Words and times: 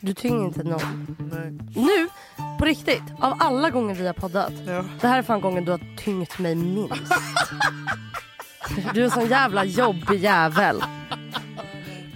Du 0.00 0.14
tynger 0.14 0.44
inte 0.44 0.62
någon. 0.62 1.16
Nej. 1.32 1.52
Nu, 1.86 2.08
på 2.58 2.64
riktigt, 2.64 3.02
av 3.20 3.36
alla 3.40 3.70
gånger 3.70 3.94
vi 3.94 4.06
har 4.06 4.14
poddat. 4.14 4.52
Ja. 4.66 4.84
Det 5.00 5.08
här 5.08 5.18
är 5.18 5.22
fan 5.22 5.40
gången 5.40 5.64
du 5.64 5.70
har 5.70 5.96
tyngt 5.96 6.38
mig 6.38 6.54
minst. 6.54 7.12
Du 8.94 9.00
är 9.00 9.04
en 9.04 9.10
sån 9.10 9.28
jävla 9.28 9.64
jobbig 9.64 10.20
jävel. 10.20 10.84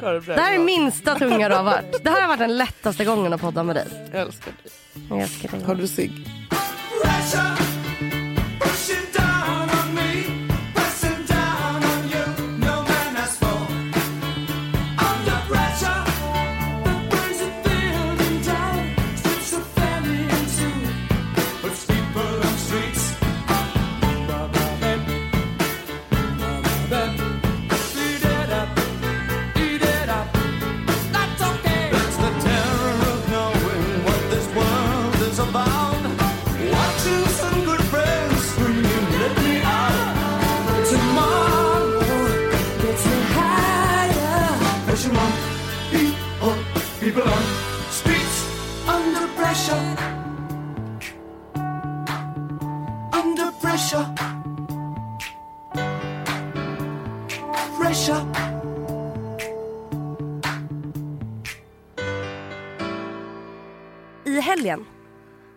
Det 0.00 0.40
här 0.40 0.54
är 0.54 0.58
minsta 0.64 1.14
tunga 1.14 1.48
du 1.48 1.54
har 1.54 1.64
varit. 1.64 2.04
Det 2.04 2.10
här 2.10 2.20
har 2.20 2.28
varit 2.28 2.38
den 2.38 2.56
lättaste 2.56 3.04
gången 3.04 3.32
att 3.32 3.40
podda 3.40 3.62
med 3.62 3.76
dig. 3.76 3.86
Jag 4.12 4.22
älskar 4.22 4.52
dig. 4.62 4.72
Jag 5.08 5.20
älskar 5.20 5.48
dig. 5.48 5.62
Har 5.66 5.74
du 5.74 5.88
cigg? 5.88 6.12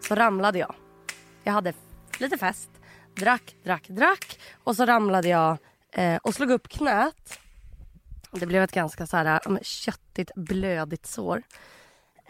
Så 0.10 0.16
ramlade 0.16 0.60
jag. 0.60 0.76
Jag 1.44 1.54
hade 1.54 1.74
lite 2.20 2.38
fest, 2.38 2.70
drack, 3.16 3.56
drack, 3.64 3.88
drack 3.88 4.40
och 4.64 4.76
så 4.76 4.86
ramlade 4.86 5.28
jag 5.28 5.58
eh, 5.92 6.16
och 6.16 6.36
slog 6.36 6.52
upp 6.52 6.70
knät. 6.70 7.40
Det 8.32 8.46
blev 8.46 8.64
ett 8.64 8.72
ganska 8.72 9.08
så 9.08 9.18
här, 9.18 9.64
köttigt, 9.64 10.32
blödigt 10.36 11.06
sår. 11.06 11.44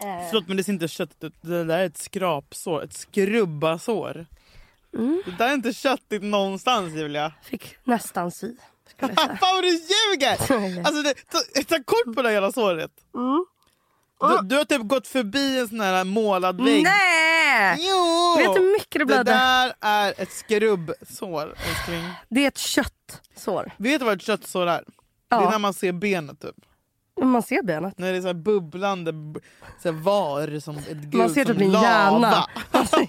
Förlåt 0.00 0.48
men 0.48 0.56
det 0.56 0.64
ser 0.64 0.72
inte 0.72 0.88
köttigt 0.88 1.24
ut. 1.24 1.34
Det 1.40 1.64
där 1.64 1.78
är 1.78 1.86
ett 1.86 1.98
skrapsår. 1.98 2.84
Ett 2.84 2.92
skrubbasår. 2.92 4.26
Mm. 4.96 5.22
Det 5.24 5.30
där 5.38 5.48
är 5.48 5.54
inte 5.54 5.72
köttigt 5.72 6.22
någonstans 6.22 6.94
Julia. 6.94 7.32
Fick 7.42 7.76
nästan 7.84 8.30
sy. 8.30 8.56
Fan 9.00 9.38
vad 9.40 9.62
du 9.62 9.68
ljuger! 9.68 10.36
Alltså 10.86 11.02
det, 11.02 11.14
ta, 11.14 11.38
ta 11.68 11.82
kort 11.84 12.14
på 12.14 12.22
det 12.22 12.32
jävla 12.32 12.52
såret. 12.52 12.92
Mm. 13.14 13.44
Du, 14.20 14.38
du 14.48 14.56
har 14.56 14.64
typ 14.64 14.82
gått 14.82 15.06
förbi 15.06 15.58
en 15.60 15.68
sån 15.68 15.80
här 15.80 16.04
målad 16.04 16.64
vägg. 16.64 16.82
Nej! 16.82 17.76
Jo! 17.78 18.34
Vet 18.38 18.54
du 18.54 18.60
hur 18.62 18.72
mycket 18.72 18.92
det 18.92 18.98
Det 18.98 19.06
blödde? 19.06 19.30
där 19.30 19.72
är 19.80 20.14
ett 20.22 20.32
skrubbsår 20.32 21.54
älskling. 21.68 22.04
Det 22.28 22.44
är 22.44 22.48
ett 22.48 22.58
köttsår. 22.58 23.72
Vet 23.76 23.98
du 24.00 24.04
vad 24.04 24.14
ett 24.14 24.22
köttsår 24.22 24.66
är? 24.66 24.84
Det 25.28 25.36
är 25.36 25.40
Ja. 25.42 25.50
när 25.50 25.58
man 25.58 25.74
ser 25.74 25.92
benet 25.92 26.40
typ. 26.40 26.54
Man 27.22 27.42
ser 27.42 27.62
benet. 27.62 27.98
När 27.98 28.12
det 28.12 28.18
är 28.18 28.22
så 28.22 28.34
bubblande 28.34 29.12
så 29.82 29.92
var 29.92 30.60
som 30.60 30.76
ett 30.78 30.88
gult 30.90 31.14
Man 31.14 31.30
ser 31.30 31.44
typ 31.44 31.58
din 31.58 31.72
hjärna 31.72 32.46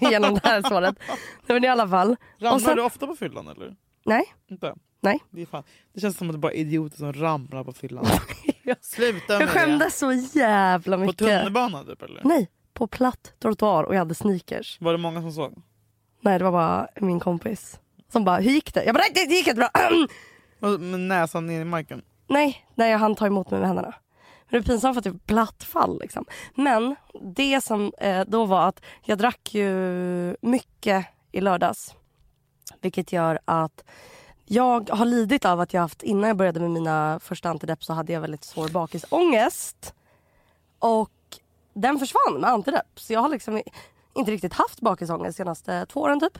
genom 0.00 0.34
det 0.34 0.40
här 0.44 0.62
såret. 0.62 0.94
Nej, 1.08 1.16
men 1.46 1.64
i 1.64 1.68
alla 1.68 1.88
fall. 1.88 2.16
Ramlar 2.40 2.58
sen- 2.58 2.76
du 2.76 2.82
ofta 2.82 3.06
på 3.06 3.16
fyllan 3.16 3.48
eller? 3.48 3.74
Nej, 4.04 4.24
Inte? 4.50 4.74
nej. 5.00 5.18
Det, 5.30 5.46
det 5.94 6.00
känns 6.00 6.16
som 6.16 6.28
att 6.28 6.34
det 6.34 6.38
bara 6.38 6.52
är 6.52 6.56
idioter 6.56 6.96
som 6.96 7.12
ramlar 7.12 7.64
på 7.64 7.72
fyllan. 7.72 8.06
Sluta 8.80 9.32
med 9.32 9.42
Jag 9.42 9.48
skämdes 9.48 9.98
så 9.98 10.12
jävla 10.12 10.96
det. 10.96 11.00
På 11.02 11.06
mycket. 11.06 11.18
tunnelbanan 11.18 11.86
typ 11.86 12.02
eller? 12.02 12.20
Nej, 12.24 12.50
på 12.74 12.86
platt 12.86 13.32
trottoar 13.42 13.84
och 13.84 13.94
jag 13.94 13.98
hade 13.98 14.14
sneakers. 14.14 14.80
Var 14.80 14.92
det 14.92 14.98
många 14.98 15.20
som 15.20 15.32
såg? 15.32 15.62
Nej, 16.20 16.38
det 16.38 16.44
var 16.44 16.52
bara 16.52 16.88
min 17.00 17.20
kompis. 17.20 17.80
Som 18.12 18.24
bara, 18.24 18.36
hur 18.40 18.50
gick 18.50 18.74
det? 18.74 18.84
Jag 18.84 18.94
bara, 18.94 19.04
det 19.14 19.20
gick 19.20 19.46
inte 19.46 19.58
bra. 19.58 19.70
Och 20.60 20.80
Med 20.80 21.00
näsan 21.00 21.46
ner 21.46 21.60
i 21.60 21.64
marken? 21.64 22.02
nej, 22.28 22.66
nej 22.74 22.90
jag 22.90 22.98
hann 22.98 23.14
ta 23.14 23.26
emot 23.26 23.50
mig 23.50 23.60
med 23.60 23.68
händerna. 23.68 23.94
Men 24.50 24.60
det 24.62 24.66
är 24.66 24.72
pinsamt 24.72 24.94
för 24.94 24.98
att 25.00 25.04
det 25.04 25.10
är 25.10 25.26
platt 25.34 25.64
fall 25.64 25.98
liksom. 26.00 26.24
Men 26.54 26.96
det 27.34 27.60
som 27.64 27.92
eh, 27.98 28.24
då 28.26 28.44
var 28.44 28.68
att 28.68 28.82
jag 29.04 29.18
drack 29.18 29.54
ju 29.54 30.36
mycket 30.42 31.06
i 31.32 31.40
lördags. 31.40 31.94
Vilket 32.80 33.12
gör 33.12 33.38
att 33.44 33.84
jag 34.52 34.90
har 34.90 35.04
lidit 35.04 35.44
av 35.44 35.60
att 35.60 35.74
jag 35.74 35.80
haft, 35.80 36.02
innan 36.02 36.28
jag 36.28 36.36
började 36.36 36.60
med 36.60 36.70
mina 36.70 37.20
första 37.20 37.50
antidepp 37.50 37.84
så 37.84 37.92
hade 37.92 38.12
jag 38.12 38.20
väldigt 38.20 38.44
svår 38.44 38.68
bakisångest. 38.68 39.94
Och 40.78 41.10
den 41.72 41.98
försvann 41.98 42.40
med 42.40 42.50
antidepp. 42.50 43.00
Så 43.00 43.12
jag 43.12 43.20
har 43.20 43.28
liksom 43.28 43.62
inte 44.14 44.30
riktigt 44.30 44.52
haft 44.52 44.80
bakisångest 44.80 45.38
de 45.38 45.42
senaste 45.42 45.86
två 45.86 46.00
åren 46.00 46.20
typ. 46.20 46.38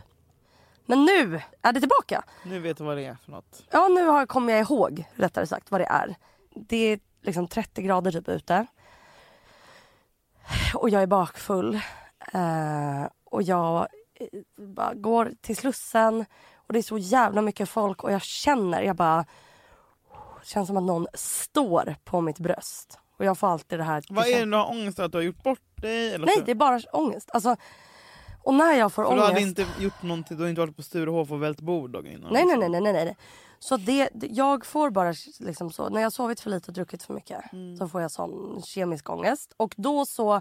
Men 0.86 1.04
nu 1.04 1.42
är 1.62 1.72
det 1.72 1.80
tillbaka. 1.80 2.24
Nu 2.44 2.58
vet 2.58 2.78
du 2.78 2.84
vad 2.84 2.96
det 2.96 3.04
är 3.04 3.14
för 3.14 3.30
något. 3.30 3.62
Ja, 3.70 3.88
nu 3.88 4.06
har, 4.06 4.26
kommer 4.26 4.52
jag 4.52 4.60
ihåg 4.60 5.04
rättare 5.14 5.46
sagt 5.46 5.70
vad 5.70 5.80
det 5.80 5.86
är. 5.86 6.14
Det 6.54 6.76
är 6.76 7.00
liksom 7.22 7.48
30 7.48 7.82
grader 7.82 8.12
typ 8.12 8.28
ute. 8.28 8.66
Och 10.74 10.90
jag 10.90 11.02
är 11.02 11.06
bakfull. 11.06 11.74
Eh, 12.32 13.06
och 13.24 13.42
jag 13.42 13.86
eh, 14.14 14.26
bara 14.56 14.94
går 14.94 15.32
till 15.40 15.56
Slussen 15.56 16.24
och 16.66 16.72
det 16.72 16.78
är 16.78 16.82
så 16.82 16.98
jävla 16.98 17.42
mycket 17.42 17.68
folk 17.68 18.04
och 18.04 18.12
jag 18.12 18.22
känner, 18.22 18.82
jag 18.82 18.96
bara... 18.96 19.24
Det 20.40 20.46
känns 20.48 20.66
som 20.66 20.76
att 20.76 20.82
någon 20.82 21.06
står 21.14 21.96
på 22.04 22.20
mitt 22.20 22.38
bröst. 22.38 22.98
Och 23.18 23.24
jag 23.24 23.38
får 23.38 23.48
alltid 23.48 23.78
det 23.78 23.82
här... 23.84 24.04
Vad 24.10 24.26
är 24.26 24.38
det 24.38 24.50
du 24.50 24.56
har 24.56 24.70
ångest? 24.70 24.98
Att 24.98 25.12
du 25.12 25.18
har 25.18 25.22
gjort 25.22 25.42
bort 25.42 25.60
dig? 25.82 26.14
Eller 26.14 26.26
Nej, 26.26 26.42
det 26.44 26.50
är 26.50 26.54
bara 26.54 26.80
ångest. 26.92 27.30
Alltså, 27.32 27.56
och 28.42 28.54
när 28.54 28.72
jag 28.72 28.92
får 28.92 29.04
för 29.04 29.10
du 29.10 29.16
ångest... 29.16 29.28
hade 29.32 29.40
inte 29.40 29.66
gjort 29.78 30.02
någonting, 30.02 30.36
du 30.36 30.42
har 30.42 30.50
inte 30.50 30.60
varit 30.60 30.76
på 30.76 30.82
Sturehof 30.82 31.30
och 31.30 31.42
vält 31.42 31.60
bord 31.60 31.90
dagen 31.90 32.06
innan? 32.06 32.32
Nej, 32.32 32.44
nej, 32.44 32.56
nej, 32.56 32.68
nej, 32.68 32.80
nej, 32.80 32.92
nej. 32.92 33.16
Så 33.58 33.76
det, 33.76 34.10
jag 34.14 34.66
får 34.66 34.90
bara 34.90 35.14
liksom 35.38 35.70
så, 35.72 35.88
när 35.88 36.00
jag 36.00 36.06
har 36.06 36.10
sovit 36.10 36.40
för 36.40 36.50
lite 36.50 36.66
och 36.70 36.74
druckit 36.74 37.02
för 37.02 37.14
mycket 37.14 37.40
så 37.78 37.88
får 37.88 38.00
jag 38.02 38.10
sån 38.10 38.62
kemisk 38.62 39.10
ångest. 39.10 39.52
Och 39.56 39.74
då 39.76 40.06
så 40.06 40.40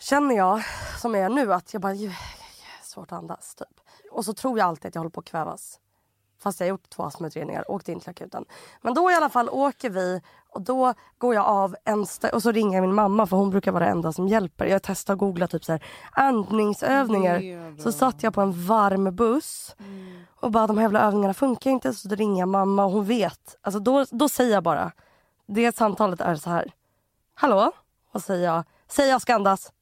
känner 0.00 0.36
jag, 0.36 0.62
som 1.00 1.14
jag 1.14 1.24
är 1.24 1.28
nu, 1.28 1.52
att 1.54 1.72
jag 1.72 1.82
bara, 1.82 1.94
"Ju- 1.94 2.12
svårt 2.82 3.12
att 3.12 3.18
andas 3.18 3.54
typ. 3.54 3.80
Och 4.10 4.24
så 4.24 4.34
tror 4.34 4.58
jag 4.58 4.68
alltid 4.68 4.88
att 4.88 4.94
jag 4.94 5.00
håller 5.00 5.10
på 5.10 5.20
att 5.20 5.26
kvävas. 5.26 5.80
Fast 6.42 6.60
jag 6.60 6.66
har 6.66 6.68
gjort 6.68 6.90
två 6.90 7.02
astmautredningar, 7.02 7.70
åkt 7.70 7.88
in 7.88 8.00
till 8.00 8.10
akuten. 8.10 8.44
Men 8.82 8.94
då 8.94 9.10
i 9.10 9.14
alla 9.14 9.28
fall 9.28 9.48
åker 9.48 9.90
vi 9.90 10.20
och 10.48 10.62
då 10.62 10.94
går 11.18 11.34
jag 11.34 11.46
av 11.46 11.76
en 11.84 12.06
och 12.32 12.42
så 12.42 12.52
ringer 12.52 12.76
jag 12.76 12.82
min 12.82 12.94
mamma 12.94 13.26
för 13.26 13.36
hon 13.36 13.50
brukar 13.50 13.72
vara 13.72 13.84
det 13.84 13.90
enda 13.90 14.12
som 14.12 14.28
hjälper. 14.28 14.66
Jag 14.66 14.82
testade 14.82 15.14
att 15.14 15.18
googla 15.18 15.46
typ 15.46 15.64
så 15.64 15.72
här, 15.72 15.84
andningsövningar. 16.12 17.40
Det 17.76 17.82
Så 17.82 17.92
satt 17.92 18.22
jag 18.22 18.34
på 18.34 18.40
en 18.40 18.66
varm 18.66 19.16
buss 19.16 19.76
och 20.40 20.50
bara 20.50 20.66
de 20.66 20.78
här 20.78 20.84
jävla 20.84 21.00
övningarna 21.00 21.34
funkar 21.34 21.70
inte 21.70 21.92
så 21.92 22.08
då 22.08 22.14
ringer 22.14 22.42
jag 22.42 22.48
mamma 22.48 22.84
och 22.84 22.90
hon 22.92 23.04
vet. 23.04 23.56
Alltså 23.60 23.80
då, 23.80 24.04
då 24.10 24.28
säger 24.28 24.52
jag 24.52 24.62
bara, 24.62 24.92
det 25.46 25.76
samtalet 25.76 26.20
är 26.20 26.34
så 26.36 26.50
här. 26.50 26.72
Hallå? 27.34 27.72
Och 28.12 28.22
säger 28.22 28.44
jag, 28.44 28.64
säg 28.88 29.08
jag 29.08 29.22
ska 29.22 29.34
andas. 29.34 29.72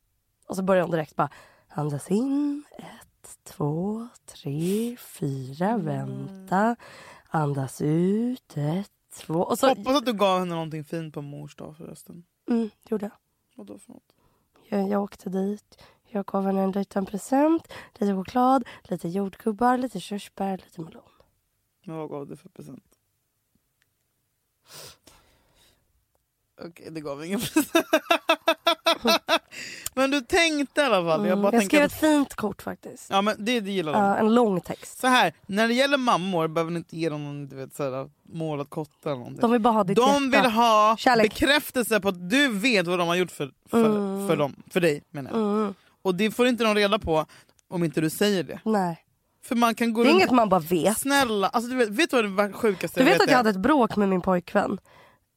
Och 0.48 0.56
så 0.56 0.62
börjar 0.62 0.82
hon 0.82 0.90
direkt 0.90 1.16
bara, 1.16 1.28
andas 1.68 2.10
in, 2.10 2.64
ett, 2.78 3.07
två, 3.48 4.08
tre, 4.26 4.96
fyra, 4.96 5.76
vänta. 5.76 6.76
Andas 7.28 7.80
ut, 7.80 8.56
ett, 8.56 8.90
två. 9.14 9.34
Och 9.34 9.58
så, 9.58 9.68
Hoppas 9.68 9.96
att 9.96 10.06
du 10.06 10.12
gav 10.12 10.38
henne 10.38 10.54
någonting 10.54 10.84
fint 10.84 11.14
på 11.14 11.22
mors 11.22 11.56
dag 11.56 11.76
förresten. 11.76 12.24
mm, 12.50 12.70
gjorde 12.88 13.04
jag. 13.06 13.12
Vadå 13.54 13.78
för 13.78 13.92
något? 13.92 14.14
jag. 14.68 14.88
Jag 14.88 15.02
åkte 15.02 15.30
dit, 15.30 15.82
jag 16.06 16.26
gav 16.26 16.46
henne 16.46 16.60
en 16.62 16.72
liten 16.72 17.06
present, 17.06 17.68
lite 17.94 18.14
choklad, 18.14 18.64
lite 18.82 19.08
jordgubbar, 19.08 19.78
lite 19.78 20.00
körsbär, 20.00 20.56
lite 20.64 20.80
melon. 20.80 21.02
Men 21.84 21.96
vad 21.96 22.08
gav 22.10 22.26
du 22.26 22.36
för 22.36 22.48
present? 22.48 22.84
Okej, 26.60 26.90
det 26.90 27.00
gav 27.00 27.24
ingen 27.24 27.40
present. 27.40 27.76
men 29.94 30.10
du 30.10 30.20
tänkte 30.20 30.80
i 30.80 30.84
alla 30.84 30.96
fall. 31.10 31.26
Jag, 31.26 31.32
Mm, 31.38 31.42
bara 31.42 31.52
jag 31.52 31.64
skrev 31.64 31.82
ett 31.82 31.92
fint 32.00 32.34
kort 32.34 32.62
faktiskt. 32.62 33.06
Ja 33.10 33.22
men 33.22 33.34
det, 33.38 33.60
det 33.60 33.70
gillar. 33.70 33.92
Ja, 33.92 34.16
en 34.16 34.34
lång 34.34 34.60
text. 34.60 34.98
Så 35.00 35.06
här, 35.06 35.32
när 35.46 35.68
det 35.68 35.74
gäller 35.74 35.98
mammor 35.98 36.48
behöver 36.48 36.70
ni 36.70 36.76
inte 36.78 36.96
ge 36.96 37.08
dem 37.08 37.24
någon 37.24 37.48
du 37.48 37.56
vet, 37.56 37.74
så 37.76 37.82
här, 37.82 38.10
målad 38.32 38.70
kotta 38.70 39.08
eller 39.10 39.18
någonting. 39.18 39.40
De 39.40 39.50
vill 39.52 39.60
bara 39.60 39.74
ha 39.74 39.84
ditt 39.84 39.96
De 39.96 40.30
vill 40.30 40.44
ha 40.50 40.96
Kärlek. 40.98 41.30
bekräftelse 41.40 42.00
på 42.00 42.08
att 42.08 42.30
du 42.30 42.48
vet 42.48 42.86
vad 42.86 42.98
de 42.98 43.08
har 43.08 43.14
gjort 43.16 43.30
för, 43.30 43.50
för, 43.70 43.86
Mm. 43.86 44.28
för, 44.28 44.36
dem, 44.36 44.56
för 44.70 44.80
dig. 44.80 45.02
Menar 45.10 45.30
jag. 45.30 45.40
Mm, 45.40 45.74
Och 46.02 46.14
det 46.14 46.30
får 46.30 46.46
inte 46.46 46.64
de 46.64 46.74
reda 46.74 46.98
på 46.98 47.26
om 47.68 47.84
inte 47.84 48.00
du 48.00 48.10
säger 48.10 48.42
det. 48.42 48.60
nej. 48.64 49.04
För 49.44 49.54
man 49.56 49.74
kan 49.74 49.92
gå 49.92 50.02
Det 50.02 50.08
är 50.08 50.10
runt... 50.10 50.20
inget 50.20 50.30
man 50.30 50.48
bara 50.48 50.60
vet. 50.60 50.98
Snälla, 50.98 51.48
alltså, 51.48 51.70
du 51.70 51.76
vet, 51.76 51.88
vet 51.88 52.10
du 52.10 52.26
vad 52.26 52.48
det 52.48 52.52
sjukaste 52.52 53.00
Du 53.00 53.04
vet 53.04 53.14
jag 53.14 53.22
att 53.22 53.30
jag 53.30 53.36
hade 53.36 53.50
ett 53.50 53.56
bråk 53.56 53.96
med 53.96 54.08
min 54.08 54.20
pojkvän. 54.20 54.78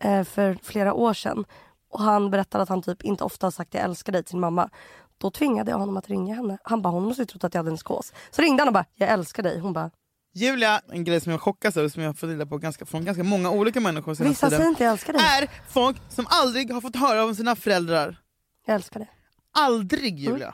eh, 0.04 0.24
för 0.24 0.58
flera 0.64 0.94
år 0.94 1.14
sedan. 1.14 1.46
Och 1.92 2.00
han 2.02 2.32
berättade 2.32 2.62
att 2.62 2.70
han 2.70 2.82
typ 2.82 3.04
inte 3.04 3.24
ofta 3.24 3.46
har 3.46 3.52
sagt 3.52 3.74
jag 3.74 3.84
älskar 3.84 4.14
dig 4.14 4.24
till 4.24 4.38
mamma. 4.38 4.70
Då 5.18 5.32
tvingade 5.32 5.72
jag 5.72 5.78
honom 5.78 5.98
att 5.98 6.10
ringa 6.10 6.36
henne. 6.36 6.58
Han 6.64 6.82
bara, 6.82 6.90
hon 6.90 7.04
måste 7.04 7.22
ju 7.22 7.26
trott 7.26 7.44
att 7.44 7.54
jag 7.54 7.60
hade 7.60 7.72
en 7.72 7.78
skås. 7.78 8.14
Så 8.32 8.42
ringde 8.42 8.62
han 8.62 8.68
och 8.68 8.74
bara, 8.74 8.86
jag 8.96 9.10
älskar 9.10 9.44
dig. 9.44 9.60
Hon 9.60 9.74
bara, 9.74 9.92
Julia, 10.34 10.82
en 10.92 11.04
grej 11.04 11.22
som 11.22 11.32
jag 11.32 11.42
chockas 11.42 11.78
över 11.78 11.90
som 11.90 12.02
jag 12.02 12.10
har 12.10 12.14
fått 12.14 12.30
reda 12.30 12.46
på 12.46 12.58
ganska, 12.58 12.86
från 12.86 13.06
ganska 13.06 13.24
många 13.24 13.52
olika 13.52 13.80
människor 13.80 14.14
senaste 14.14 14.46
vissa 14.46 14.58
säger 14.58 14.70
inte 14.70 14.84
jag 14.84 14.92
älskar 14.92 15.14
dig. 15.14 15.22
Är 15.22 15.50
folk 15.70 15.98
som 16.10 16.26
aldrig 16.30 16.72
har 16.74 16.82
fått 16.82 16.96
höra 16.96 17.24
av 17.24 17.34
sina 17.34 17.56
föräldrar. 17.56 18.20
Jag 18.66 18.76
älskar 18.76 19.00
dig. 19.00 19.10
Aldrig 19.52 20.12
Mm. 20.12 20.34
Julia! 20.34 20.54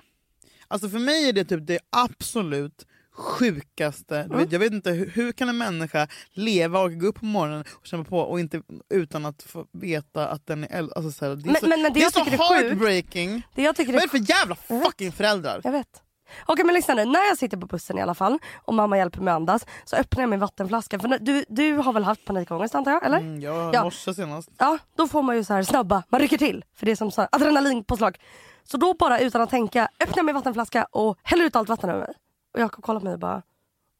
Alltså 0.67 0.89
för 0.89 0.99
mig 0.99 1.29
är 1.29 1.33
det 1.33 1.45
typ 1.45 1.67
det 1.67 1.79
absolut 1.89 2.85
sjukaste. 3.17 4.17
Mm. 4.19 4.37
vet, 4.37 4.51
jag 4.51 4.59
vet 4.59 4.73
inte 4.73 4.91
hur, 4.91 5.09
hur 5.09 5.31
kan 5.31 5.49
en 5.49 5.57
människa 5.57 6.07
leva 6.31 6.79
och 6.79 6.93
gå 6.99 7.07
upp 7.07 7.19
på 7.19 7.25
morgonen 7.25 7.63
och 7.79 7.85
kämpa 7.87 8.09
på 8.09 8.19
och 8.19 8.39
inte 8.39 8.61
utan 8.93 9.25
att 9.25 9.43
få 9.43 9.65
veta 9.73 10.27
att 10.27 10.45
den 10.47 10.63
är 10.63 10.67
äldre. 10.71 10.93
Alltså 10.95 11.11
så 11.11 11.25
här, 11.25 11.35
det 11.35 11.49
är 11.49 11.51
Men- 11.51 11.61
så, 11.61 11.67
men- 11.67 11.81
men 11.81 11.93
det 11.93 11.99
det 11.99 12.05
är 12.05 12.11
så 12.11 12.19
är 12.19 12.63
heartbreaking. 12.63 13.47
Det 13.55 13.61
jag 13.61 13.75
tycker 13.75 13.93
Vad 13.93 14.01
är 14.03 14.05
det 14.07 14.11
för 14.25 14.29
jävla 14.29 14.55
fucking 14.55 15.11
föräldrar? 15.11 15.61
Jag 15.63 15.71
vet. 15.71 16.03
Okej 16.45 16.65
men 16.65 16.75
lyssna 16.75 16.93
nu, 16.93 17.05
när 17.05 17.27
jag 17.29 17.37
sitter 17.37 17.57
på 17.57 17.67
bussen 17.67 17.97
i 17.97 18.01
alla 18.01 18.15
fall 18.15 18.39
och 18.55 18.73
mamma 18.73 18.97
hjälper 18.97 19.21
mig 19.21 19.33
andas 19.33 19.65
så 19.85 19.95
öppnar 19.95 20.23
jag 20.23 20.29
min 20.29 20.39
vattenflaska. 20.39 20.99
För 20.99 21.17
du, 21.21 21.45
du 21.49 21.73
har 21.73 21.93
väl 21.93 22.03
haft 22.03 22.25
panikångest 22.25 22.75
antar 22.75 22.91
jag? 22.91 23.05
Eller? 23.05 23.17
Mm, 23.17 23.41
jag 23.41 23.75
Ja. 23.75 23.83
morse 23.83 24.13
senast. 24.13 24.49
Ja, 24.57 24.77
då 24.97 25.07
får 25.07 25.23
man 25.23 25.35
ju 25.35 25.43
så 25.43 25.53
här 25.53 25.63
snabba, 25.63 26.03
man 26.09 26.21
rycker 26.21 26.37
till. 26.37 26.65
För 26.75 26.85
det 26.85 26.91
är 26.91 26.95
som 26.95 27.11
så 27.11 27.21
här 27.21 27.29
adrenalinpåslag. 27.31 28.17
Så 28.63 28.77
då 28.77 28.93
bara 28.93 29.19
utan 29.19 29.41
att 29.41 29.49
tänka 29.49 29.89
öppnar 29.99 30.17
jag 30.17 30.25
min 30.25 30.35
vattenflaska 30.35 30.85
och 30.91 31.17
häller 31.23 31.45
ut 31.45 31.55
allt 31.55 31.69
vatten 31.69 31.89
över 31.89 31.99
mig. 31.99 32.13
Och 32.57 32.63
Jakob 32.63 32.83
kollar 32.83 32.99
på 32.99 33.03
mig 33.03 33.13
och 33.13 33.19
bara... 33.19 33.35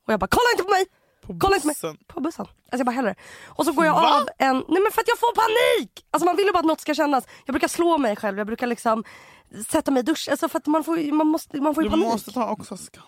Och 0.06 0.13
jag 0.13 0.19
bara 0.19 0.27
kolla 0.27 0.51
inte 0.54 0.63
på 0.63 0.69
mig! 0.69 0.86
På 1.21 1.38
Kolla 1.39 1.56
inte 1.56 1.68
mig! 1.68 1.74
bussen. 1.74 1.98
På 2.07 2.19
bussen. 2.21 2.45
Alltså 2.45 2.77
jag 2.77 2.86
bara 2.86 2.92
häller 2.92 3.09
det. 3.09 3.15
Och 3.48 3.65
så 3.65 3.71
går 3.71 3.86
jag 3.86 3.94
Va? 3.94 4.19
av 4.21 4.27
en... 4.38 4.56
Nej 4.68 4.81
men 4.81 4.92
för 4.92 5.01
att 5.01 5.07
jag 5.07 5.19
får 5.19 5.36
panik! 5.36 6.06
Alltså 6.12 6.25
man 6.25 6.36
vill 6.36 6.45
ju 6.45 6.51
bara 6.51 6.59
att 6.59 6.65
något 6.65 6.81
ska 6.81 6.94
kännas. 6.94 7.27
Jag 7.45 7.54
brukar 7.54 7.68
slå 7.68 7.98
mig 7.98 8.15
själv, 8.15 8.38
jag 8.38 8.48
brukar 8.48 8.68
liksom 8.68 9.04
sätta 9.69 9.92
mig 9.92 10.00
i 10.00 10.04
dusch. 10.04 10.27
Alltså 10.31 10.50
för 10.50 10.57
att 10.59 10.68
man 10.68 10.83
får, 10.83 11.12
man 11.12 11.27
måste, 11.27 11.62
man 11.62 11.75
får 11.75 11.83
ju 11.83 11.89
Du 11.89 11.92
panik. 11.92 12.07
måste 12.07 12.31
ta 12.31 12.50
också 12.50 12.77
skam. 12.77 13.04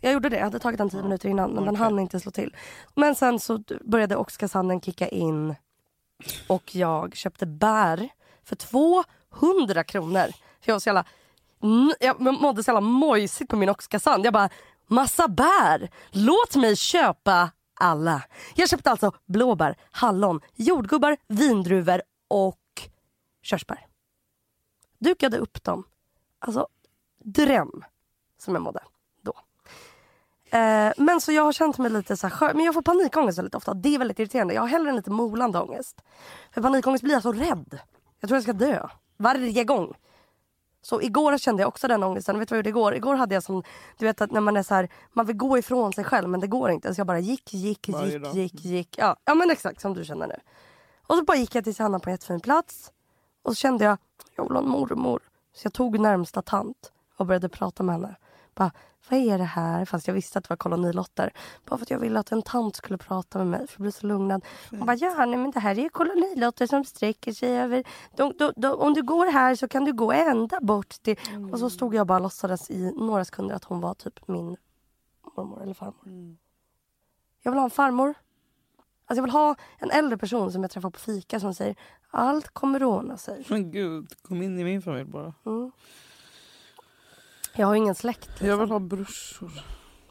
Jag 0.00 0.12
gjorde 0.12 0.28
det, 0.28 0.36
jag 0.36 0.44
hade 0.44 0.58
tagit 0.58 0.78
den 0.78 0.90
tio 0.90 1.02
minuter 1.02 1.28
innan 1.28 1.50
men 1.50 1.64
den 1.64 1.74
Okej. 1.74 1.84
hann 1.84 1.98
inte 1.98 2.20
slå 2.20 2.30
till. 2.30 2.56
Men 2.94 3.14
sen 3.14 3.40
så 3.40 3.62
började 3.84 4.16
Oskarshamnen 4.16 4.80
kicka 4.80 5.08
in 5.08 5.54
och 6.46 6.74
jag 6.76 7.16
köpte 7.16 7.46
bär 7.46 8.08
för 8.44 8.56
200 8.56 9.84
kronor. 9.84 10.24
För 10.60 10.70
jag 10.70 10.74
var 10.74 10.80
så 10.80 10.88
jävla, 10.88 11.04
Mm, 11.62 11.92
jag 12.00 12.20
mådde 12.20 12.64
så 12.64 12.68
jävla 12.68 12.80
mojsigt 12.80 13.50
på 13.50 13.56
min 13.56 13.68
Oskarshamn. 13.68 14.24
Jag 14.24 14.32
bara, 14.32 14.48
massa 14.86 15.28
bär, 15.28 15.90
låt 16.10 16.56
mig 16.56 16.76
köpa 16.76 17.50
alla. 17.80 18.22
Jag 18.54 18.68
köpte 18.68 18.90
alltså 18.90 19.12
blåbär, 19.26 19.76
hallon, 19.90 20.40
jordgubbar, 20.54 21.16
vindruvor 21.28 22.02
och 22.28 22.60
körsbär. 23.42 23.86
Dukade 24.98 25.38
upp 25.38 25.64
dem. 25.64 25.84
Alltså 26.38 26.68
dröm 27.24 27.84
som 28.38 28.54
jag 28.54 28.62
mådde 28.62 28.80
då. 29.22 29.32
Eh, 30.58 30.92
men 30.96 31.20
så 31.20 31.32
jag 31.32 31.42
har 31.42 31.52
känt 31.52 31.78
mig 31.78 31.90
lite 31.90 32.16
så 32.16 32.26
här 32.26 32.34
skör, 32.34 32.54
men 32.54 32.64
jag 32.64 32.74
får 32.74 32.82
panikångest 32.82 33.38
väldigt 33.38 33.54
ofta. 33.54 33.74
Det 33.74 33.94
är 33.94 33.98
väldigt 33.98 34.18
irriterande. 34.18 34.54
Jag 34.54 34.62
har 34.62 34.68
hellre 34.68 34.90
en 34.90 34.96
lite 34.96 35.10
molande 35.10 35.60
ångest. 35.60 36.02
För 36.54 36.62
panikångest 36.62 37.04
blir 37.04 37.14
jag 37.14 37.22
så 37.22 37.32
rädd. 37.32 37.78
Jag 38.20 38.28
tror 38.28 38.36
jag 38.36 38.42
ska 38.42 38.52
dö. 38.52 38.88
Varje 39.16 39.64
gång. 39.64 39.94
Så 40.82 41.02
igår 41.02 41.38
kände 41.38 41.62
jag 41.62 41.68
också 41.68 41.88
den 41.88 42.02
ångesten. 42.02 42.38
Vet 42.38 42.48
du 42.48 42.52
vad 42.52 42.58
jag 42.58 42.66
gjorde 42.66 42.68
igår? 42.78 42.94
Igår 42.94 43.14
hade 43.14 43.34
jag 43.34 43.42
som, 43.42 43.62
du 43.98 44.06
vet 44.06 44.20
att 44.20 44.30
när 44.30 44.40
man 44.40 44.56
är 44.56 44.62
så 44.62 44.74
här, 44.74 44.88
man 45.12 45.26
vill 45.26 45.36
gå 45.36 45.58
ifrån 45.58 45.92
sig 45.92 46.04
själv 46.04 46.28
men 46.28 46.40
det 46.40 46.46
går 46.46 46.70
inte. 46.70 46.94
Så 46.94 47.00
jag 47.00 47.06
bara 47.06 47.18
gick, 47.18 47.54
gick, 47.54 47.88
Varje 47.88 48.12
gick, 48.12 48.22
dag. 48.22 48.34
gick, 48.34 48.64
gick. 48.64 48.98
Ja, 48.98 49.16
ja 49.24 49.34
men 49.34 49.50
exakt 49.50 49.80
som 49.80 49.94
du 49.94 50.04
känner 50.04 50.26
nu. 50.26 50.36
Och 51.06 51.16
så 51.16 51.24
bara 51.24 51.36
gick 51.36 51.54
jag 51.54 51.64
tills 51.64 51.78
jag 51.78 51.84
hamnade 51.84 52.04
på 52.04 52.10
en 52.10 52.14
jättefin 52.14 52.40
plats. 52.40 52.92
Och 53.42 53.50
så 53.52 53.54
kände 53.54 53.84
jag, 53.84 53.98
jag 54.36 54.44
vill 54.44 54.52
ha 54.52 54.62
en 54.62 54.68
mormor. 54.68 55.20
Så 55.54 55.66
jag 55.66 55.72
tog 55.72 56.00
närmsta 56.00 56.42
tant 56.42 56.92
och 57.16 57.26
började 57.26 57.48
prata 57.48 57.82
med 57.82 57.94
henne. 57.94 58.16
Bara, 58.58 58.72
vad 59.10 59.20
är 59.20 59.38
det 59.38 59.44
här? 59.44 59.84
Fast 59.84 60.06
jag 60.06 60.14
visste 60.14 60.38
att 60.38 60.44
det 60.44 60.50
var 60.50 60.56
kolonilotter. 60.56 61.32
Bara 61.64 61.78
för 61.78 61.84
att 61.84 61.90
jag 61.90 61.98
ville 61.98 62.20
att 62.20 62.32
en 62.32 62.42
tant 62.42 62.76
skulle 62.76 62.98
prata 62.98 63.38
med 63.38 63.46
mig 63.46 63.66
för 63.66 63.74
att 63.74 63.82
bli 63.82 63.92
så 63.92 64.06
lugnad. 64.06 64.44
Hon 64.70 64.86
bara, 64.86 64.96
ja 64.96 65.26
nej, 65.26 65.38
men 65.38 65.50
det 65.50 65.60
här 65.60 65.78
är 65.78 65.88
kolonilotter 65.88 66.66
som 66.66 66.84
sträcker 66.84 67.32
sig 67.32 67.58
över... 67.58 67.84
De, 68.16 68.32
de, 68.38 68.52
de, 68.56 68.68
om 68.68 68.94
du 68.94 69.02
går 69.02 69.26
här 69.26 69.54
så 69.54 69.68
kan 69.68 69.84
du 69.84 69.92
gå 69.92 70.12
ända 70.12 70.60
bort 70.60 70.88
till... 70.88 71.16
Och 71.52 71.58
så 71.58 71.70
stod 71.70 71.94
jag 71.94 72.06
bara 72.06 72.16
och 72.16 72.22
låtsades 72.22 72.70
i 72.70 72.92
några 72.96 73.24
sekunder 73.24 73.54
att 73.54 73.64
hon 73.64 73.80
var 73.80 73.94
typ 73.94 74.28
min 74.28 74.56
mormor 75.36 75.62
eller 75.62 75.74
farmor. 75.74 76.36
Jag 77.42 77.52
vill 77.52 77.58
ha 77.58 77.64
en 77.64 77.70
farmor. 77.70 78.14
Alltså 79.06 79.18
jag 79.18 79.22
vill 79.22 79.32
ha 79.32 79.54
en 79.78 79.90
äldre 79.90 80.18
person 80.18 80.52
som 80.52 80.62
jag 80.62 80.70
träffar 80.70 80.90
på 80.90 80.98
fika 80.98 81.40
som 81.40 81.54
säger 81.54 81.76
allt 82.10 82.48
kommer 82.48 82.84
ordna 82.84 83.16
sig. 83.16 83.46
Men 83.48 83.70
gud, 83.70 84.08
kom 84.22 84.42
in 84.42 84.58
i 84.58 84.64
min 84.64 84.82
familj 84.82 85.04
bara. 85.04 85.34
Mm. 85.46 85.72
Jag 87.58 87.66
har 87.66 87.74
ingen 87.74 87.94
släkt. 87.94 88.30
Jag 88.40 88.56
vill 88.58 88.70
ha 88.70 88.78
brorsor. 88.78 89.50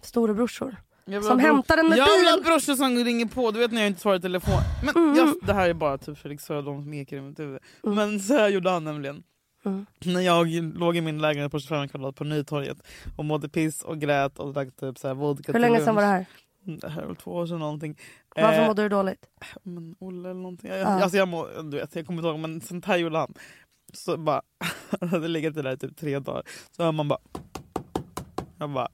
Storebrorsor. 0.02 0.76
Jag 1.06 1.24
Som 1.24 1.40
hämtar 1.40 1.78
en 1.78 1.90
med 1.90 1.98
Jag 1.98 2.18
vill 2.20 2.28
ha 2.28 2.36
bil. 2.38 2.44
brorsor 2.46 2.74
som 2.76 2.96
ringer 2.98 3.26
på, 3.26 3.52
du 3.52 3.60
vet 3.60 3.72
när 3.72 3.82
jag 3.82 3.88
inte 3.88 4.02
svarar 4.02 4.18
i 4.18 4.22
telefon. 4.22 4.60
Men 4.84 4.96
Mm. 5.04 5.16
jag, 5.16 5.36
det 5.42 5.54
här 5.54 5.70
är 5.70 5.74
bara 5.74 5.98
typ 5.98 6.18
Felix 6.18 6.44
Söderholm 6.44 6.84
som 6.84 6.94
ekar 6.94 7.18
i 7.18 7.22
mitt 7.22 7.40
huvud. 7.40 7.60
Men 7.84 8.20
så 8.20 8.34
här 8.34 8.50
gjorde 8.50 8.70
han 8.70 8.84
nämligen. 8.84 9.24
Mm. 9.66 9.86
När 10.06 10.22
jag 10.22 10.48
låg 10.78 10.98
i 10.98 11.02
min 11.02 11.22
lägenhet 11.22 11.52
på 11.52 11.60
25 11.60 11.88
kvadrat 11.88 12.16
på 12.16 12.24
Nytorget 12.24 12.78
och 13.16 13.26
mådde 13.26 13.50
piss 13.50 13.82
och 13.84 14.00
grät 14.00 14.40
och 14.40 14.54
drack 14.54 14.76
typ 14.76 14.98
så 14.98 15.08
här 15.08 15.16
vodka 15.16 15.52
Hur 15.54 15.60
länge 15.60 15.80
sedan 15.80 15.96
var 15.96 16.02
det 16.02 16.08
här? 16.08 16.26
Mm, 16.68 16.80
Det 16.80 16.90
här 16.90 17.02
är 17.02 17.06
väl 17.06 17.16
två 17.16 17.32
år 17.32 17.46
sedan 17.46 17.60
någonting. 17.60 17.98
Varför 18.36 18.62
Eh, 18.62 18.68
mådde 18.68 18.82
du 18.82 18.90
dåligt? 18.90 19.26
men 19.64 19.96
Olle 20.00 20.30
eller 20.30 20.42
någonting. 20.42 20.70
Jag, 20.70 20.80
Ja. 20.80 20.86
alltså 20.86 21.18
jag, 21.18 21.28
må, 21.28 21.48
du 21.64 21.78
vet, 21.78 21.96
jag 21.96 22.06
kommer 22.08 22.20
inte 22.20 22.28
ihåg 22.30 22.40
men 22.40 22.62
sånt 22.62 22.86
här 22.86 22.98
gjorde 22.98 23.18
han. 23.18 23.34
Så 23.94 24.18
bara, 24.18 24.42
han 25.00 25.10
hade 25.10 25.28
legat 25.28 25.54
där 25.56 25.72
i 25.74 25.78
typ 25.78 25.98
tre 25.98 26.20
dagar. 26.20 26.44
Så 26.78 26.84
hör 26.84 26.92
man 26.92 27.08
bara... 27.08 27.20
Jag 28.60 28.70
bara, 28.70 28.88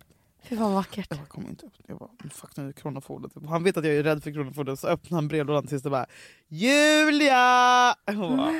Fy 0.44 0.56
fan 0.57 0.66
vad 0.66 0.74
vackert. 0.74 1.07
jag 1.10 1.19
bara 1.19 1.28
kom 1.28 1.48
inte 1.48 1.66
upp. 1.66 1.74
Jag 1.88 1.98
bara, 1.98 2.10
fuck 2.31 2.57
nu 2.57 2.68
är 2.68 2.72
Kronofogden. 2.72 3.30
Typ. 3.30 3.50
Han 3.50 3.63
vet 3.63 3.78
att 3.78 3.86
jag 3.86 3.95
är 3.95 4.04
rädd 4.04 4.24
för 4.24 4.31
Kronofogden 4.31 4.78
så 4.78 4.88
öppnar 4.88 5.16
han 5.18 5.28
brevlådan 5.28 5.68
tills 5.68 5.84
det 5.84 5.90
bara 5.90 6.06
Julia! 6.48 7.95
Hon 8.06 8.38
bara, 8.38 8.51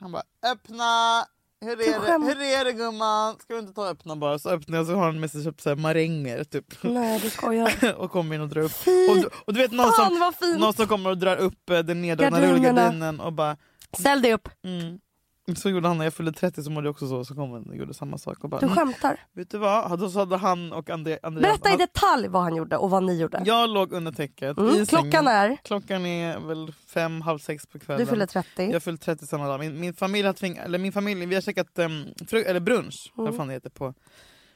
han 0.00 0.12
bara 0.12 0.22
öppna! 0.52 1.24
Hur 1.60 1.76
Du 1.76 1.84
är, 1.84 2.18
det? 2.18 2.24
Hur 2.26 2.40
är 2.60 2.64
det 2.64 2.72
gumman? 2.72 3.36
Ska 3.38 3.54
du 3.54 3.60
inte 3.60 3.72
ta 3.72 3.82
och 3.82 3.88
öppna 3.88 4.16
bara? 4.16 4.38
Så 4.38 4.50
öppnar 4.50 4.78
jag 4.78 4.86
så 4.86 4.94
har 4.94 5.04
han 5.04 5.20
med 5.20 5.30
sig 5.30 5.44
köpt 5.44 5.60
så 5.60 5.68
här 5.68 5.76
maränger 5.76 6.44
typ. 6.44 6.82
Nej 6.82 7.20
du 7.20 7.30
skojar. 7.30 7.94
och 7.98 8.10
kommer 8.10 8.34
in 8.34 8.40
och 8.40 8.48
drar 8.48 8.62
upp. 8.62 8.72
Och, 9.10 9.16
du- 9.16 9.30
och 9.46 9.52
du 9.54 9.60
vet 9.60 9.72
någon 9.72 9.92
fan 9.92 10.32
som, 10.38 10.56
någon 10.60 10.74
som 10.74 10.86
kommer 10.86 11.10
och 11.10 11.18
drar 11.18 11.36
upp 11.36 11.70
eh, 11.70 11.78
den 11.78 12.02
neddragna 12.02 12.40
rullgardinen 12.40 13.20
och 13.20 13.32
bara 13.32 13.56
Ställ 13.92 14.22
dig 14.22 14.32
upp. 14.34 14.48
mm. 14.64 14.98
Så 15.56 15.70
gjorde 15.70 15.88
han 15.88 15.98
när 15.98 16.04
jag 16.04 16.14
fyllde 16.14 16.32
30 16.32 16.62
så 16.62 16.70
mådde 16.70 16.86
jag 16.86 16.90
också 16.90 17.08
så, 17.08 17.24
så 17.24 17.34
kom 17.34 17.50
han 17.52 17.68
och 17.68 17.76
gjorde 17.76 17.94
samma 17.94 18.18
sak. 18.18 18.44
Och 18.44 18.50
bara, 18.50 18.60
Du 18.60 18.66
"Mm, 18.66 18.76
skämtar. 18.78 19.20
Vet 19.32 19.50
du 19.50 19.58
vad? 19.58 19.98
Då 20.00 20.10
så 20.10 20.18
hade 20.18 20.36
han 20.36 20.72
och 20.72 20.90
André, 20.90 21.18
Andreas... 21.22 21.42
Berätta 21.60 21.74
i 21.74 21.76
detalj 21.76 22.28
vad 22.28 22.42
han 22.42 22.56
gjorde 22.56 22.76
och 22.76 22.90
vad 22.90 23.02
ni 23.02 23.20
gjorde. 23.20 23.42
Jag 23.44 23.70
låg 23.70 23.92
under 23.92 24.12
täcket 24.12 24.58
Mm. 24.58 24.74
i 24.82 24.86
Klockan 24.86 25.10
sängen. 25.12 25.26
är, 25.26 25.56
Klockan 25.64 26.06
är 26.06 26.38
väl 26.40 26.72
fem, 26.86 27.20
halv 27.20 27.38
sex 27.38 27.66
på 27.66 27.78
kvällen. 27.78 28.06
du 28.06 28.10
fyller 28.10 28.26
30. 28.26 28.70
Jag 28.72 28.82
fyllde 28.82 29.02
30 29.02 29.26
samma 29.26 29.46
dag. 29.48 29.60
Min, 29.60 29.80
min 29.80 29.94
familj 29.94 30.26
har 30.26 30.32
tvingat, 30.32 30.64
eller 30.64 30.78
min 30.78 30.92
familj, 30.92 31.26
vi 31.26 31.34
har 31.34 31.42
käkat 31.42 31.78
um, 31.78 32.04
fru, 32.30 32.42
eller 32.42 32.60
brunch, 32.60 33.12
Mm. 33.18 33.24
vad 33.24 33.36
fan 33.36 33.46
det 33.48 33.54
heter, 33.54 33.70
på 33.70 33.94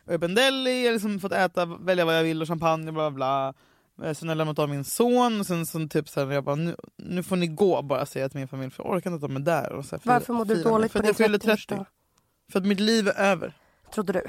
Urban 0.07 0.35
Deli. 0.35 0.81
Jag 0.81 0.87
har 0.89 0.93
liksom 0.93 1.21
fått 1.21 1.33
äta, 1.33 1.65
välja 1.67 2.05
vad 2.05 2.19
jag 2.19 2.23
vill 2.23 2.43
och 2.43 2.49
champagne 2.49 2.89
och 2.89 2.95
bla 2.95 3.11
bla. 3.11 3.17
bla. 3.17 3.55
Sen 4.03 4.29
har 4.29 4.31
jag 4.35 4.37
lämnat 4.39 4.59
av 4.59 4.69
min 4.69 4.85
son 4.85 5.41
och 5.41 5.47
sen, 5.47 5.67
sen 5.67 5.89
typ 5.89 6.09
så 6.09 6.21
här, 6.25 6.33
jag 6.33 6.45
bara, 6.45 6.55
nu, 6.57 6.77
nu 6.97 7.23
får 7.23 7.37
ni 7.37 7.47
gå 7.47 7.83
bara 7.83 8.07
säger 8.07 8.25
jag 8.25 8.31
till 8.31 8.39
min 8.41 8.49
familj 8.49 8.71
för 8.71 8.85
jag 8.85 8.93
orkar 8.93 9.11
inte 9.11 9.21
ta 9.27 9.33
mig 9.33 9.43
där. 9.43 9.73
Och 9.73 9.85
så 9.85 9.97
här, 9.97 10.03
Varför 10.05 10.33
mådde 10.33 10.55
du 10.55 10.63
dåligt 10.63 10.93
För 10.93 10.99
på 10.99 11.09
att 11.09 11.17
din 11.17 11.25
jag 11.27 11.27
fyller 11.27 11.39
30. 11.39 11.67
30 11.67 11.85
För 12.53 12.59
att 12.59 12.67
mitt 12.67 12.81
liv 12.81 13.09
är 13.09 13.13
över. 13.21 13.53
Trodde 13.95 14.13
du? 14.13 14.23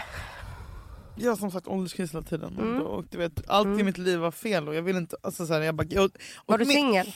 Jag 1.15 1.38
som 1.38 1.51
sagt 1.51 1.68
ålderskris 1.68 2.13
hela 2.13 2.22
tiden. 2.24 2.58
Mm. 2.58 2.82
Och, 2.82 2.98
och 2.98 3.06
du 3.10 3.18
vet, 3.18 3.50
allt 3.50 3.68
i 3.68 3.70
Mm. 3.72 3.86
mitt 3.86 3.98
liv 3.98 4.20
var 4.20 4.32
fel 4.32 4.68
och 4.68 4.75
jag 4.75 4.82
vill 4.82 4.96
inte... 4.98 5.15
Alltså, 5.24 5.46
så 5.46 5.53
här, 5.53 5.62
jag 5.62 5.75
bara, 5.75 5.88
jag, 5.89 6.12
Var 6.46 6.58
du 6.58 6.65
min- 6.65 6.75
singel? 6.75 7.13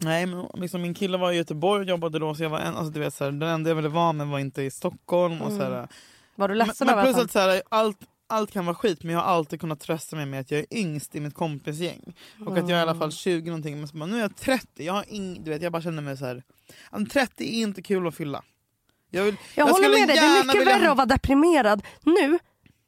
Nej 0.00 0.26
men 0.26 0.46
liksom, 0.54 0.82
min 0.82 0.94
kille 0.94 1.18
var 1.18 1.32
i 1.32 1.36
Göteborg 1.36 1.80
och 1.80 1.86
jobbade 1.88 2.18
då 2.18 2.34
så 2.34 2.42
jag 2.42 2.50
var 2.50 2.58
en, 2.60 2.74
alltså, 2.76 2.92
du 2.92 3.00
vet, 3.00 3.14
så 3.14 3.24
här, 3.24 3.30
den 3.30 3.42
enda 3.48 3.70
jag 3.70 3.74
ville 3.74 3.88
vara 3.88 4.12
med 4.12 4.26
var 4.26 4.38
inte 4.38 4.62
i 4.62 4.70
Stockholm. 4.70 5.42
Och, 5.42 5.52
så 5.52 5.58
här, 5.58 5.74
Mm. 5.76 5.88
Var 6.34 6.48
du 6.48 6.54
ledsen 6.54 6.86
men 6.86 6.94
över 6.98 7.04
plus 7.04 7.16
att 7.16 7.22
att 7.24 7.30
så 7.30 7.38
här, 7.38 7.62
allt, 7.68 7.98
allt 8.28 8.50
kan 8.50 8.66
vara 8.66 8.76
skit 8.76 9.02
men 9.02 9.14
jag 9.14 9.20
har 9.20 9.26
alltid 9.34 9.60
kunnat 9.60 9.80
trösta 9.80 10.16
mig 10.16 10.26
med 10.26 10.40
att 10.40 10.50
jag 10.50 10.60
är 10.60 10.66
yngst 10.70 11.14
i 11.14 11.20
mitt 11.20 11.34
kompisgäng. 11.34 12.14
Och 12.46 12.58
att 12.58 12.68
jag 12.68 12.70
är 12.70 12.76
i 12.78 12.82
alla 12.88 12.94
fall 12.94 13.12
20 13.12 13.50
någonting 13.50 13.78
men 13.78 13.88
så 13.88 13.96
bara, 13.96 14.06
nu 14.06 14.16
är 14.16 14.20
jag 14.20 14.36
30, 14.36 14.66
jag, 14.84 14.92
har 14.92 15.04
ing, 15.08 15.44
du 15.44 15.50
vet, 15.50 15.62
jag 15.62 15.72
bara 15.72 15.82
känner 15.82 16.02
mig 16.02 16.16
så 16.16 16.24
här. 16.26 16.42
"Ja, 16.92 16.98
30 17.12 17.44
är 17.44 17.62
inte 17.62 17.82
kul 17.82 18.06
att 18.06 18.14
fylla. 18.14 18.42
Jag, 19.10 19.24
vill, 19.24 19.36
Jag, 19.54 19.64
håller 19.66 19.74
skulle 19.84 19.98
med 19.98 20.08
dig, 20.08 20.16
det 20.16 20.22
är 20.26 20.44
mycket 20.44 20.60
vilja- 20.62 20.78
värre 20.78 20.90
att 20.90 20.96
vara 20.96 21.06
deprimerad 21.06 21.82
nu. 22.02 22.38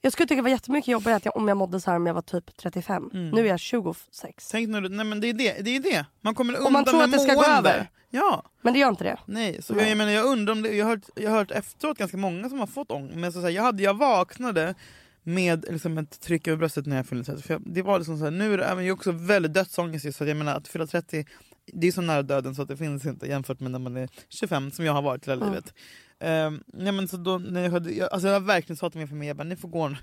Jag 0.02 0.12
skulle 0.12 0.26
tycka 0.26 0.36
det 0.36 0.42
var 0.42 0.50
jättemycket 0.50 0.88
jobbigare 0.88 1.20
jag, 1.24 1.36
om 1.36 1.48
jag 1.48 1.56
mådde 1.56 1.80
så 1.80 1.90
här 1.90 1.96
om 1.96 2.06
jag 2.06 2.14
var 2.14 2.22
typ 2.22 2.56
35. 2.56 3.10
Mm. 3.14 3.30
Nu 3.30 3.40
är 3.40 3.44
jag 3.44 3.60
26. 3.60 4.48
Tänk 4.50 4.68
när 4.68 4.80
du, 4.80 4.88
nej 4.88 5.06
men 5.06 5.20
det 5.20 5.28
är 5.28 5.32
det, 5.32 5.52
det 5.64 5.76
är 5.76 5.80
det. 5.80 6.06
Man 6.20 6.34
kommer 6.34 6.52
undan 6.54 6.66
Och 6.66 6.72
man 6.72 6.84
tror 6.84 6.96
med 6.96 7.04
att 7.04 7.12
det 7.12 7.18
ska 7.18 7.34
gå 7.34 7.40
mående. 7.40 7.70
över. 7.70 7.90
Ja. 8.10 8.42
Men 8.62 8.72
det 8.72 8.78
gör 8.78 8.88
inte 8.88 9.04
det. 9.04 9.18
Nej, 9.26 9.62
så 9.62 9.74
Nej. 9.74 9.82
Jag, 9.82 9.90
jag 9.90 9.98
menar 9.98 10.12
jag 10.12 10.26
undrar 10.26 10.52
om 10.52 10.62
det, 10.62 10.72
jag 10.76 10.84
har 10.86 10.90
hört, 10.96 11.04
jag 11.16 11.30
hört 11.30 11.50
efteråt 11.50 11.98
ganska 11.98 12.16
många 12.16 12.48
som 12.48 12.58
har 12.60 12.66
fått 12.66 12.90
ångest. 12.90 13.16
Men 13.16 13.32
så, 13.32 13.38
så 13.40 13.46
här, 13.46 13.50
jag, 13.54 13.62
hade, 13.62 13.82
jag 13.82 13.94
vaknade 13.94 14.74
med 15.22 15.64
liksom 15.68 15.98
ett 15.98 16.20
tryck 16.20 16.48
över 16.48 16.56
bröstet 16.58 16.86
när 16.86 16.96
jag 16.96 17.06
fyllde 17.06 17.24
30. 17.24 17.42
För 17.42 17.54
jag, 17.54 17.62
det 17.66 17.82
var 17.82 17.98
liksom 17.98 18.18
så 18.18 18.24
här, 18.24 18.30
nu 18.30 18.50
jag 18.52 18.86
är 18.86 18.92
också 18.92 19.12
väldigt 19.12 19.54
dödsångest 19.54 20.04
just 20.04 20.20
att 20.22 20.28
jag 20.28 20.36
menar 20.36 20.54
att 20.56 20.68
fylla 20.68 20.86
30 20.86 21.24
det 21.72 21.86
är 21.86 21.92
så 21.92 22.00
nära 22.00 22.22
döden 22.22 22.54
så 22.54 22.62
att 22.62 22.68
det 22.68 22.76
finns 22.76 23.06
inte 23.06 23.26
jämfört 23.26 23.60
med 23.60 23.70
när 23.70 23.78
man 23.78 23.96
är 23.96 24.08
25 24.28 24.70
som 24.70 24.84
jag 24.84 24.92
har 24.92 25.02
varit 25.02 25.28
hela 25.28 25.46
Mm. 25.46 25.48
livet. 25.48 25.74
Um, 26.22 26.84
ja, 26.86 26.92
men 26.92 27.08
så 27.08 27.16
då, 27.16 27.38
när 27.38 27.62
jag, 27.62 27.70
hörde, 27.70 27.92
jag, 27.92 28.12
alltså 28.12 28.28
jag 28.28 28.34
har 28.34 28.40
verkligen 28.40 28.76
sa 28.76 28.90
till 28.90 28.98
min 28.98 29.08
familj 29.08 29.28
jag 29.28 29.36
bara, 29.36 29.44
ni 29.44 29.56
får 29.56 29.68
gå 29.68 29.88
nu. 29.88 29.96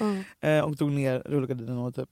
Mm. 0.00 0.22
Eh, 0.40 0.60
och 0.64 0.78
tog 0.78 0.92
ner 0.92 1.20
rullgardinen 1.26 1.78
och 1.78 1.94
typ 1.94 2.08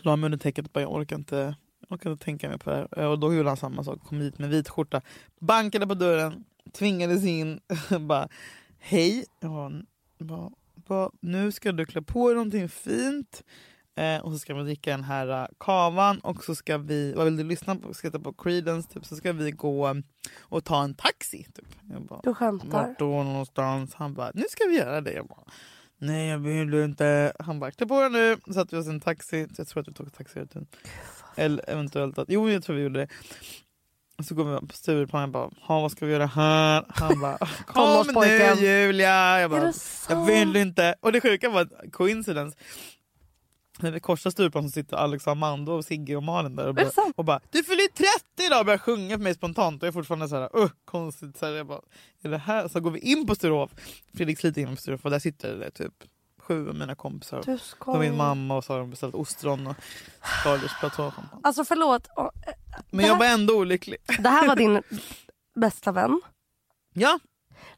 la 0.00 0.16
mig 0.16 0.26
under 0.26 0.38
täcket 0.38 0.64
och 0.64 0.70
bara 0.72 0.80
jag 0.80 0.92
orkar 0.94 1.16
inte, 1.16 1.36
jag 1.80 1.92
orkar 1.92 2.10
inte 2.10 2.24
tänka 2.24 2.48
mig 2.48 2.58
på 2.58 2.70
det 2.70 2.76
här. 2.76 2.88
Eh, 3.02 3.10
Och 3.10 3.18
då 3.18 3.34
gjorde 3.34 3.48
han 3.48 3.56
samma 3.56 3.84
sak, 3.84 4.00
kom 4.04 4.20
hit 4.20 4.38
med 4.38 4.50
vit 4.50 4.68
skjorta, 4.68 5.00
bankade 5.40 5.86
på 5.86 5.94
dörren, 5.94 6.44
tvingades 6.72 7.24
in, 7.24 7.60
bara 8.00 8.28
hej. 8.78 9.24
Bara, 9.40 9.72
bara, 10.18 10.50
bara, 10.90 11.10
nu 11.20 11.52
ska 11.52 11.72
du 11.72 11.86
klä 11.86 12.02
på 12.02 12.28
dig 12.28 12.34
någonting 12.34 12.68
fint 12.68 13.44
eh, 13.96 14.18
och 14.18 14.32
så 14.32 14.38
ska 14.38 14.54
vi 14.54 14.62
dricka 14.62 14.90
den 14.90 15.04
här 15.04 15.42
uh, 15.42 15.48
kavan 15.60 16.18
och 16.18 16.44
så 16.44 16.54
ska 16.54 16.78
vi, 16.78 17.12
vad 17.12 17.24
vill 17.24 17.36
du 17.36 17.44
lyssna 17.44 17.76
på? 17.76 17.94
Ska 17.94 18.10
på 18.10 18.32
Creedence 18.32 18.88
typ, 18.88 19.06
så 19.06 19.16
ska 19.16 19.32
vi 19.32 19.50
gå 19.50 19.88
eh, 19.88 19.94
och 20.40 20.64
ta 20.64 20.82
en 20.84 20.94
taxi. 20.94 21.46
Typ. 21.54 21.68
Jag 21.90 22.02
bara, 22.02 22.20
Du 22.22 22.34
skämtar. 22.34 22.68
vart 22.68 22.98
då 22.98 23.22
någonstans? 23.22 23.94
Han 23.94 24.14
bara, 24.14 24.30
nu 24.34 24.44
ska 24.50 24.64
vi 24.68 24.76
göra 24.76 25.00
det. 25.00 25.12
Jag 25.12 25.26
bara, 25.26 25.44
nej 25.98 26.28
jag 26.28 26.38
vill 26.38 26.74
inte. 26.74 27.32
Han 27.38 27.60
bara, 27.60 27.70
klä 27.70 27.86
på 27.86 28.00
dig 28.00 28.10
nu. 28.10 28.36
Så 28.46 28.52
satte 28.52 28.76
vi 28.76 28.82
oss 28.82 28.86
i 28.86 28.90
en 28.90 29.00
taxi. 29.00 29.46
Jag 29.56 29.68
tror 29.68 29.80
att 29.80 29.88
vi 29.88 29.92
tog 29.92 30.12
taxi. 30.12 30.46
Eller 31.36 31.70
eventuellt 31.70 32.18
att, 32.18 32.28
jo 32.28 32.50
jag 32.50 32.62
tror 32.62 32.76
vi 32.76 32.82
gjorde 32.82 33.00
det. 33.00 33.08
Och 34.20 34.26
så 34.26 34.34
går 34.34 34.44
vi 34.44 34.66
på 34.66 34.74
Stureplan 34.74 35.20
jag 35.20 35.30
bara, 35.30 35.50
"Ha, 35.60 35.80
vad 35.80 35.92
ska 35.92 36.06
vi 36.06 36.12
göra 36.12 36.26
här? 36.26 36.84
Han 36.88 37.20
bara, 37.20 37.38
kom 37.38 38.06
nu 38.06 38.12
Tonårspojken. 38.12 38.58
Julia. 38.58 39.40
Jag 39.40 39.42
Är 39.42 39.48
bara, 39.48 39.72
jag 40.08 40.26
vill 40.26 40.56
inte. 40.56 40.94
Och 41.00 41.12
det 41.12 41.20
sjuka 41.20 41.50
var 41.50 41.90
coincidence. 41.90 42.56
När 43.78 43.90
vi 43.90 44.00
korsar 44.00 44.30
Stureplan 44.30 44.64
så 44.64 44.70
sitter 44.70 44.96
Alex 44.96 45.26
och 45.26 45.32
Amanda 45.32 45.72
och 45.72 45.84
Sigge 45.84 46.16
och 46.16 46.22
Malin 46.22 46.56
där 46.56 46.68
och 46.68 46.74
bara, 46.74 46.90
och 47.16 47.24
bara 47.24 47.40
du 47.50 47.62
fyller 47.64 47.82
ju 47.82 47.88
30 47.88 48.06
idag 48.46 48.58
och 48.60 48.66
börjar 48.66 48.78
sjunga 48.78 49.16
för 49.16 49.22
mig 49.22 49.34
spontant 49.34 49.82
och 49.82 49.86
jag 49.86 49.88
är 49.88 49.92
fortfarande 49.92 50.28
så 50.28 50.36
här, 50.36 50.58
uh, 50.62 50.70
konstigt. 50.84 51.38
Så 51.38 51.46
här, 51.46 51.52
jag 51.52 51.66
bara, 51.66 51.80
är 52.22 52.28
det 52.28 52.38
här? 52.38 52.68
Så 52.68 52.80
går 52.80 52.90
vi 52.90 53.00
in 53.00 53.26
på 53.26 53.34
Sturehof, 53.34 53.70
Fredrik 54.14 54.38
sliter 54.38 54.60
in 54.60 54.68
på 54.68 54.76
Sturehof 54.76 55.04
och 55.04 55.10
där 55.10 55.18
sitter 55.18 55.56
det 55.56 55.70
typ 55.70 55.94
sju 56.50 56.68
av 56.68 56.74
mina 56.74 56.94
kompisar. 56.94 57.42
Du 57.46 57.58
Och 57.78 57.98
min 57.98 58.16
mamma 58.16 58.56
och 58.56 58.64
så 58.64 58.72
har 58.72 58.80
de 58.80 58.90
beställt 58.90 59.14
ostron 59.14 59.66
och 59.66 59.76
skaldjursplatå. 60.40 61.12
Alltså 61.42 61.64
förlåt. 61.64 62.08
Och, 62.16 62.30
Men 62.90 63.06
jag 63.06 63.18
var 63.18 63.26
ändå 63.26 63.54
olycklig. 63.54 63.98
Det 64.18 64.28
här 64.28 64.48
var 64.48 64.56
din 64.56 64.82
bästa 65.54 65.92
vän. 65.92 66.20
Ja, 66.94 67.18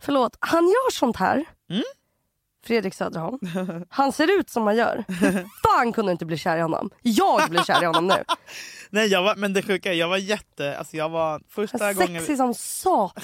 Förlåt, 0.00 0.36
han 0.40 0.64
gör 0.64 0.90
sånt 0.90 1.16
här. 1.16 1.44
Mm. 1.70 1.82
Fredrik 2.64 2.94
Söderholm. 2.94 3.38
Han 3.90 4.12
ser 4.12 4.38
ut 4.38 4.50
som 4.50 4.66
han 4.66 4.76
gör. 4.76 5.04
Fan 5.62 5.92
kunde 5.92 6.12
inte 6.12 6.24
bli 6.24 6.38
kär 6.38 6.56
i 6.56 6.60
honom? 6.60 6.90
Jag 7.02 7.50
blir 7.50 7.62
kär 7.62 7.82
i 7.82 7.86
honom 7.86 8.06
nu. 8.06 8.24
nej, 8.90 9.08
jag 9.08 9.22
var, 9.22 9.36
men 9.36 9.52
det 9.52 9.62
sjuka 9.62 9.92
jag 9.92 10.08
var 10.08 10.16
jätte, 10.16 10.78
alltså 10.78 10.96
jag 10.96 11.08
var 11.08 11.42
första 11.48 11.92
gången 11.92 12.20
Sexig 12.20 12.36
som 12.36 12.54
satan. 12.54 13.22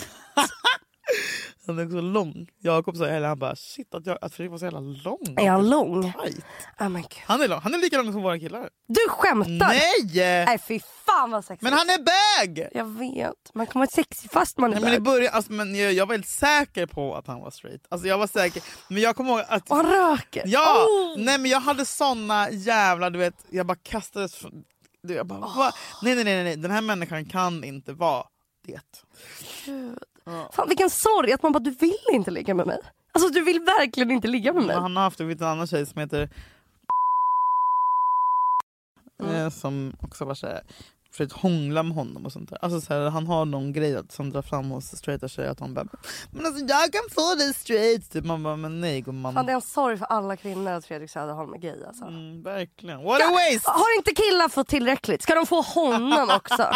han 1.66 1.78
är 1.78 1.88
så 1.90 2.00
lång. 2.00 2.46
Jakob 2.62 2.96
sa 2.96 3.06
hela 3.06 3.28
han 3.28 3.38
bara 3.38 3.56
shit 3.56 3.94
att, 3.94 4.06
jag, 4.06 4.18
att 4.20 4.34
Fredrik 4.34 4.50
var 4.50 4.58
så 4.58 4.64
jävla 4.64 4.80
lång. 4.80 5.34
Är 5.36 5.50
han 5.50 5.70
lång? 5.70 6.02
Tight. 6.02 6.44
Oh 6.80 6.88
my 6.88 7.00
God. 7.00 7.12
Han 7.26 7.40
är 7.42 7.48
lång, 7.48 7.60
han 7.60 7.74
är 7.74 7.78
lika 7.78 8.02
lång 8.02 8.12
som 8.12 8.22
våra 8.22 8.38
killar. 8.38 8.68
Du 8.88 9.00
skämtar? 9.08 9.68
Nej! 9.68 10.44
Nej 10.46 10.58
fy 10.58 10.80
fan 11.06 11.30
vad 11.30 11.44
sexigt. 11.44 11.62
Men 11.62 11.72
han 11.72 11.90
är 11.90 11.98
bög! 11.98 12.68
Jag 12.72 12.84
vet. 12.84 13.54
Man 13.54 13.66
kan 13.66 13.80
vara 13.80 13.90
sexig 13.90 14.30
fast 14.30 14.58
man 14.58 14.72
är 14.72 14.74
Nej, 14.74 14.84
men 14.84 14.94
i 14.94 14.96
bög. 15.00 15.02
början, 15.02 15.34
alltså, 15.34 15.52
men 15.52 15.74
jag, 15.74 15.92
jag 15.92 16.06
var 16.06 16.14
helt 16.14 16.28
säker 16.28 16.86
på 16.86 17.14
att 17.16 17.26
han 17.26 17.40
var 17.40 17.50
straight. 17.50 17.86
Alltså, 17.88 18.08
jag 18.08 18.18
var 18.18 18.26
säker. 18.26 18.62
Men 18.88 19.02
jag 19.02 19.16
kommer 19.16 19.30
ihåg 19.30 19.42
att... 19.48 19.70
Och 19.70 19.76
han 19.76 19.86
röker. 19.86 20.42
Ja! 20.46 20.86
Oh. 20.88 21.20
Nej 21.24 21.38
men 21.38 21.50
jag 21.50 21.60
hade 21.60 21.84
såna 21.84 22.50
jävla, 22.50 23.10
du 23.10 23.18
vet, 23.18 23.34
jag 23.50 23.66
bara 23.66 23.78
kastades 23.82 24.34
från... 24.34 24.64
Jag 25.02 25.26
bara, 25.26 25.40
va? 25.40 25.72
Nej, 26.02 26.14
nej 26.14 26.24
nej 26.24 26.44
nej, 26.44 26.56
den 26.56 26.70
här 26.70 26.80
människan 26.80 27.24
kan 27.24 27.64
inte 27.64 27.92
vara 27.92 28.24
det. 28.66 28.80
Gud. 29.64 29.98
Fan 30.52 30.68
vilken 30.68 30.90
sorg 30.90 31.32
att 31.32 31.42
man 31.42 31.52
bara 31.52 31.58
du 31.58 31.70
vill 31.70 32.06
inte 32.12 32.30
ligga 32.30 32.54
med 32.54 32.66
mig. 32.66 32.78
Alltså 33.12 33.28
du 33.30 33.44
vill 33.44 33.60
verkligen 33.60 34.10
inte 34.10 34.28
ligga 34.28 34.52
med 34.52 34.62
mig. 34.62 34.76
Han 34.76 34.96
har 34.96 35.02
haft 35.02 35.20
en 35.20 35.42
annan 35.42 35.66
tjej 35.66 35.86
som 35.86 36.00
heter... 36.00 36.28
Mm. 39.22 39.34
Eh, 39.34 39.50
som 39.50 39.92
också 40.00 40.24
var 40.24 40.34
såhär, 40.34 40.60
försökt 41.18 41.32
hångla 41.42 41.82
med 41.82 41.94
honom 41.96 42.26
och 42.26 42.32
sånt 42.32 42.50
där. 42.50 42.58
Alltså 42.62 42.80
så 42.80 42.94
här, 42.94 43.10
han 43.10 43.26
har 43.26 43.44
någon 43.44 43.72
grej 43.72 43.96
att- 43.96 44.12
som 44.12 44.30
drar 44.30 44.42
fram 44.42 44.70
hos 44.70 44.96
straighta 44.96 45.28
tjejer 45.28 45.50
att 45.50 45.58
de 45.58 45.74
bara 45.74 45.86
Men 46.30 46.46
alltså 46.46 46.64
jag 46.64 46.92
kan 46.92 47.02
få 47.14 47.34
dig 47.34 47.54
straight. 47.54 48.10
Typ. 48.12 48.24
Man 48.24 48.42
bara, 48.42 48.56
men 48.56 48.80
nej 48.80 49.00
gumman. 49.00 49.34
Fan, 49.34 49.46
det 49.46 49.52
är 49.52 49.54
en 49.54 49.60
sorg 49.62 49.96
för 49.98 50.06
alla 50.06 50.36
kvinnor 50.36 50.72
att 50.72 50.86
Fredrik 50.86 51.10
Söderholm 51.10 51.54
är 51.54 51.58
gay 51.58 51.84
alltså. 51.86 52.04
Mm, 52.04 52.42
verkligen. 52.42 53.02
What 53.04 53.22
a 53.22 53.30
waste! 53.30 53.70
Har 53.70 53.96
inte 53.96 54.14
killar 54.14 54.48
fått 54.48 54.68
tillräckligt? 54.68 55.22
Ska 55.22 55.34
de 55.34 55.46
få 55.46 55.60
honom 55.62 56.30
också? 56.36 56.70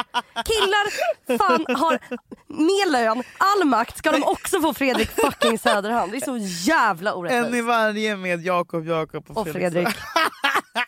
Killar 0.45 1.39
fan 1.39 1.77
har 1.77 1.99
mer 2.47 2.91
lön, 2.93 3.23
all 3.39 3.69
makt. 3.69 3.97
Ska 3.99 4.13
de 4.13 4.23
också 4.25 4.61
få 4.61 4.75
Fredrik 4.75 5.11
fucking 5.11 5.59
Söderholm? 5.59 6.11
Det 6.11 6.17
är 6.17 6.21
så 6.21 6.37
jävla 6.71 7.11
En 7.11 7.17
i 7.17 7.21
orättvist. 7.21 7.65
varje 7.67 8.17
med 8.17 8.43
Jakob, 8.47 8.87
Jakob 8.87 9.25
och, 9.31 9.37
Och 9.37 9.49
Fredrik. 9.49 9.89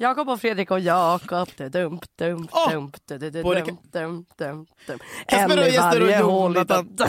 Jakob 0.00 0.28
och 0.28 0.40
Fredrik 0.40 0.70
och 0.70 0.80
Jakob. 0.80 1.48
du, 1.56 1.68
Dum, 1.68 2.00
dum, 2.18 2.48
Åh! 2.52 2.70
dum, 2.72 2.92
du, 3.06 3.18
du, 3.18 3.30
du, 3.30 3.42
Både 3.42 3.60
dum, 3.60 3.78
dum, 3.92 4.24
dum, 4.36 4.66
dum. 4.86 4.98
Kasper 5.26 5.58
och 5.58 5.66
i 5.66 5.70
Jesper 5.70 6.02
och 6.02 6.10
Jonathan. 6.20 6.96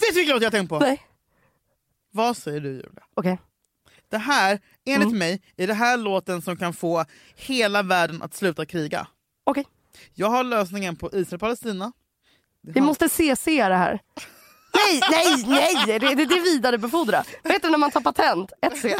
Vet 0.00 0.14
du 0.14 0.14
vilken 0.14 0.34
låt 0.34 0.42
jag 0.42 0.52
tänkt 0.52 0.68
på? 0.68 0.78
Nej, 0.78 1.02
Vad 2.10 2.36
säger 2.36 2.60
du 2.60 2.68
Julia? 2.68 3.02
okej. 3.14 3.38
Det 4.08 4.18
här, 4.18 4.60
enligt 4.86 5.06
Mm. 5.06 5.18
mig, 5.18 5.42
är 5.56 5.66
det 5.66 5.74
här 5.74 5.96
låten 5.96 6.42
som 6.42 6.56
kan 6.56 6.72
få 6.72 7.04
hela 7.36 7.82
världen 7.82 8.22
att 8.22 8.34
sluta 8.34 8.66
kriga. 8.66 9.06
Okej. 9.44 9.64
Jag 10.14 10.26
har 10.30 10.44
lösningen 10.44 10.96
på 10.96 11.10
Israel-Palestina. 11.12 11.92
Vi 12.62 12.80
har- 12.80 12.86
måste 12.86 13.08
CC 13.08 13.44
det 13.68 13.76
här. 13.76 14.00
Nej, 14.74 15.00
nej, 15.10 15.44
nej! 15.46 15.98
Det, 15.98 16.14
det, 16.14 16.24
det 16.26 16.40
vidarebefordra. 16.40 17.24
Vet 17.42 17.62
du 17.62 17.70
när 17.70 17.78
man 17.78 17.90
tar 17.90 18.00
patent? 18.00 18.52
Ett 18.62 18.78
C. 18.78 18.96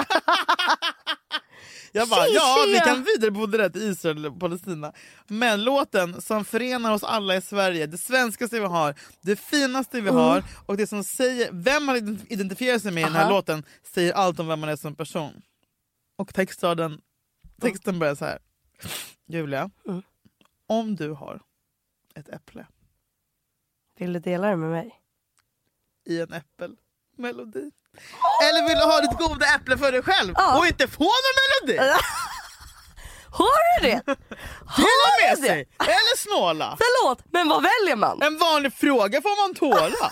Jag 1.93 2.09
bara, 2.09 2.27
ja 2.29 2.65
vi 2.67 2.79
kan 2.81 3.05
vidarebefordra 3.05 3.59
det 3.69 3.71
till 3.71 3.83
Israel 3.91 4.27
och 4.27 4.41
Palestina. 4.41 4.93
Men 5.27 5.65
låten 5.65 6.23
som 6.23 6.45
förenar 6.45 6.93
oss 6.93 7.05
alla 7.05 7.37
i 7.37 7.41
Sverige, 7.43 7.87
det 7.87 7.99
svenskaste 7.99 8.61
vi 8.61 8.67
har, 8.67 8.95
det 9.21 9.37
finaste 9.37 10.01
vi 10.01 10.09
Mm. 10.09 10.15
har 10.23 10.45
och 10.67 10.77
det 10.77 10.87
som 10.87 11.05
säger 11.05 11.49
vem 11.53 11.85
man 11.85 11.97
ident- 11.97 12.27
identifierar 12.29 12.79
sig 12.79 12.93
med 12.93 13.01
i 13.01 13.05
den 13.05 13.15
här 13.15 13.23
Aha. 13.23 13.31
låten 13.31 13.65
säger 13.83 14.13
allt 14.13 14.41
om 14.41 14.47
vem 14.49 14.61
man 14.61 14.69
är 14.69 14.77
som 14.77 14.95
person. 14.95 15.43
Och 16.19 16.35
textraden, 16.35 17.01
texten 17.61 17.99
börjar 17.99 18.15
så 18.15 18.25
här. 18.25 18.39
Julia, 19.29 19.71
Mm. 19.89 20.03
om 20.67 20.97
du 20.97 21.11
har 21.13 21.41
ett 22.15 22.29
äpple 22.29 22.67
Vill 23.99 24.13
du 24.13 24.19
dela 24.21 24.49
det 24.49 24.57
med 24.57 24.71
mig? 24.71 25.00
I 26.11 26.21
en 26.21 26.33
äppelmelodi. 26.33 27.71
Eller 28.45 28.69
vill 28.69 28.79
du 28.79 28.85
ha 28.85 29.01
ditt 29.01 29.19
goda 29.19 29.47
äpple 29.55 29.79
för 29.79 29.93
dig 29.93 30.03
själv 30.03 30.33
Ja. 30.37 30.59
och 30.59 30.67
inte 30.67 30.89
få 30.89 31.05
någon 31.05 31.67
melodi? 31.69 31.79
Har 33.33 33.81
du 33.81 33.89
det? 33.89 34.03
Dela 34.77 35.11
med 35.21 35.37
det? 35.37 35.47
sig! 35.47 35.69
Eller 35.79 36.17
snåla! 36.17 36.77
Förlåt, 36.79 37.19
men 37.33 37.49
vad 37.49 37.63
väljer 37.63 37.97
man? 37.97 38.23
En 38.23 38.39
vanlig 38.39 38.73
fråga 38.75 39.23
får 39.23 39.49
man 39.49 39.55
tåla. 39.55 40.11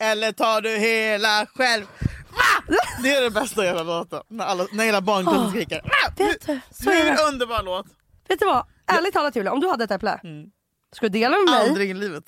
Eller 0.00 0.32
tar 0.32 0.60
du 0.60 0.70
hela 0.70 1.46
själv? 1.54 1.86
Va? 2.30 2.74
Det 3.02 3.10
är 3.14 3.22
det 3.22 3.30
bästa 3.30 3.62
hela 3.62 3.82
låten. 3.82 4.22
När, 4.28 4.44
alla, 4.44 4.66
när 4.72 4.84
hela 4.84 5.00
barnklassen 5.00 5.50
skriker. 5.50 5.82
Va? 5.82 6.24
Vet 6.26 6.46
du, 6.46 6.60
så 6.70 6.90
är 6.90 6.94
Hur 7.04 7.12
det. 7.16 7.22
underbar 7.22 7.62
låt? 7.62 7.86
Vet 8.28 8.40
du 8.40 8.46
vad? 8.46 8.66
Ärligt 8.86 9.14
talat 9.14 9.36
Julia, 9.36 9.52
om 9.52 9.60
du 9.60 9.68
hade 9.68 9.84
ett 9.84 9.90
äpple, 9.90 10.20
skulle 10.96 11.08
du 11.08 11.18
dela 11.18 11.36
med 11.36 11.50
mig? 11.50 11.68
Aldrig 11.68 11.90
i 11.90 11.94
livet. 11.94 12.24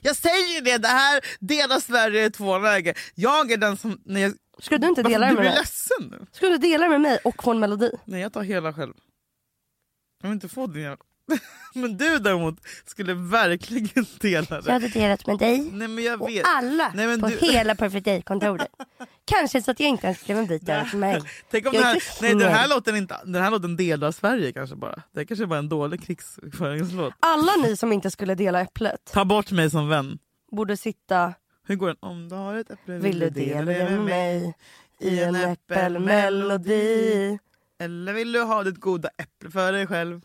Jag 0.00 0.16
säger 0.16 0.54
ju 0.54 0.60
det, 0.60 0.78
det 0.78 0.88
här 0.88 1.20
delar 1.40 1.80
Sverige 1.80 2.24
i 2.26 2.30
två 2.30 2.58
läger. 2.58 2.98
Jag 3.14 3.52
är 3.52 3.56
den 3.56 3.76
som... 3.76 4.00
Nej, 4.04 4.22
jag, 4.22 4.32
Skulle 4.58 4.78
du 4.78 4.88
inte 4.88 5.02
dela 5.02 5.26
det 5.26 5.32
med 5.34 5.44
mig? 5.44 5.54
ledsen 5.54 6.08
nu. 6.10 6.26
Skulle 6.32 6.50
du 6.52 6.58
dela 6.58 6.84
det 6.84 6.90
med 6.90 7.00
mig 7.00 7.18
och 7.24 7.42
få 7.44 7.50
en 7.50 7.60
melodi? 7.60 7.90
Nej 8.04 8.20
jag 8.20 8.32
tar 8.32 8.42
hela 8.42 8.72
själv. 8.72 8.94
Jag 10.22 10.28
vill 10.28 10.34
inte 10.34 10.48
få 10.48 10.66
din 10.66 10.82
jävla... 10.82 10.96
Men 11.74 11.96
du 11.96 12.18
däremot 12.18 12.54
skulle 12.84 13.14
verkligen 13.14 14.06
dela 14.20 14.60
det. 14.60 14.72
hade 14.72 14.88
delat 14.88 15.26
med 15.26 15.38
dig 15.38 15.58
Nej 15.72 15.88
men 15.88 16.04
jag 16.04 16.22
och 16.22 16.28
vet. 16.28 16.44
alla 16.46 16.92
Nej, 16.94 17.06
men 17.06 17.20
på 17.20 17.28
du- 17.28 17.38
hela 17.40 17.74
Perfect 17.74 18.04
Day-kontoret. 18.04 18.68
Kanske 19.24 19.62
så 19.62 19.70
att 19.70 19.80
jag 19.80 19.88
inte 19.88 20.06
ens 20.06 20.24
blev 20.24 20.38
en 20.38 20.46
bit 20.46 20.68
över 20.68 20.96
mig. 20.96 21.20
Tänk 21.50 21.66
om 21.66 21.74
Jag 21.74 21.82
den 21.82 21.90
är 21.90 21.94
här, 21.94 22.02
nej, 22.22 22.34
den, 22.34 22.52
här 22.52 22.68
låten 22.68 22.96
inte, 22.96 23.16
den 23.24 23.42
här 23.42 23.50
låten 23.50 23.76
delar 23.76 24.12
Sverige 24.12 24.52
kanske 24.52 24.76
bara. 24.76 25.02
Det 25.14 25.24
kanske 25.26 25.46
bara 25.46 25.54
är 25.54 25.58
en 25.58 25.68
dålig 25.68 26.06
krigsföringslåt. 26.06 27.14
Alla 27.20 27.52
ni 27.62 27.76
som 27.76 27.92
inte 27.92 28.10
skulle 28.10 28.34
dela 28.34 28.60
äpplet 28.60 29.10
Ta 29.12 29.24
bort 29.24 29.50
mig 29.50 29.70
som 29.70 29.88
vän. 29.88 30.18
borde 30.52 30.76
sitta 30.76 31.34
Hur 31.66 31.76
går 31.76 31.86
den? 31.86 31.96
Om 32.00 32.28
du 32.28 32.34
har 32.34 32.54
ett 32.54 32.70
äpple 32.70 32.98
Vill 32.98 33.18
du 33.18 33.30
dela 33.30 33.72
det 33.72 33.90
med 33.90 34.00
mig 34.00 34.54
i 35.00 35.22
en 35.22 35.36
äppelmelodi? 35.36 37.38
Eller 37.80 38.12
vill 38.12 38.32
du 38.32 38.42
ha 38.42 38.62
ditt 38.62 38.80
goda 38.80 39.08
äpple 39.18 39.50
för 39.50 39.72
dig 39.72 39.86
själv? 39.86 40.20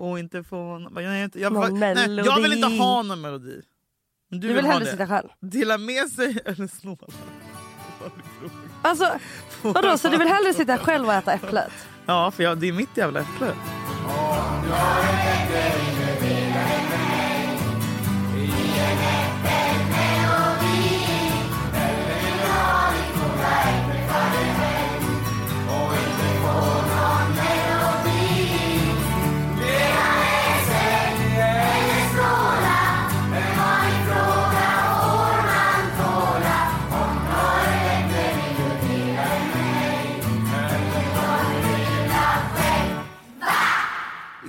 Och 0.00 0.18
inte 0.18 0.42
få... 0.44 0.88
Jag, 0.94 1.02
jag, 1.02 1.18
jag, 1.20 1.30
jag, 1.34 1.52
Någon 1.52 1.80
nej, 1.80 2.16
jag 2.16 2.40
vill 2.40 2.52
inte 2.52 2.68
ha 2.82 3.02
någon 3.02 3.20
melodi. 3.20 3.62
Men 4.30 4.40
du, 4.40 4.48
Du 4.48 4.54
vill, 4.54 4.56
vill 4.56 4.64
ha 4.66 4.72
hellre 4.72 4.84
det. 4.84 4.90
sitta 4.90 5.06
själv? 5.06 5.28
Dela 5.40 5.78
med 5.78 6.08
sig 6.08 6.38
eller 6.44 6.66
snåla? 6.66 7.06
Alltså, 8.82 9.18
vadå, 9.62 9.98
så 9.98 10.08
du 10.08 10.16
vill 10.18 10.28
hellre 10.28 10.54
sitta 10.54 10.78
själv 10.78 11.06
och 11.06 11.14
äta 11.14 11.32
äpplet? 11.32 11.72
Ja, 12.06 12.30
för 12.30 12.42
jag, 12.42 12.58
det 12.58 12.68
är 12.68 12.72
mitt 12.72 12.96
jävla 12.96 13.20
äpple. 13.20 13.54